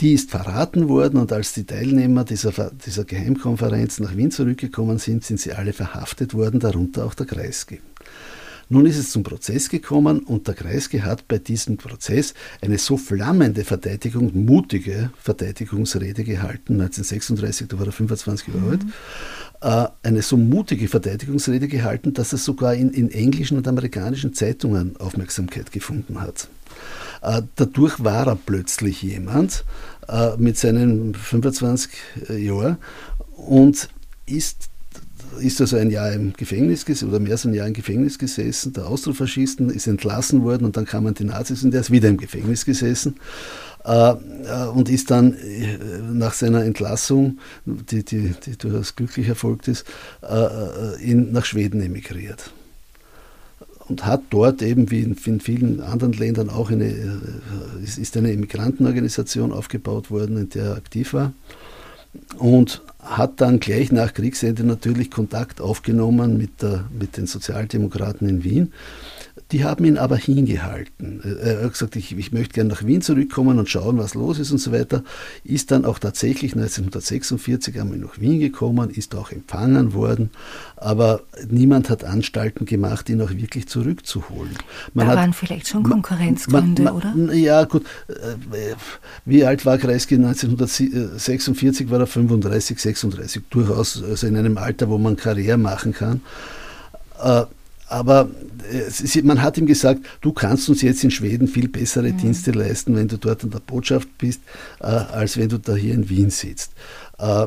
Die 0.00 0.14
ist 0.14 0.30
verraten 0.30 0.88
worden 0.88 1.20
und 1.20 1.32
als 1.32 1.52
die 1.52 1.64
Teilnehmer 1.64 2.24
dieser, 2.24 2.70
dieser 2.70 3.04
Geheimkonferenz 3.04 4.00
nach 4.00 4.16
Wien 4.16 4.30
zurückgekommen 4.30 4.98
sind, 4.98 5.24
sind 5.24 5.38
sie 5.38 5.52
alle 5.52 5.72
verhaftet 5.72 6.34
worden, 6.34 6.60
darunter 6.60 7.04
auch 7.04 7.14
der 7.14 7.26
Kreisky. 7.26 7.80
Nun 8.72 8.86
ist 8.86 8.96
es 8.96 9.10
zum 9.10 9.22
Prozess 9.22 9.68
gekommen 9.68 10.20
und 10.20 10.48
der 10.48 10.54
Kreisky 10.54 11.00
hat 11.00 11.28
bei 11.28 11.36
diesem 11.38 11.76
Prozess 11.76 12.32
eine 12.62 12.78
so 12.78 12.96
flammende 12.96 13.64
Verteidigung, 13.64 14.30
mutige 14.46 15.10
Verteidigungsrede 15.18 16.24
gehalten, 16.24 16.80
1936, 16.80 17.68
da 17.68 17.78
war 17.78 17.84
er 17.84 17.92
25 17.92 18.48
Jahre 18.48 18.70
alt, 18.70 18.84
mhm. 18.84 19.88
eine 20.02 20.22
so 20.22 20.38
mutige 20.38 20.88
Verteidigungsrede 20.88 21.68
gehalten, 21.68 22.14
dass 22.14 22.32
er 22.32 22.38
sogar 22.38 22.74
in, 22.74 22.90
in 22.92 23.10
englischen 23.10 23.58
und 23.58 23.68
amerikanischen 23.68 24.32
Zeitungen 24.32 24.96
Aufmerksamkeit 24.96 25.70
gefunden 25.70 26.22
hat. 26.22 26.48
Äh, 27.22 27.42
dadurch 27.56 28.02
war 28.02 28.26
er 28.26 28.36
plötzlich 28.36 29.02
jemand 29.02 29.64
äh, 30.08 30.36
mit 30.36 30.58
seinen 30.58 31.14
25 31.14 31.90
Jahren 32.28 32.78
und 33.36 33.88
ist 34.26 34.68
ist 35.40 35.60
also 35.60 35.76
ein 35.76 35.90
Jahr 35.90 36.12
im 36.12 36.32
Gefängnis 36.34 36.84
oder 37.02 37.18
mehr 37.18 37.32
als 37.32 37.46
ein 37.46 37.54
Jahr 37.54 37.66
im 37.66 37.72
Gefängnis 37.72 38.18
gesessen. 38.18 38.72
Der 38.72 38.86
Austrofaschisten 38.86 39.70
ist 39.70 39.86
entlassen 39.86 40.42
worden 40.42 40.64
und 40.64 40.76
dann 40.76 40.84
kamen 40.84 41.14
die 41.14 41.24
Nazis 41.24 41.64
und 41.64 41.74
er 41.74 41.80
ist 41.80 41.90
wieder 41.90 42.08
im 42.08 42.16
Gefängnis 42.16 42.64
gesessen 42.64 43.16
äh, 43.84 44.10
äh 44.10 44.66
und 44.74 44.88
ist 44.88 45.10
dann 45.10 45.34
äh, 45.34 45.78
nach 46.12 46.34
seiner 46.34 46.64
Entlassung, 46.64 47.38
die, 47.64 48.04
die, 48.04 48.34
die 48.44 48.56
durchaus 48.56 48.96
glücklich 48.96 49.28
erfolgt 49.28 49.68
ist, 49.68 49.84
äh, 50.22 51.02
in, 51.02 51.32
nach 51.32 51.44
Schweden 51.44 51.80
emigriert 51.80 52.52
und 53.88 54.06
hat 54.06 54.22
dort 54.30 54.62
eben 54.62 54.90
wie 54.90 55.00
in, 55.00 55.16
vielen 55.40 55.80
anderen 55.80 56.12
Ländern 56.12 56.50
auch 56.50 56.70
eine, 56.70 56.86
äh, 56.86 57.84
ist 57.84 58.16
eine 58.16 58.32
Immigrantenorganisation 58.32 59.52
aufgebaut 59.52 60.10
worden, 60.10 60.36
in 60.36 60.48
der 60.50 60.64
er 60.64 60.76
aktiv 60.76 61.14
war. 61.14 61.32
Und 62.38 62.82
hat 63.02 63.40
dann 63.40 63.60
gleich 63.60 63.90
nach 63.92 64.14
Kriegsende 64.14 64.64
natürlich 64.64 65.10
Kontakt 65.10 65.60
aufgenommen 65.60 66.38
mit, 66.38 66.62
der, 66.62 66.84
mit 66.98 67.16
den 67.16 67.26
Sozialdemokraten 67.26 68.28
in 68.28 68.44
Wien 68.44 68.72
die 69.52 69.64
haben 69.64 69.84
ihn 69.84 69.98
aber 69.98 70.16
hingehalten. 70.16 71.20
Er 71.42 71.64
hat 71.64 71.72
gesagt, 71.72 71.96
ich, 71.96 72.16
ich 72.16 72.32
möchte 72.32 72.54
gerne 72.54 72.70
nach 72.70 72.84
Wien 72.84 73.02
zurückkommen 73.02 73.58
und 73.58 73.68
schauen, 73.68 73.98
was 73.98 74.14
los 74.14 74.38
ist 74.38 74.50
und 74.50 74.58
so 74.58 74.72
weiter. 74.72 75.04
Ist 75.44 75.70
dann 75.70 75.84
auch 75.84 75.98
tatsächlich 75.98 76.54
1946 76.54 77.78
einmal 77.78 77.98
nach 77.98 78.18
Wien 78.18 78.40
gekommen, 78.40 78.90
ist 78.90 79.14
auch 79.14 79.30
empfangen 79.30 79.92
worden, 79.92 80.30
aber 80.76 81.22
niemand 81.48 81.90
hat 81.90 82.04
Anstalten 82.04 82.64
gemacht, 82.64 83.10
ihn 83.10 83.20
auch 83.20 83.30
wirklich 83.30 83.68
zurückzuholen. 83.68 84.52
Man 84.94 85.06
da 85.06 85.12
hat, 85.12 85.18
waren 85.18 85.32
vielleicht 85.34 85.68
schon 85.68 85.82
Konkurrenzgründe, 85.82 86.82
man, 86.82 86.94
man, 86.94 87.28
oder? 87.28 87.34
Ja, 87.34 87.64
gut. 87.64 87.84
Äh, 88.08 88.74
wie 89.26 89.44
alt 89.44 89.66
war 89.66 89.76
Kreisky 89.76 90.14
1946? 90.14 91.90
War 91.90 92.00
er 92.00 92.06
35, 92.06 92.78
36. 92.78 92.91
Durchaus 93.50 94.02
also 94.02 94.26
in 94.26 94.36
einem 94.36 94.58
Alter, 94.58 94.88
wo 94.88 94.98
man 94.98 95.16
Karriere 95.16 95.58
machen 95.58 95.92
kann. 95.92 96.20
Äh, 97.22 97.44
aber 97.88 98.30
man 99.22 99.42
hat 99.42 99.58
ihm 99.58 99.66
gesagt, 99.66 100.00
du 100.22 100.32
kannst 100.32 100.68
uns 100.70 100.80
jetzt 100.80 101.04
in 101.04 101.10
Schweden 101.10 101.46
viel 101.46 101.68
bessere 101.68 102.10
mhm. 102.10 102.16
Dienste 102.16 102.50
leisten, 102.52 102.96
wenn 102.96 103.08
du 103.08 103.18
dort 103.18 103.44
an 103.44 103.50
der 103.50 103.58
Botschaft 103.60 104.08
bist, 104.16 104.40
als 104.78 105.36
wenn 105.36 105.50
du 105.50 105.58
da 105.58 105.74
hier 105.74 105.92
in 105.92 106.08
Wien 106.08 106.30
sitzt. 106.30 106.72
Äh, 107.18 107.46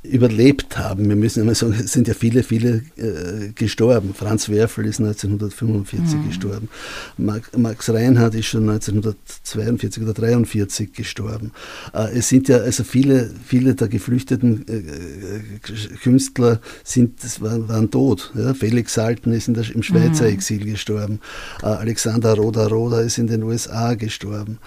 überlebt 0.07 0.77
haben. 0.77 1.07
Wir 1.09 1.15
müssen 1.15 1.43
immer 1.43 1.55
sagen, 1.55 1.75
es 1.79 1.91
sind 1.91 2.07
ja 2.07 2.13
viele, 2.13 2.43
viele 2.43 2.83
äh, 2.97 3.51
gestorben. 3.53 4.13
Franz 4.13 4.49
Werfel 4.49 4.85
ist 4.85 4.99
1945 4.99 6.15
mhm. 6.15 6.27
gestorben. 6.27 6.69
Max 7.17 7.89
Reinhardt 7.89 8.35
ist 8.35 8.47
schon 8.47 8.69
1942 8.69 10.03
oder 10.03 10.11
1943 10.11 10.93
gestorben. 10.93 11.51
Äh, 11.93 12.17
es 12.17 12.29
sind 12.29 12.47
ja 12.47 12.57
also 12.57 12.83
viele, 12.83 13.29
viele 13.45 13.75
der 13.75 13.87
geflüchteten 13.87 14.65
äh, 14.67 14.77
äh 14.77 15.93
Künstler 16.01 16.59
sind, 16.83 17.19
waren, 17.41 17.67
waren 17.67 17.91
tot. 17.91 18.31
Ja? 18.35 18.53
Felix 18.53 18.93
Salten 18.93 19.33
ist 19.33 19.47
der, 19.47 19.69
im 19.73 19.83
Schweizer 19.83 20.25
mhm. 20.25 20.33
Exil 20.33 20.65
gestorben. 20.65 21.19
Äh, 21.61 21.67
Alexander 21.67 22.33
Roda 22.35 22.67
Roda 22.67 23.01
ist 23.01 23.17
in 23.17 23.27
den 23.27 23.43
USA 23.43 23.95
gestorben. 23.95 24.59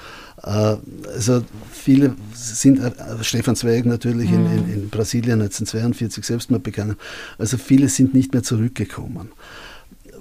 Äh, 0.42 0.76
also 1.14 1.44
viele 1.70 2.14
sind, 2.34 2.80
äh, 2.80 2.92
Stefan 3.22 3.56
Zweig 3.56 3.84
natürlich 3.86 4.30
in, 4.30 4.46
in, 4.46 4.72
in 4.72 4.90
Brasilien 4.90 5.40
1942 5.40 6.24
Selbstmord 6.24 6.62
begangen, 6.62 6.96
also 7.38 7.56
viele 7.58 7.88
sind 7.88 8.14
nicht 8.14 8.32
mehr 8.32 8.42
zurückgekommen. 8.42 9.32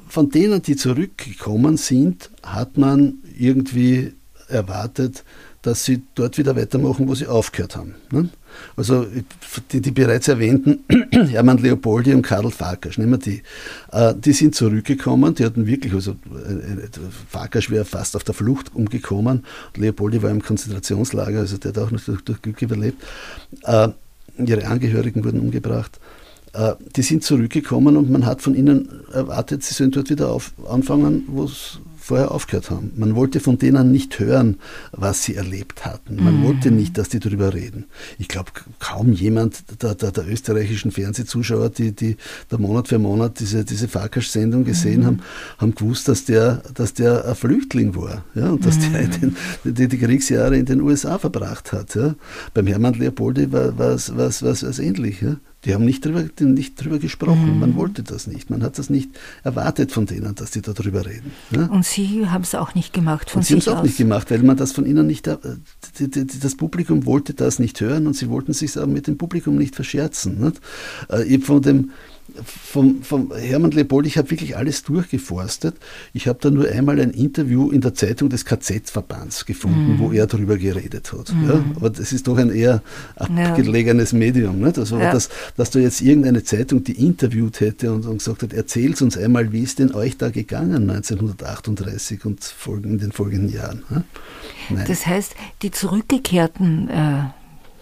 Von 0.07 0.29
denen, 0.31 0.61
die 0.61 0.75
zurückgekommen 0.75 1.77
sind, 1.77 2.31
hat 2.41 2.77
man 2.77 3.19
irgendwie 3.37 4.13
erwartet, 4.47 5.23
dass 5.61 5.85
sie 5.85 6.01
dort 6.15 6.37
wieder 6.37 6.55
weitermachen, 6.55 7.07
wo 7.07 7.15
sie 7.15 7.27
aufgehört 7.27 7.75
haben. 7.75 7.95
Ne? 8.11 8.29
Also 8.75 9.05
die, 9.71 9.81
die, 9.81 9.91
bereits 9.91 10.27
erwähnten 10.27 10.83
Hermann 11.11 11.57
Leopoldi 11.57 12.13
und 12.13 12.21
Karl 12.21 12.49
Farkas, 12.51 12.97
nehmen 12.97 13.11
wir 13.11 13.17
die. 13.17 13.41
Äh, 13.91 14.13
die 14.15 14.33
sind 14.33 14.55
zurückgekommen, 14.55 15.35
die 15.35 15.45
hatten 15.45 15.65
wirklich, 15.65 15.93
also 15.93 16.11
äh, 16.11 16.87
Farkas 17.29 17.69
wäre 17.69 17.85
fast 17.85 18.15
auf 18.15 18.23
der 18.23 18.33
Flucht 18.33 18.73
umgekommen, 18.73 19.45
Leopoldi 19.75 20.21
war 20.23 20.29
im 20.29 20.41
Konzentrationslager, 20.41 21.39
also 21.39 21.57
der 21.57 21.69
hat 21.69 21.77
auch 21.77 21.91
noch 21.91 22.01
durch, 22.01 22.21
durch 22.21 22.41
Glück 22.41 22.61
überlebt. 22.61 23.03
Äh, 23.63 23.89
ihre 24.37 24.65
Angehörigen 24.67 25.23
wurden 25.25 25.41
umgebracht. 25.41 25.99
Die 26.95 27.03
sind 27.03 27.23
zurückgekommen 27.23 27.95
und 27.95 28.09
man 28.09 28.25
hat 28.25 28.41
von 28.41 28.55
ihnen 28.55 28.89
erwartet, 29.13 29.61
sie 29.63 29.75
sollen 29.75 29.91
dort 29.91 30.09
wieder 30.09 30.31
auf, 30.31 30.53
anfangen, 30.67 31.25
wo 31.27 31.43
es 31.43 31.79
vorher 32.09 32.31
aufgehört 32.31 32.71
haben. 32.71 32.91
Man 32.95 33.15
wollte 33.15 33.39
von 33.39 33.59
denen 33.59 33.91
nicht 33.91 34.17
hören, 34.17 34.57
was 34.91 35.23
sie 35.23 35.35
erlebt 35.35 35.85
hatten. 35.85 36.15
Man 36.15 36.39
mhm. 36.39 36.43
wollte 36.43 36.71
nicht, 36.71 36.97
dass 36.97 37.09
die 37.09 37.19
darüber 37.19 37.53
reden. 37.53 37.85
Ich 38.17 38.27
glaube, 38.27 38.49
kaum 38.79 39.13
jemand 39.13 39.63
der, 39.83 39.93
der, 39.93 40.11
der, 40.11 40.27
österreichischen 40.27 40.91
Fernsehzuschauer, 40.91 41.69
die, 41.69 41.91
die 41.91 42.17
da 42.49 42.57
Monat 42.57 42.87
für 42.87 42.97
Monat 42.97 43.39
diese, 43.39 43.63
diese 43.63 43.87
Farkas-Sendung 43.87 44.63
gesehen 44.65 45.01
mhm. 45.01 45.05
haben, 45.05 45.21
haben 45.59 45.75
gewusst, 45.75 46.07
dass 46.07 46.25
der, 46.25 46.63
dass 46.73 46.95
der 46.95 47.25
ein 47.25 47.35
Flüchtling 47.35 47.95
war 47.95 48.23
ja, 48.33 48.49
und 48.49 48.65
dass 48.65 48.77
mhm. 48.77 48.93
der 48.93 49.07
den, 49.07 49.37
die, 49.65 49.87
die, 49.87 49.97
Kriegsjahre 49.99 50.57
in 50.57 50.65
den 50.65 50.81
USA 50.81 51.19
verbracht 51.19 51.71
hat. 51.73 51.93
Ja. 51.93 52.15
Beim 52.55 52.65
Hermann 52.65 52.95
Leopoldi 52.95 53.51
war 53.51 53.91
es 53.91 54.79
ähnlich. 54.79 55.21
Ja. 55.21 55.35
Die 55.65 55.73
haben 55.73 55.83
nicht 55.83 56.05
drüber, 56.05 56.23
nicht 56.39 56.81
drüber 56.81 56.99
gesprochen. 56.99 57.55
Mhm. 57.55 57.59
Man 57.59 57.75
wollte 57.75 58.01
das 58.03 58.27
nicht. 58.27 58.49
Man 58.49 58.63
hat 58.63 58.77
das 58.79 58.89
nicht 58.89 59.09
erwartet 59.43 59.91
von 59.91 60.05
denen, 60.05 60.33
dass 60.35 60.51
die 60.51 60.61
darüber 60.61 61.05
reden. 61.05 61.33
Ne? 61.51 61.69
Und 61.69 61.85
Sie 61.85 62.27
haben 62.27 62.43
es 62.43 62.55
auch 62.55 62.75
nicht 62.75 62.93
gemacht 62.93 63.29
von 63.29 63.39
und 63.39 63.45
Sie 63.45 63.53
haben 63.53 63.59
es 63.59 63.67
auch 63.67 63.83
nicht 63.83 63.97
gemacht, 63.97 64.31
weil 64.31 64.41
man 64.43 64.55
das 64.55 64.71
von 64.71 64.85
Ihnen 64.85 65.05
nicht, 65.05 65.27
äh, 65.27 65.37
das 66.41 66.55
Publikum 66.55 67.05
wollte 67.05 67.33
das 67.33 67.59
nicht 67.59 67.81
hören 67.81 68.07
und 68.07 68.15
Sie 68.15 68.29
wollten 68.29 68.53
sich 68.53 68.75
mit 68.75 69.07
dem 69.07 69.17
Publikum 69.17 69.57
nicht 69.57 69.75
verscherzen. 69.75 70.39
Nicht? 70.39 70.61
Äh, 71.09 71.39
von 71.39 71.61
dem, 71.61 71.91
vom, 72.43 73.03
vom 73.03 73.33
Hermann 73.33 73.71
Leopold, 73.71 74.07
ich 74.07 74.17
habe 74.17 74.29
wirklich 74.31 74.57
alles 74.57 74.83
durchgeforstet. 74.83 75.75
Ich 76.13 76.27
habe 76.27 76.39
da 76.41 76.49
nur 76.49 76.67
einmal 76.67 76.99
ein 76.99 77.11
Interview 77.11 77.71
in 77.71 77.81
der 77.81 77.93
Zeitung 77.93 78.29
des 78.29 78.45
KZ-Verbands 78.45 79.45
gefunden, 79.45 79.93
mhm. 79.93 79.99
wo 79.99 80.11
er 80.11 80.27
darüber 80.27 80.57
geredet 80.57 81.13
hat. 81.13 81.33
Mhm. 81.33 81.47
Ja, 81.47 81.63
aber 81.75 81.89
das 81.89 82.11
ist 82.11 82.27
doch 82.27 82.37
ein 82.37 82.49
eher 82.49 82.81
abgelegenes 83.15 84.11
ja. 84.11 84.17
Medium. 84.17 84.59
Nicht? 84.59 84.77
Also, 84.77 84.97
ja. 84.97 85.11
dass, 85.11 85.29
dass 85.57 85.69
da 85.71 85.79
jetzt 85.79 86.01
irgendeine 86.01 86.43
Zeitung 86.43 86.83
die 86.83 87.05
interviewt 87.05 87.59
hätte 87.59 87.91
und, 87.93 88.05
und 88.05 88.17
gesagt 88.17 88.43
hat, 88.43 88.53
erzählt 88.53 89.01
uns 89.01 89.17
einmal, 89.17 89.51
wie 89.51 89.61
ist 89.61 89.79
denn 89.79 89.93
euch 89.93 90.17
da 90.17 90.29
gegangen 90.29 90.89
1938 90.89 92.25
und 92.25 92.43
folgen, 92.43 92.91
in 92.91 92.97
den 92.99 93.11
folgenden 93.11 93.49
Jahren. 93.53 93.83
Das 94.87 95.05
heißt, 95.05 95.35
die 95.61 95.71
zurückgekehrten 95.71 96.89
äh, 96.89 97.23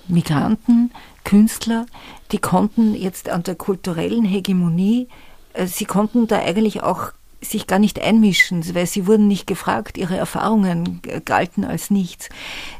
Migranten, 0.08 0.91
Künstler, 1.28 1.86
die 2.32 2.38
konnten 2.38 2.96
jetzt 2.96 3.28
an 3.28 3.44
der 3.44 3.56
kulturellen 3.56 4.24
Hegemonie, 4.24 5.10
äh, 5.52 5.68
sie 5.68 5.84
konnten 5.84 6.28
da 6.28 6.40
eigentlich 6.40 6.84
auch 6.84 7.12
sich 7.42 7.68
gar 7.68 7.80
nicht 7.80 8.02
einmischen, 8.02 8.63
weil 8.74 8.88
sie 8.88 9.06
wurden 9.08 9.28
nicht 9.28 9.46
gefragt, 9.46 9.98
ihre 9.98 10.16
Erfahrungen 10.16 11.02
galten 11.26 11.66
als 11.66 11.92
nichts. 11.92 12.30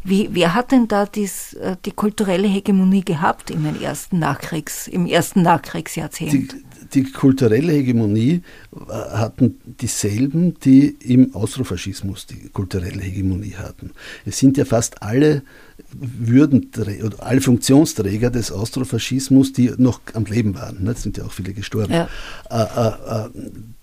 Wie, 0.04 0.30
wer 0.32 0.56
hat 0.56 0.72
denn 0.72 0.88
da 0.88 1.06
dies, 1.06 1.54
äh, 1.56 1.76
die 1.86 1.92
kulturelle 1.92 2.48
Hegemonie 2.48 3.04
gehabt 3.04 3.50
in 3.52 3.64
den 3.66 3.82
ersten 3.82 4.18
Nachkriegs, 4.18 4.88
im 4.88 5.06
ersten 5.06 5.42
Nachkriegsjahrzehnt? 5.42 6.54
Die, 6.54 7.04
die 7.04 7.12
kulturelle 7.12 7.74
Hegemonie 7.74 8.44
hatten 8.90 9.60
dieselben, 9.82 10.60
die 10.60 10.96
im 11.04 11.34
Austrofaschismus 11.36 12.26
die 12.26 12.50
kulturelle 12.50 13.02
Hegemonie 13.02 13.56
hatten. 13.56 13.92
Es 14.26 14.38
sind 14.40 14.58
ja 14.58 14.66
fast 14.66 15.02
alle 15.02 15.44
Würdenträger, 15.94 17.12
alle 17.20 17.40
Funktionsträger 17.40 18.30
des 18.30 18.52
Austrofaschismus, 18.52 19.54
die 19.54 19.72
noch 19.78 20.02
am 20.14 20.26
Leben 20.26 20.56
waren, 20.56 20.84
ne, 20.84 20.92
es 20.92 21.04
sind 21.04 21.18
ja 21.18 21.26
auch 21.26 21.32
viele 21.32 21.54
gestorben, 21.54 21.94
ja. 21.94 22.10
Äh, 22.50 22.64
äh, 22.64 23.26
äh, 23.26 23.30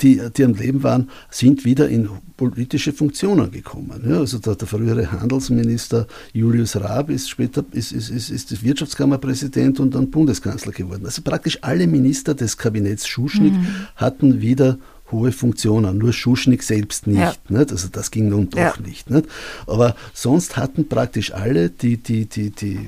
die, 0.00 0.20
die 0.36 0.44
am 0.44 0.54
Leben 0.54 0.82
waren, 0.82 1.08
sind 1.30 1.64
wieder 1.64 1.88
in 1.88 2.08
politische 2.36 2.92
Funktionen 2.92 3.50
gekommen. 3.50 4.04
Ja, 4.08 4.18
also 4.18 4.38
der, 4.38 4.56
der, 4.56 4.66
frühere 4.66 5.12
Handelsminister 5.12 6.06
Julius 6.32 6.76
Raab 6.76 7.10
ist 7.10 7.30
später 7.30 7.64
ist, 7.70 7.92
ist, 7.92 8.10
ist, 8.10 8.30
ist 8.30 8.62
Wirtschaftskammerpräsident 8.64 9.78
und 9.78 9.94
dann 9.94 10.10
Bundeskanzler 10.10 10.72
geworden. 10.72 11.06
Also 11.06 11.22
praktisch 11.22 11.58
alle 11.62 11.86
Minister 11.86 12.34
des 12.34 12.56
Kabinetts 12.58 13.06
Schuschnigg 13.06 13.56
mhm. 13.56 13.66
hatten 13.94 14.40
wieder 14.40 14.78
hohe 15.10 15.32
Funktionen, 15.32 15.98
nur 15.98 16.12
Schuschnigg 16.12 16.62
selbst 16.62 17.06
nicht, 17.06 17.18
ja. 17.18 17.34
nicht. 17.48 17.70
Also 17.70 17.88
das 17.88 18.10
ging 18.10 18.28
nun 18.28 18.50
doch 18.50 18.58
ja. 18.58 18.74
nicht, 18.84 19.10
nicht. 19.10 19.26
Aber 19.66 19.96
sonst 20.12 20.56
hatten 20.56 20.88
praktisch 20.88 21.32
alle 21.32 21.70
die, 21.70 21.98
die, 21.98 22.26
die, 22.26 22.50
die, 22.50 22.80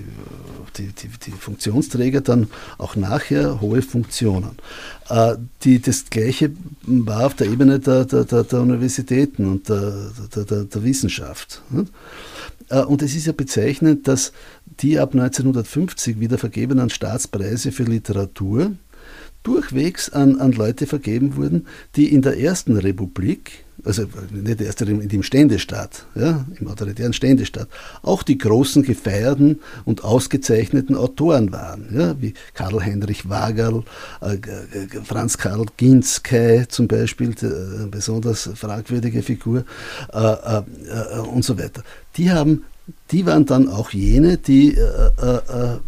die, 0.76 0.86
die, 0.92 1.08
die 1.08 1.30
Funktionsträger 1.32 2.22
dann 2.22 2.48
auch 2.78 2.96
nachher 2.96 3.60
hohe 3.60 3.82
Funktionen. 3.82 4.56
Äh, 5.08 5.36
die, 5.62 5.80
das 5.80 6.06
Gleiche 6.08 6.52
war 6.82 7.26
auf 7.26 7.34
der 7.34 7.48
Ebene 7.48 7.78
der, 7.80 8.04
der, 8.04 8.24
der, 8.24 8.44
der 8.44 8.60
Universitäten 8.60 9.46
und 9.46 9.68
der, 9.68 10.10
der, 10.34 10.44
der, 10.44 10.64
der 10.64 10.84
Wissenschaft. 10.84 11.62
Nicht? 11.70 11.92
Äh, 12.70 12.82
und 12.82 13.02
es 13.02 13.14
ist 13.14 13.26
ja 13.26 13.32
bezeichnend, 13.32 14.08
dass 14.08 14.32
die 14.80 14.98
ab 14.98 15.14
1950 15.14 16.20
wieder 16.20 16.38
vergebenen 16.38 16.90
Staatspreise 16.90 17.72
für 17.72 17.84
Literatur 17.84 18.72
durchwegs 19.46 20.10
an, 20.10 20.40
an 20.40 20.52
Leute 20.52 20.86
vergeben 20.86 21.36
wurden, 21.36 21.66
die 21.94 22.12
in 22.12 22.20
der 22.20 22.38
ersten 22.38 22.76
Republik, 22.76 23.64
also 23.84 24.06
nicht 24.32 24.58
der 24.58 24.66
erste, 24.66 24.84
in 24.84 25.08
dem 25.08 25.22
Ständestaat, 25.22 26.06
ja, 26.16 26.44
im 26.58 26.66
autoritären 26.66 27.12
Ständestaat, 27.12 27.68
auch 28.02 28.24
die 28.24 28.38
großen 28.38 28.82
gefeierten 28.82 29.60
und 29.84 30.02
ausgezeichneten 30.02 30.96
Autoren 30.96 31.52
waren, 31.52 31.86
ja, 31.96 32.20
wie 32.20 32.34
Karl 32.54 32.84
Heinrich 32.84 33.28
Wagerl, 33.28 33.84
äh, 34.20 34.38
Franz 35.04 35.38
Karl 35.38 35.66
Ginskey 35.76 36.66
zum 36.68 36.88
Beispiel, 36.88 37.32
eine 37.40 37.86
besonders 37.88 38.50
fragwürdige 38.54 39.22
Figur 39.22 39.64
äh, 40.12 40.18
äh, 40.18 40.62
äh, 40.88 41.18
und 41.20 41.44
so 41.44 41.56
weiter. 41.56 41.84
Die 42.16 42.32
haben 42.32 42.64
die 43.12 43.26
waren 43.26 43.46
dann 43.46 43.68
auch 43.68 43.90
jene, 43.90 44.36
die 44.36 44.74
äh, 44.74 44.80
äh, 45.22 45.36
äh 45.36 45.78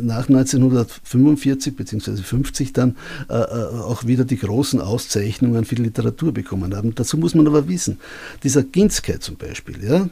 nach 0.00 0.28
1945 0.28 1.76
bzw. 1.76 2.16
50 2.16 2.72
dann 2.72 2.96
äh, 3.28 3.34
äh, 3.34 3.36
auch 3.36 4.06
wieder 4.06 4.24
die 4.24 4.36
großen 4.36 4.80
Auszeichnungen 4.80 5.64
für 5.64 5.76
die 5.76 5.82
Literatur 5.82 6.32
bekommen 6.32 6.74
haben. 6.74 6.94
Dazu 6.94 7.16
muss 7.16 7.34
man 7.34 7.46
aber 7.46 7.68
wissen, 7.68 7.98
dieser 8.42 8.62
Ginskey 8.62 9.18
zum 9.20 9.36
Beispiel, 9.36 9.82
ja, 9.84 9.96
äh, 10.04 10.08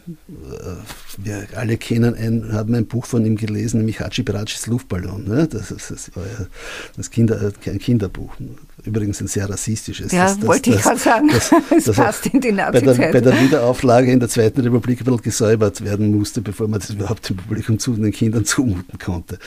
wir 1.19 1.47
alle 1.57 1.77
kennen 1.77 2.15
ein, 2.15 2.53
haben 2.53 2.75
ein 2.75 2.87
Buch 2.87 3.07
von 3.07 3.25
ihm 3.25 3.37
gelesen, 3.37 3.79
nämlich 3.79 4.01
Hachi 4.01 4.23
Beracis 4.23 4.67
Luftballon. 4.67 5.27
Ja, 5.29 5.47
das, 5.47 5.69
das, 5.69 6.11
war 6.15 6.25
ja 6.25 6.47
das 6.97 7.11
Kinder, 7.11 7.53
ein 7.67 7.79
Kinderbuch. 7.79 8.35
Übrigens 8.85 9.21
ein 9.21 9.27
sehr 9.27 9.49
rassistisches. 9.49 10.13
Ja, 10.13 10.35
das, 10.35 10.47
wollte 10.47 10.71
das, 10.71 10.79
ich 10.79 10.85
gerade 10.85 11.01
sagen. 11.01 11.31
Das, 11.31 11.97
passt 11.97 12.27
in 12.27 12.41
die 12.41 12.53
nazi 12.53 12.85
bei 12.85 12.93
der, 12.95 13.13
bei 13.13 13.21
der 13.21 13.41
Wiederauflage 13.41 14.11
in 14.11 14.21
der 14.21 14.29
Zweiten 14.29 14.61
Republik 14.61 15.01
ein 15.01 15.05
bisschen 15.05 15.23
gesäubert 15.23 15.85
werden 15.85 16.17
musste, 16.17 16.41
bevor 16.51 16.67
man 16.67 16.81
das 16.81 16.91
überhaupt 16.91 17.29
dem 17.29 17.37
Publikum 17.37 17.79
zu 17.79 17.95
den 17.95 18.11
Kindern 18.11 18.45
zumuten 18.45 18.99
konnte. 18.99 19.39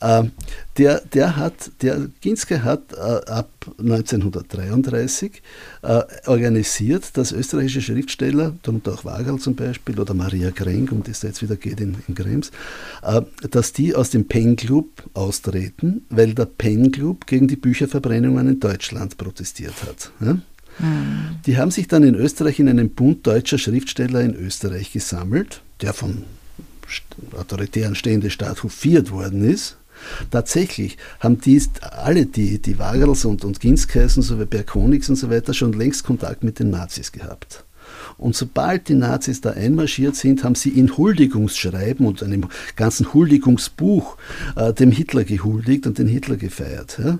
Ähm, 0.00 0.30
der, 0.78 1.02
der 1.12 1.36
hat, 1.36 1.70
der 1.82 2.08
Ginske 2.22 2.64
hat 2.64 2.94
äh, 2.94 2.96
ab 2.96 3.50
1933 3.78 5.42
äh, 5.82 6.02
organisiert, 6.26 7.18
dass 7.18 7.32
österreichische 7.32 7.82
Schriftsteller, 7.82 8.54
darunter 8.62 8.94
auch 8.94 9.04
Wagel 9.04 9.38
zum 9.38 9.54
Beispiel 9.54 10.00
oder 10.00 10.14
Maria 10.14 10.50
Krenk, 10.50 10.92
um 10.92 11.02
die 11.02 11.10
es 11.10 11.20
jetzt 11.20 11.42
wieder 11.42 11.56
geht 11.56 11.80
in, 11.80 11.96
in 12.08 12.14
Krems, 12.14 12.50
äh, 13.02 13.20
dass 13.50 13.74
die 13.74 13.94
aus 13.94 14.08
dem 14.08 14.26
Pen 14.26 14.56
Club 14.56 14.88
austreten, 15.12 16.06
weil 16.08 16.32
der 16.32 16.46
Pen 16.46 16.90
Club 16.90 17.26
gegen 17.26 17.48
die 17.48 17.56
Bücherverbrennungen 17.56 18.48
in 18.48 18.60
Deutschland 18.60 19.18
protestiert 19.18 19.74
hat. 19.86 20.10
Ja? 20.20 20.38
Hm. 20.78 21.40
Die 21.44 21.58
haben 21.58 21.70
sich 21.70 21.88
dann 21.88 22.04
in 22.04 22.14
Österreich 22.14 22.58
in 22.58 22.70
einem 22.70 22.88
Bund 22.88 23.26
deutscher 23.26 23.58
Schriftsteller 23.58 24.22
in 24.22 24.34
Österreich 24.34 24.92
gesammelt, 24.92 25.60
der 25.82 25.92
vom 25.92 26.24
autoritären 27.36 27.94
Ständestaat 27.94 28.62
hofiert 28.62 29.10
worden 29.10 29.44
ist. 29.48 29.76
Tatsächlich 30.30 30.96
haben 31.20 31.40
die 31.40 31.62
alle 31.82 32.26
die, 32.26 32.60
die 32.60 32.78
Wagels 32.78 33.24
und, 33.24 33.44
und 33.44 33.60
Ginskais 33.60 34.16
und 34.16 34.22
so 34.22 34.38
weiter, 34.40 34.64
und 34.74 35.16
so 35.16 35.30
weiter 35.30 35.54
schon 35.54 35.72
längst 35.74 36.04
Kontakt 36.04 36.42
mit 36.42 36.58
den 36.58 36.70
Nazis 36.70 37.12
gehabt. 37.12 37.64
Und 38.16 38.34
sobald 38.34 38.88
die 38.88 38.94
Nazis 38.94 39.40
da 39.40 39.50
einmarschiert 39.50 40.16
sind, 40.16 40.42
haben 40.42 40.54
sie 40.54 40.70
in 40.70 40.96
Huldigungsschreiben 40.96 42.06
und 42.06 42.22
einem 42.22 42.48
ganzen 42.76 43.12
Huldigungsbuch 43.12 44.16
äh, 44.56 44.72
dem 44.72 44.90
Hitler 44.90 45.24
gehuldigt 45.24 45.86
und 45.86 45.98
den 45.98 46.06
Hitler 46.06 46.36
gefeiert. 46.36 46.98
Ja 47.02 47.18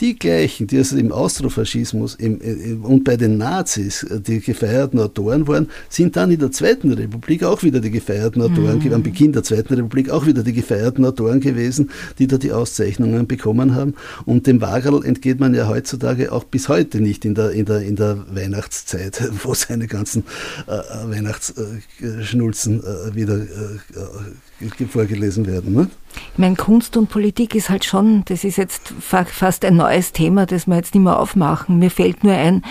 die 0.00 0.18
gleichen, 0.18 0.66
die 0.66 0.78
also 0.78 0.96
im 0.96 1.12
Austrofaschismus 1.12 2.14
im, 2.14 2.40
im, 2.40 2.84
und 2.84 3.04
bei 3.04 3.16
den 3.16 3.38
Nazis 3.38 4.02
äh, 4.04 4.20
die 4.20 4.40
gefeierten 4.40 5.00
Autoren 5.00 5.46
waren, 5.48 5.68
sind 5.88 6.16
dann 6.16 6.30
in 6.30 6.38
der 6.38 6.52
Zweiten 6.52 6.92
Republik 6.92 7.42
auch 7.42 7.62
wieder 7.62 7.80
die 7.80 7.90
gefeierten 7.90 8.42
Autoren, 8.42 8.78
mhm. 8.78 8.92
am 8.92 9.02
Beginn 9.02 9.32
der 9.32 9.42
Zweiten 9.42 9.74
Republik 9.74 10.10
auch 10.10 10.26
wieder 10.26 10.42
die 10.42 10.52
gefeierten 10.52 11.04
Autoren 11.04 11.40
gewesen, 11.40 11.90
die 12.18 12.26
da 12.26 12.38
die 12.38 12.52
Auszeichnungen 12.52 13.26
bekommen 13.26 13.74
haben. 13.74 13.94
Und 14.24 14.46
dem 14.46 14.60
Wagerl 14.60 15.04
entgeht 15.04 15.40
man 15.40 15.54
ja 15.54 15.68
heutzutage 15.68 16.32
auch 16.32 16.44
bis 16.44 16.68
heute 16.68 17.00
nicht 17.00 17.24
in 17.24 17.34
der, 17.34 17.50
in 17.50 17.64
der, 17.64 17.82
in 17.82 17.96
der 17.96 18.24
Weihnachtszeit, 18.30 19.30
wo 19.42 19.54
seine 19.54 19.86
ganzen 19.86 20.24
äh, 20.66 20.72
äh 20.72 21.10
Weihnachtsschnulzen 21.10 22.82
äh, 22.82 23.14
wieder 23.14 23.36
äh, 23.36 24.86
vorgelesen 24.86 25.46
werden. 25.46 25.74
Ne? 25.74 25.88
Ich 26.32 26.38
meine, 26.38 26.56
Kunst 26.56 26.96
und 26.96 27.08
Politik 27.08 27.54
ist 27.54 27.68
halt 27.68 27.84
schon, 27.84 28.24
das 28.26 28.44
ist 28.44 28.56
jetzt 28.56 28.92
fast 29.00 29.64
ein 29.64 29.76
neues 29.76 30.12
Thema, 30.12 30.46
das 30.46 30.66
wir 30.66 30.76
jetzt 30.76 30.94
nicht 30.94 31.04
mehr 31.04 31.18
aufmachen. 31.18 31.78
Mir 31.78 31.90
fällt 31.90 32.24
nur 32.24 32.34
ein, 32.34 32.62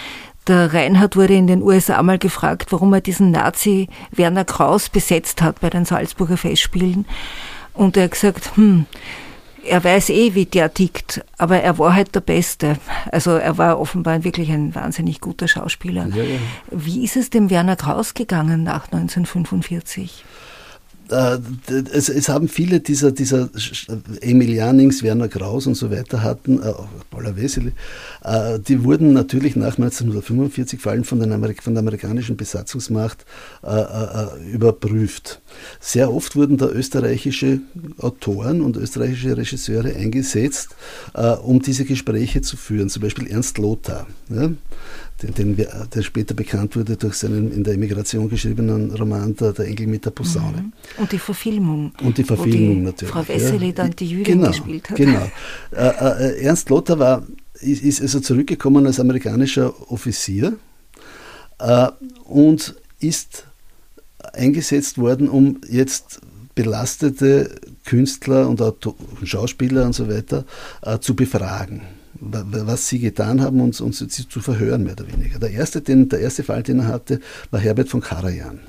der 0.48 0.74
Reinhard 0.74 1.16
wurde 1.16 1.34
in 1.34 1.48
den 1.48 1.62
USA 1.62 2.02
mal 2.02 2.18
gefragt, 2.18 2.72
warum 2.72 2.94
er 2.94 3.02
diesen 3.02 3.32
Nazi 3.32 3.90
Werner 4.12 4.46
Kraus 4.46 4.90
besetzt 4.90 5.42
hat 5.42 5.60
bei 5.60 5.70
den 5.70 5.86
Salzburger 5.86 6.38
Festspielen. 6.38 7.06
Und 7.74 7.98
er 7.98 8.06
hat 8.06 8.12
gesagt, 8.12 8.56
hm, 8.56 8.86
er 9.68 9.84
weiß 9.84 10.10
eh, 10.10 10.34
wie 10.34 10.46
der 10.46 10.74
tickt, 10.74 11.24
aber 11.38 11.60
er 11.60 11.78
war 11.78 11.94
halt 11.94 12.16
der 12.16 12.22
Beste. 12.22 12.78
Also 13.12 13.32
er 13.32 13.58
war 13.58 13.80
offenbar 13.80 14.24
wirklich 14.24 14.50
ein 14.50 14.74
wahnsinnig 14.74 15.20
guter 15.20 15.48
Schauspieler. 15.48 16.08
Ja, 16.08 16.24
ja. 16.24 16.40
Wie 16.72 17.04
ist 17.04 17.18
es 17.18 17.30
dem 17.30 17.50
Werner 17.50 17.76
Kraus 17.76 18.14
gegangen 18.14 18.64
nach 18.64 18.86
1945? 18.86 20.24
Äh, 21.10 21.38
es, 21.92 22.10
es, 22.10 22.30
haben 22.30 22.48
viele 22.48 22.80
dieser, 22.80 23.12
dieser 23.12 23.50
Emil 24.22 24.54
Janings, 24.54 25.04
Werner 25.04 25.28
Kraus 25.28 25.68
und 25.68 25.76
so 25.76 25.92
weiter 25.92 26.24
hatten, 26.24 26.62
äh, 26.62 26.74
Paula 27.10 27.36
Weseli, 27.36 27.72
äh, 28.24 28.60
die 28.60 28.84
wurden 28.84 29.14
natürlich 29.14 29.56
nach 29.56 29.78
1945 29.78 30.80
vor 30.80 30.92
allem 30.92 31.04
von, 31.04 31.22
Amerik 31.32 31.64
von 31.64 31.74
der 31.74 31.82
amerikanischen 31.82 32.38
Besatzungsmacht 32.38 33.26
äh, 33.64 33.70
äh, 33.70 34.52
überprüft. 34.52 35.42
Sehr 35.80 36.14
oft 36.14 36.36
wurden 36.36 36.58
da 36.58 36.68
österreichische 36.68 37.62
Autoren 38.00 38.62
und 38.62 38.78
österreichische 38.78 39.38
Regisseure 39.38 39.96
eingesetzt, 39.96 40.76
um 41.44 41.62
diese 41.62 41.86
Gespräche 41.86 42.42
zu 42.42 42.58
führen, 42.58 42.90
zum 42.90 43.02
Beispiel 43.02 43.28
Ernst 43.28 43.58
Lothar. 43.58 44.08
Ja? 44.30 44.50
Den, 45.22 45.34
den, 45.34 45.56
der 45.56 46.02
später 46.04 46.34
bekannt 46.34 46.76
wurde 46.76 46.96
durch 46.96 47.16
seinen 47.16 47.52
in 47.52 47.64
der 47.64 47.74
Emigration 47.74 48.30
geschriebenen 48.30 48.92
Roman 48.92 49.36
Der, 49.36 49.54
der 49.54 49.66
Engel 49.66 49.88
mit 49.88 50.06
der 50.06 50.12
Posaune. 50.12 50.62
Mhm. 50.62 50.74
Und 50.98 51.12
die 51.12 51.20
Verfilmung. 51.20 51.92
Und 52.04 52.18
die 52.18 52.24
Verfilmung 52.24 52.76
die 52.76 52.82
natürlich. 52.82 53.12
Frau 53.12 53.28
Wessely 53.28 53.68
ja. 53.68 53.72
dann 53.72 53.92
die 53.92 54.08
Jüdin 54.08 54.40
genau, 54.40 54.48
gespielt 54.50 54.90
hat. 54.90 54.98
Genau. 54.98 55.32
Äh, 55.72 55.88
äh, 55.88 56.44
Ernst 56.44 56.70
Lothar 56.70 57.00
war, 57.00 57.28
ist, 57.60 57.84
ist, 57.84 58.02
also 58.02 58.20
zurückgekommen 58.20 58.86
als 58.86 59.00
amerikanischer 59.00 59.92
Offizier 59.92 60.58
äh, 61.60 61.88
und 62.26 62.76
ist 63.00 63.46
eingesetzt 64.34 65.00
worden, 65.00 65.30
um 65.30 65.60
jetzt 65.68 66.22
belastete 66.54 67.56
Künstler 67.86 68.48
und 68.50 68.62
Schauspieler 69.24 69.86
und 69.86 69.94
so 69.94 70.10
weiter 70.10 70.46
äh, 70.82 71.00
zu 71.00 71.16
befragen 71.16 71.82
was 72.20 72.88
sie 72.88 73.00
getan 73.00 73.42
haben 73.42 73.62
und 73.62 73.76
sie 73.76 74.08
zu 74.08 74.40
verhören, 74.40 74.84
mehr 74.84 74.94
oder 74.94 75.08
weniger. 75.12 75.40
Der 75.40 75.52
erste, 75.52 75.82
den, 75.82 76.10
der 76.10 76.20
erste 76.20 76.44
Fall, 76.44 76.64
den 76.64 76.80
er 76.80 76.88
hatte, 76.88 77.20
war 77.52 77.60
Herbert 77.60 77.90
von 77.90 78.02
Karajan. 78.02 78.60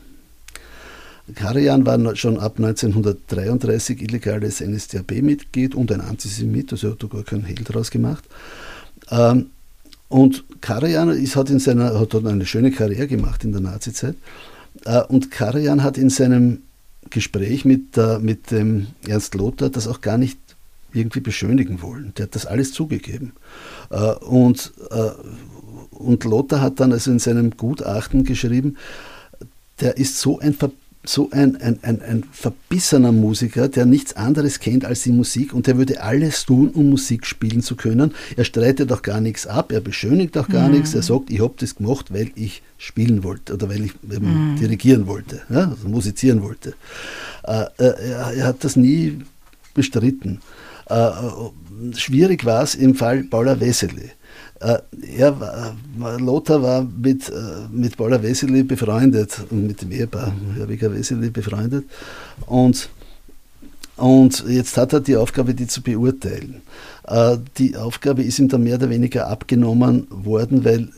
Karajan 1.35 1.85
war 1.85 2.17
schon 2.17 2.39
ab 2.39 2.55
1933 2.57 4.03
illegales 4.03 4.61
NSDAP-Mitglied 4.61 5.75
und 5.75 5.93
ein 5.93 6.01
Antisemit, 6.01 6.73
also 6.73 6.89
er 6.89 6.93
hat 6.93 7.11
gar 7.11 7.23
keinen 7.23 7.45
Hehl 7.45 7.63
daraus 7.65 7.91
gemacht. 7.91 8.25
Ähm, 9.11 9.51
und 10.09 10.45
Karajan 10.63 11.11
ist, 11.11 11.37
hat, 11.37 11.51
in 11.51 11.59
seiner, 11.59 11.99
hat 12.01 12.15
eine 12.15 12.47
schöne 12.47 12.71
Karriere 12.71 13.07
gemacht 13.07 13.45
in 13.45 13.53
der 13.53 13.61
Nazizeit. 13.61 14.17
Äh, 14.85 15.03
und 15.03 15.31
Karajan 15.31 15.83
hat 15.83 15.99
in 15.99 16.09
seinem 16.09 16.63
Gespräch 17.11 17.65
mit, 17.65 17.97
mit 18.21 18.51
dem 18.51 18.89
Ernst 19.07 19.35
Lothar 19.35 19.71
das 19.71 19.89
auch 19.89 20.03
gar 20.03 20.19
nicht 20.19 20.39
irgendwie 20.93 21.21
beschönigen 21.21 21.83
wollen. 21.83 22.13
Der 22.17 22.25
hat 22.25 22.35
das 22.35 22.47
alles 22.47 22.73
zugegeben. 22.73 23.33
Äh, 23.91 24.13
und, 24.25 24.73
äh, 24.91 25.11
und 25.91 26.25
Lothar 26.25 26.61
hat 26.61 26.81
dann 26.81 26.93
also 26.93 27.11
in 27.11 27.19
seinem 27.19 27.57
Gutachten 27.57 28.25
geschrieben, 28.25 28.77
der 29.81 29.97
ist 29.97 30.19
so 30.19 30.39
ein 30.39 30.55
so 31.05 31.31
ein, 31.31 31.57
ein, 31.57 31.79
ein, 31.83 32.03
ein 32.03 32.25
verbissener 32.33 33.13
Musiker, 33.13 33.69
der 33.69 33.87
nichts 33.87 34.15
anderes 34.17 34.61
kennt 34.61 34.85
als 34.85 35.03
die 35.03 35.13
Musik 35.13 35.55
und 35.55 35.67
der 35.67 35.79
würde 35.79 36.03
alles 36.03 36.45
tun, 36.45 36.71
um 36.71 36.91
Musik 36.91 37.25
spielen 37.25 37.63
zu 37.63 37.77
können. 37.77 38.15
Er 38.37 38.45
streitet 38.45 38.93
auch 38.93 39.03
gar 39.03 39.21
nichts 39.21 39.47
ab, 39.47 39.73
er 39.73 39.81
beschönigt 39.81 40.37
auch 40.37 40.49
gar 40.49 40.69
mhm. 40.69 40.75
nichts, 40.75 40.95
er 40.95 41.03
sagt, 41.03 41.31
ich 41.31 41.41
habe 41.41 41.55
das 41.59 41.77
gemacht, 41.77 42.13
weil 42.13 42.31
ich 42.35 42.63
spielen 42.77 43.25
wollte 43.25 43.55
oder 43.55 43.69
weil 43.71 43.85
ich 43.87 43.93
mhm. 44.03 44.57
dirigieren 44.61 45.07
wollte, 45.07 45.41
ja, 45.49 45.71
also 45.71 45.89
musizieren 45.89 46.43
wollte. 46.43 46.75
Äh, 47.45 47.67
er, 47.79 48.33
er 48.35 48.47
hat 48.47 48.65
das 48.65 48.77
nie 48.77 49.19
bestritten. 49.75 50.41
Äh, 50.89 51.11
schwierig 51.97 52.45
war 52.45 52.63
es 52.63 52.75
im 52.75 52.95
Fall 52.95 53.25
Paula 53.25 53.59
Wessely. 53.61 54.11
Äh, 54.61 54.79
er 55.17 55.75
Lothar 56.19 56.63
war 56.63 56.83
mit, 56.83 57.29
äh, 57.29 57.33
mit 57.71 57.97
Paula 57.97 58.21
Wesely 58.23 58.65
befreundet 58.65 59.39
und 59.51 59.67
mit 59.67 59.81
dem 59.83 59.93
Ehepaar 59.93 60.35
Herwiger 60.57 60.93
Wesely 60.93 61.31
befreundet. 61.31 61.85
Und, 62.47 62.89
und 63.99 64.45
jetzt 64.49 64.77
hat 64.77 64.93
er 64.93 65.01
die 65.01 65.17
Aufgabe, 65.17 65.55
die 65.55 65.67
zu 65.67 65.83
beurteilen. 65.83 66.63
Äh, 67.07 67.39
die 67.59 67.77
Aufgabe 67.77 68.23
ist 68.23 68.39
ihm 68.39 68.49
dann 68.49 68.63
mehr 68.63 68.77
oder 68.77 68.91
weniger 68.91 69.29
abgenommen 69.29 70.07
worden, 70.11 70.65
weil 70.65 70.83
äh, 70.83 70.89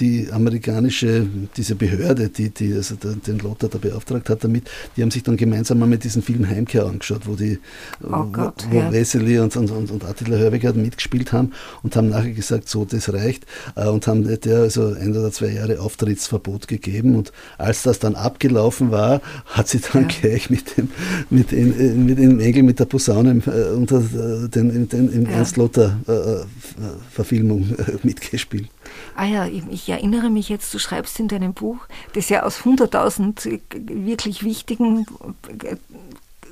die 0.00 0.28
amerikanische, 0.30 1.26
diese 1.56 1.74
Behörde, 1.74 2.28
die, 2.28 2.50
die 2.50 2.74
also 2.74 2.96
den 2.96 3.38
Lothar 3.38 3.70
da 3.70 3.78
beauftragt 3.78 4.28
hat 4.28 4.44
damit, 4.44 4.68
die 4.96 5.02
haben 5.02 5.10
sich 5.10 5.22
dann 5.22 5.36
gemeinsam 5.36 5.78
mal 5.78 5.86
mit 5.86 6.04
diesem 6.04 6.22
Film 6.22 6.46
Heimkehr 6.46 6.86
angeschaut, 6.86 7.22
wo 7.24 7.34
die, 7.34 7.58
oh 8.02 8.24
Gott, 8.24 8.66
wo, 8.70 8.76
wo 8.76 8.80
ja. 8.80 8.92
Wesley 8.92 9.38
und, 9.38 9.56
und, 9.56 9.70
und, 9.70 10.04
Attila 10.04 10.36
Hörweger 10.36 10.72
mitgespielt 10.74 11.32
haben 11.32 11.52
und 11.82 11.96
haben 11.96 12.10
nachher 12.10 12.32
gesagt, 12.32 12.68
so, 12.68 12.84
das 12.84 13.12
reicht 13.12 13.46
äh, 13.74 13.88
und 13.88 14.06
haben 14.06 14.24
der 14.24 14.58
also 14.58 14.94
ein 14.94 15.16
oder 15.16 15.32
zwei 15.32 15.48
Jahre 15.48 15.80
Auftrittsverbot 15.80 16.68
gegeben 16.68 17.16
und 17.16 17.32
als 17.58 17.82
das 17.82 17.98
dann 17.98 18.16
abgelaufen 18.16 18.90
war, 18.90 19.20
hat 19.46 19.68
sie 19.68 19.80
dann 19.80 20.02
ja. 20.02 20.08
gleich 20.20 20.50
mit 20.50 20.76
dem, 20.76 20.90
mit, 21.30 21.52
in, 21.52 21.78
mit 22.04 22.18
dem 22.18 22.40
Engel 22.40 22.62
mit 22.62 22.78
der 22.78 22.84
Posaune 22.84 23.42
äh, 23.46 23.74
unter 23.74 24.00
den, 24.00 24.88
den, 24.88 25.12
im 25.12 25.24
ja. 25.24 25.32
Ernst 25.32 25.56
Lothar 25.56 25.98
äh, 26.06 26.44
Verfilmung 27.10 27.74
äh, 27.78 27.92
mitgespielt. 28.02 28.68
Ah 29.16 29.24
ja, 29.24 29.46
ich 29.46 29.88
erinnere 29.88 30.30
mich 30.30 30.48
jetzt, 30.48 30.72
du 30.74 30.78
schreibst 30.78 31.18
in 31.20 31.28
deinem 31.28 31.54
Buch, 31.54 31.78
das 32.14 32.28
ja 32.28 32.42
aus 32.42 32.60
100.000 32.60 33.60
wirklich 33.88 34.44
wichtigen 34.44 35.06
äh, 35.62 35.76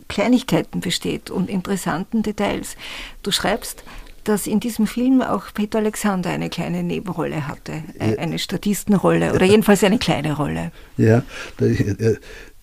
Kleinigkeiten 0.09 0.80
besteht 0.80 1.30
und 1.30 1.49
interessanten 1.49 2.22
Details. 2.22 2.76
Du 3.22 3.30
schreibst, 3.30 3.84
dass 4.24 4.47
in 4.47 4.61
diesem 4.61 4.86
Film 4.86 5.22
auch 5.22 5.53
Peter 5.53 5.78
Alexander 5.78 6.30
eine 6.30 6.49
kleine 6.49 6.82
Nebenrolle 6.82 7.47
hatte, 7.47 7.82
äh, 7.99 8.16
eine 8.16 8.38
Statistenrolle 8.38 9.34
oder 9.34 9.45
jedenfalls 9.45 9.84
eine 9.84 9.99
kleine 9.99 10.36
Rolle. 10.36 10.72
Ja, 10.97 11.22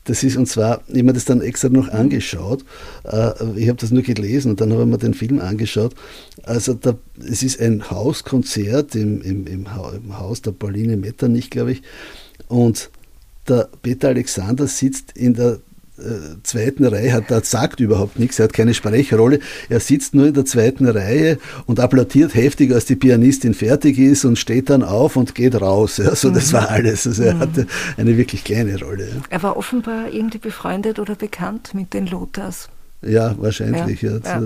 das 0.06 0.24
ist, 0.24 0.36
und 0.36 0.48
zwar, 0.48 0.82
ich 0.88 0.96
habe 0.96 1.04
mir 1.04 1.14
das 1.14 1.26
dann 1.26 1.42
extra 1.42 1.70
noch 1.70 1.88
angeschaut. 1.90 2.66
Äh, 3.04 3.32
ich 3.56 3.70
habe 3.70 3.80
das 3.80 3.92
nur 3.92 4.02
gelesen 4.02 4.52
und 4.52 4.62
dann 4.62 4.72
habe 4.74 4.84
ich 4.84 4.88
mir 4.88 4.98
den 4.98 5.14
Film 5.14 5.40
angeschaut. 5.40 5.94
Also, 6.44 6.74
da, 6.74 6.98
es 7.20 7.44
ist 7.44 7.62
ein 7.62 7.90
Hauskonzert 7.92 8.96
im, 8.96 9.22
im, 9.22 9.46
im, 9.46 9.68
im 9.94 10.20
Haus 10.20 10.42
der 10.42 10.52
Pauline 10.52 10.98
Metternich, 10.98 11.50
glaube 11.52 11.74
ich. 11.74 11.82
Und 12.48 12.90
der 13.48 13.70
Peter 13.82 14.10
Alexander 14.10 14.68
sitzt 14.68 15.16
in 15.16 15.36
der 15.36 15.60
äh, 16.02 16.44
zweiten 16.44 16.86
Reihe 16.86 17.14
hat, 17.14 17.30
der 17.30 17.42
sagt 17.42 17.80
überhaupt 17.80 18.20
nichts, 18.20 18.40
er 18.40 18.46
hat 18.46 18.54
keine 18.54 18.74
Sprecherrolle, 18.74 19.40
er 19.70 19.80
sitzt 19.80 20.16
nur 20.16 20.28
in 20.28 20.34
der 20.34 20.46
zweiten 20.46 20.88
Reihe 20.88 21.38
und 21.66 21.80
applaudiert 21.80 22.36
heftig, 22.36 22.74
als 22.74 22.86
die 22.86 22.96
Pianistin 22.96 23.54
fertig 23.54 23.98
ist 23.98 24.26
und 24.26 24.38
steht 24.38 24.70
dann 24.70 24.84
auf 24.84 25.16
und 25.16 25.36
geht 25.36 25.60
raus. 25.60 25.98
Ja, 25.98 26.16
so, 26.16 26.30
das 26.30 26.52
mhm. 26.52 26.58
war 26.58 26.70
alles. 26.70 27.08
Also 27.08 27.24
er 27.24 27.36
mhm. 27.36 27.40
hatte 27.40 27.68
eine 27.98 28.18
wirklich 28.18 28.44
kleine 28.44 28.80
Rolle. 28.80 29.08
Ja. 29.08 29.22
Er 29.30 29.44
war 29.44 29.58
offenbar 29.58 30.12
irgendwie 30.12 30.40
befreundet 30.40 31.00
oder 31.00 31.16
bekannt 31.16 31.74
mit 31.74 31.94
den 31.94 32.08
Lothars. 32.08 32.70
Ja, 33.02 33.36
wahrscheinlich. 33.40 34.02
Ja, 34.02 34.18
ja. 34.24 34.42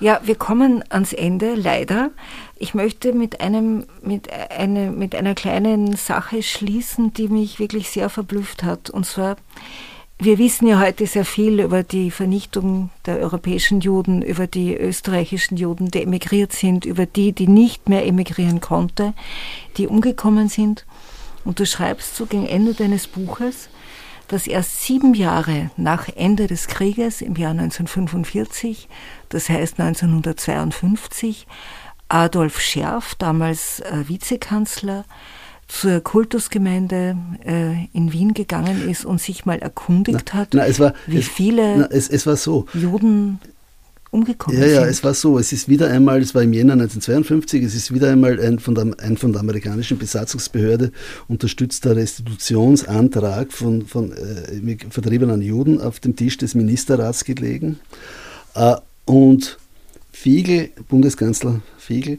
ja, 0.00 0.20
wir 0.24 0.34
kommen 0.34 0.82
ans 0.88 1.12
Ende, 1.12 1.54
leider. 1.54 2.10
Ich 2.56 2.74
möchte 2.74 3.12
mit, 3.12 3.40
einem, 3.40 3.84
mit, 4.02 4.28
eine, 4.32 4.90
mit 4.90 5.14
einer 5.14 5.34
kleinen 5.34 5.96
Sache 5.96 6.42
schließen, 6.42 7.14
die 7.14 7.28
mich 7.28 7.58
wirklich 7.58 7.90
sehr 7.90 8.08
verblüfft 8.08 8.64
hat. 8.64 8.90
Und 8.90 9.06
zwar 9.06 9.36
wir 10.22 10.38
wissen 10.38 10.66
ja 10.66 10.78
heute 10.78 11.06
sehr 11.06 11.24
viel 11.24 11.60
über 11.60 11.82
die 11.82 12.10
Vernichtung 12.10 12.90
der 13.06 13.18
europäischen 13.18 13.80
Juden, 13.80 14.20
über 14.20 14.46
die 14.46 14.76
österreichischen 14.76 15.56
Juden, 15.56 15.90
die 15.90 16.02
emigriert 16.02 16.52
sind, 16.52 16.84
über 16.84 17.06
die, 17.06 17.32
die 17.32 17.48
nicht 17.48 17.88
mehr 17.88 18.06
emigrieren 18.06 18.60
konnten, 18.60 19.14
die 19.78 19.86
umgekommen 19.86 20.48
sind. 20.48 20.84
Und 21.44 21.58
du 21.58 21.64
schreibst 21.64 22.16
so 22.16 22.26
gegen 22.26 22.46
Ende 22.46 22.74
deines 22.74 23.06
Buches, 23.06 23.70
dass 24.28 24.46
erst 24.46 24.82
sieben 24.82 25.14
Jahre 25.14 25.70
nach 25.78 26.08
Ende 26.14 26.46
des 26.46 26.68
Krieges 26.68 27.22
im 27.22 27.34
Jahr 27.36 27.52
1945, 27.52 28.88
das 29.30 29.48
heißt 29.48 29.80
1952, 29.80 31.46
Adolf 32.10 32.60
Scherf, 32.60 33.14
damals 33.14 33.80
äh, 33.80 34.04
Vizekanzler, 34.06 35.06
zur 35.70 36.00
Kultusgemeinde 36.00 37.16
äh, 37.44 37.86
in 37.92 38.12
Wien 38.12 38.34
gegangen 38.34 38.88
ist 38.88 39.04
und 39.04 39.20
sich 39.20 39.46
mal 39.46 39.58
erkundigt 39.60 40.30
na, 40.32 40.40
hat, 40.40 40.48
na, 40.52 40.66
es 40.66 40.80
war, 40.80 40.94
wie 41.06 41.18
es, 41.18 41.28
viele 41.28 41.78
na, 41.78 41.86
es, 41.86 42.08
es 42.08 42.26
war 42.26 42.36
so. 42.36 42.66
Juden 42.74 43.38
umgekommen 44.10 44.58
ja, 44.60 44.66
sind. 44.66 44.74
Ja, 44.74 44.86
es 44.86 45.04
war 45.04 45.14
so. 45.14 45.38
Es 45.38 45.52
ist 45.52 45.68
wieder 45.68 45.88
einmal, 45.88 46.20
es 46.20 46.34
war 46.34 46.42
im 46.42 46.52
Jänner 46.52 46.72
1952, 46.72 47.62
es 47.62 47.74
ist 47.76 47.94
wieder 47.94 48.10
einmal 48.10 48.40
ein 48.40 48.58
von 48.58 48.74
der, 48.74 48.88
ein 48.98 49.16
von 49.16 49.32
der 49.32 49.40
amerikanischen 49.40 49.96
Besatzungsbehörde 49.96 50.90
unterstützter 51.28 51.94
Restitutionsantrag 51.94 53.52
von, 53.52 53.86
von 53.86 54.12
äh, 54.12 54.76
vertriebenen 54.90 55.40
Juden 55.40 55.80
auf 55.80 56.00
dem 56.00 56.16
Tisch 56.16 56.36
des 56.36 56.56
Ministerrats 56.56 57.24
gelegen. 57.24 57.78
Äh, 58.56 58.74
und 59.04 59.58
Fiegel, 60.10 60.70
Bundeskanzler 60.88 61.60
Fiegel, 61.78 62.18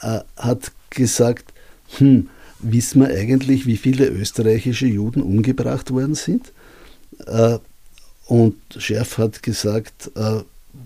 äh, 0.00 0.20
hat 0.36 0.70
gesagt, 0.90 1.52
hm, 1.98 2.28
wissen 2.64 3.02
wir 3.02 3.08
eigentlich, 3.08 3.66
wie 3.66 3.76
viele 3.76 4.06
österreichische 4.06 4.86
Juden 4.86 5.22
umgebracht 5.22 5.90
worden 5.90 6.14
sind? 6.14 6.52
Äh, 7.26 7.58
und 8.26 8.56
Schärf 8.76 9.18
hat 9.18 9.42
gesagt, 9.42 10.10
äh, 10.16 10.40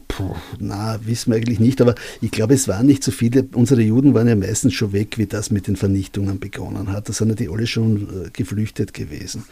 puh, 0.09 0.35
na, 0.59 0.99
wissen 1.05 1.31
wir 1.31 1.37
eigentlich 1.37 1.61
nicht, 1.61 1.81
aber 1.81 1.95
ich 2.21 2.31
glaube, 2.31 2.55
es 2.55 2.67
waren 2.69 2.87
nicht 2.87 3.05
so 3.05 3.11
viele. 3.11 3.49
Unsere 3.53 3.83
Juden 3.83 4.15
waren 4.15 4.29
ja 4.29 4.37
meistens 4.37 4.75
schon 4.75 4.93
weg, 4.93 5.19
wie 5.19 5.27
das 5.27 5.51
mit 5.51 5.67
den 5.67 5.77
Vernichtungen 5.77 6.41
begonnen 6.41 6.93
hat. 6.93 7.09
Da 7.09 7.13
sind 7.13 7.29
ja 7.29 7.35
die 7.35 7.49
alle 7.49 7.67
schon 7.67 8.27
äh, 8.27 8.31
geflüchtet 8.33 8.93
gewesen. 8.93 9.45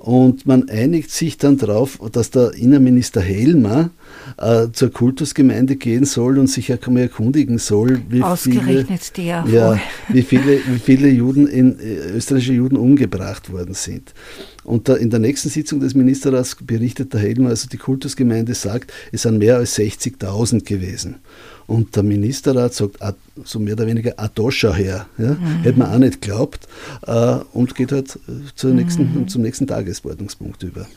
Und 0.00 0.46
man 0.46 0.70
einigt 0.70 1.10
sich 1.10 1.36
dann 1.36 1.58
darauf, 1.58 1.98
dass 2.10 2.30
der 2.30 2.54
Innenminister 2.54 3.20
Helmer 3.20 3.90
äh, 4.38 4.68
zur 4.72 4.90
Kultusgemeinde 4.90 5.76
gehen 5.76 6.06
soll 6.06 6.38
und 6.38 6.46
sich 6.46 6.70
erkundigen 6.70 7.58
soll, 7.58 8.00
wie 8.08 8.22
viele, 8.34 8.86
ja, 9.46 9.78
wie 10.08 10.22
viele, 10.22 10.60
wie 10.66 10.78
viele 10.78 11.08
Juden 11.10 11.46
in, 11.46 11.78
äh, 11.78 12.12
österreichische 12.16 12.54
Juden 12.54 12.78
umgebracht 12.78 13.52
worden 13.52 13.74
sind. 13.74 14.14
Und 14.64 14.88
da 14.88 14.94
in 14.94 15.10
der 15.10 15.20
nächsten 15.20 15.50
Sitzung 15.50 15.80
des 15.80 15.94
Ministerrats 15.94 16.56
berichtet 16.58 17.12
der 17.12 17.20
Helmer, 17.20 17.50
also 17.50 17.68
die 17.68 17.76
Kultusgemeinde 17.76 18.54
sagt, 18.54 18.94
es 19.12 19.22
sind 19.22 19.36
mehr 19.36 19.56
als 19.56 19.78
60.000 19.78 20.64
gewesen. 20.64 21.16
Und 21.70 21.94
der 21.94 22.02
Ministerrat 22.02 22.74
sagt, 22.74 23.00
ah, 23.00 23.14
so 23.44 23.60
mehr 23.60 23.74
oder 23.74 23.86
weniger, 23.86 24.14
Adoscha 24.16 24.74
her. 24.74 25.06
Ja? 25.18 25.34
Mhm. 25.34 25.62
Hätte 25.62 25.78
man 25.78 25.92
auch 25.92 25.98
nicht 25.98 26.20
geglaubt. 26.20 26.66
Äh, 27.06 27.36
und 27.52 27.76
geht 27.76 27.92
halt 27.92 28.16
äh, 28.26 28.32
zur 28.56 28.72
nächsten, 28.72 29.02
mhm. 29.02 29.28
zum 29.28 29.42
nächsten 29.42 29.68
Tagesordnungspunkt 29.68 30.64
über. 30.64 30.88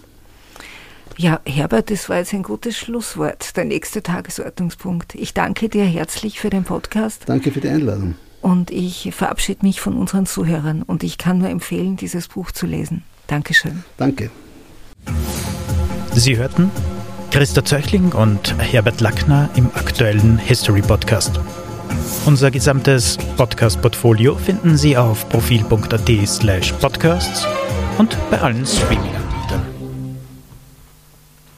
Ja, 1.16 1.42
Herbert, 1.46 1.92
das 1.92 2.10
war 2.10 2.18
jetzt 2.18 2.34
ein 2.34 2.42
gutes 2.42 2.76
Schlusswort, 2.76 3.56
der 3.56 3.66
nächste 3.66 4.02
Tagesordnungspunkt. 4.02 5.14
Ich 5.14 5.36
danke 5.36 5.70
dir 5.70 5.86
herzlich 5.86 6.40
für 6.40 6.50
den 6.50 6.64
Podcast. 6.64 7.22
Danke 7.28 7.52
für 7.52 7.62
die 7.62 7.70
Einladung. 7.70 8.16
Und 8.42 8.72
ich 8.72 9.12
verabschiede 9.14 9.64
mich 9.64 9.80
von 9.80 9.96
unseren 9.96 10.26
Zuhörern 10.26 10.82
und 10.82 11.04
ich 11.04 11.20
kann 11.20 11.38
nur 11.38 11.50
empfehlen, 11.50 11.98
dieses 11.98 12.30
Buch 12.30 12.52
zu 12.52 12.66
lesen. 12.66 13.04
Dankeschön. 13.28 13.84
Danke. 13.98 14.32
Sie 16.16 16.36
hörten 16.36 16.72
Christa 17.34 17.66
Zöchling 17.66 18.12
und 18.12 18.56
Herbert 18.60 19.02
Lackner 19.02 19.50
im 19.56 19.66
aktuellen 19.74 20.38
History 20.38 20.84
Podcast. 20.84 21.40
Unser 22.28 22.52
gesamtes 22.52 23.18
Podcast-Portfolio 23.38 24.36
finden 24.36 24.78
Sie 24.78 24.96
auf 24.96 25.28
profil.at 25.30 26.28
slash 26.28 26.74
podcasts 26.74 27.48
und 27.98 28.16
bei 28.30 28.40
allen 28.40 28.64
Streaming. 28.68 29.23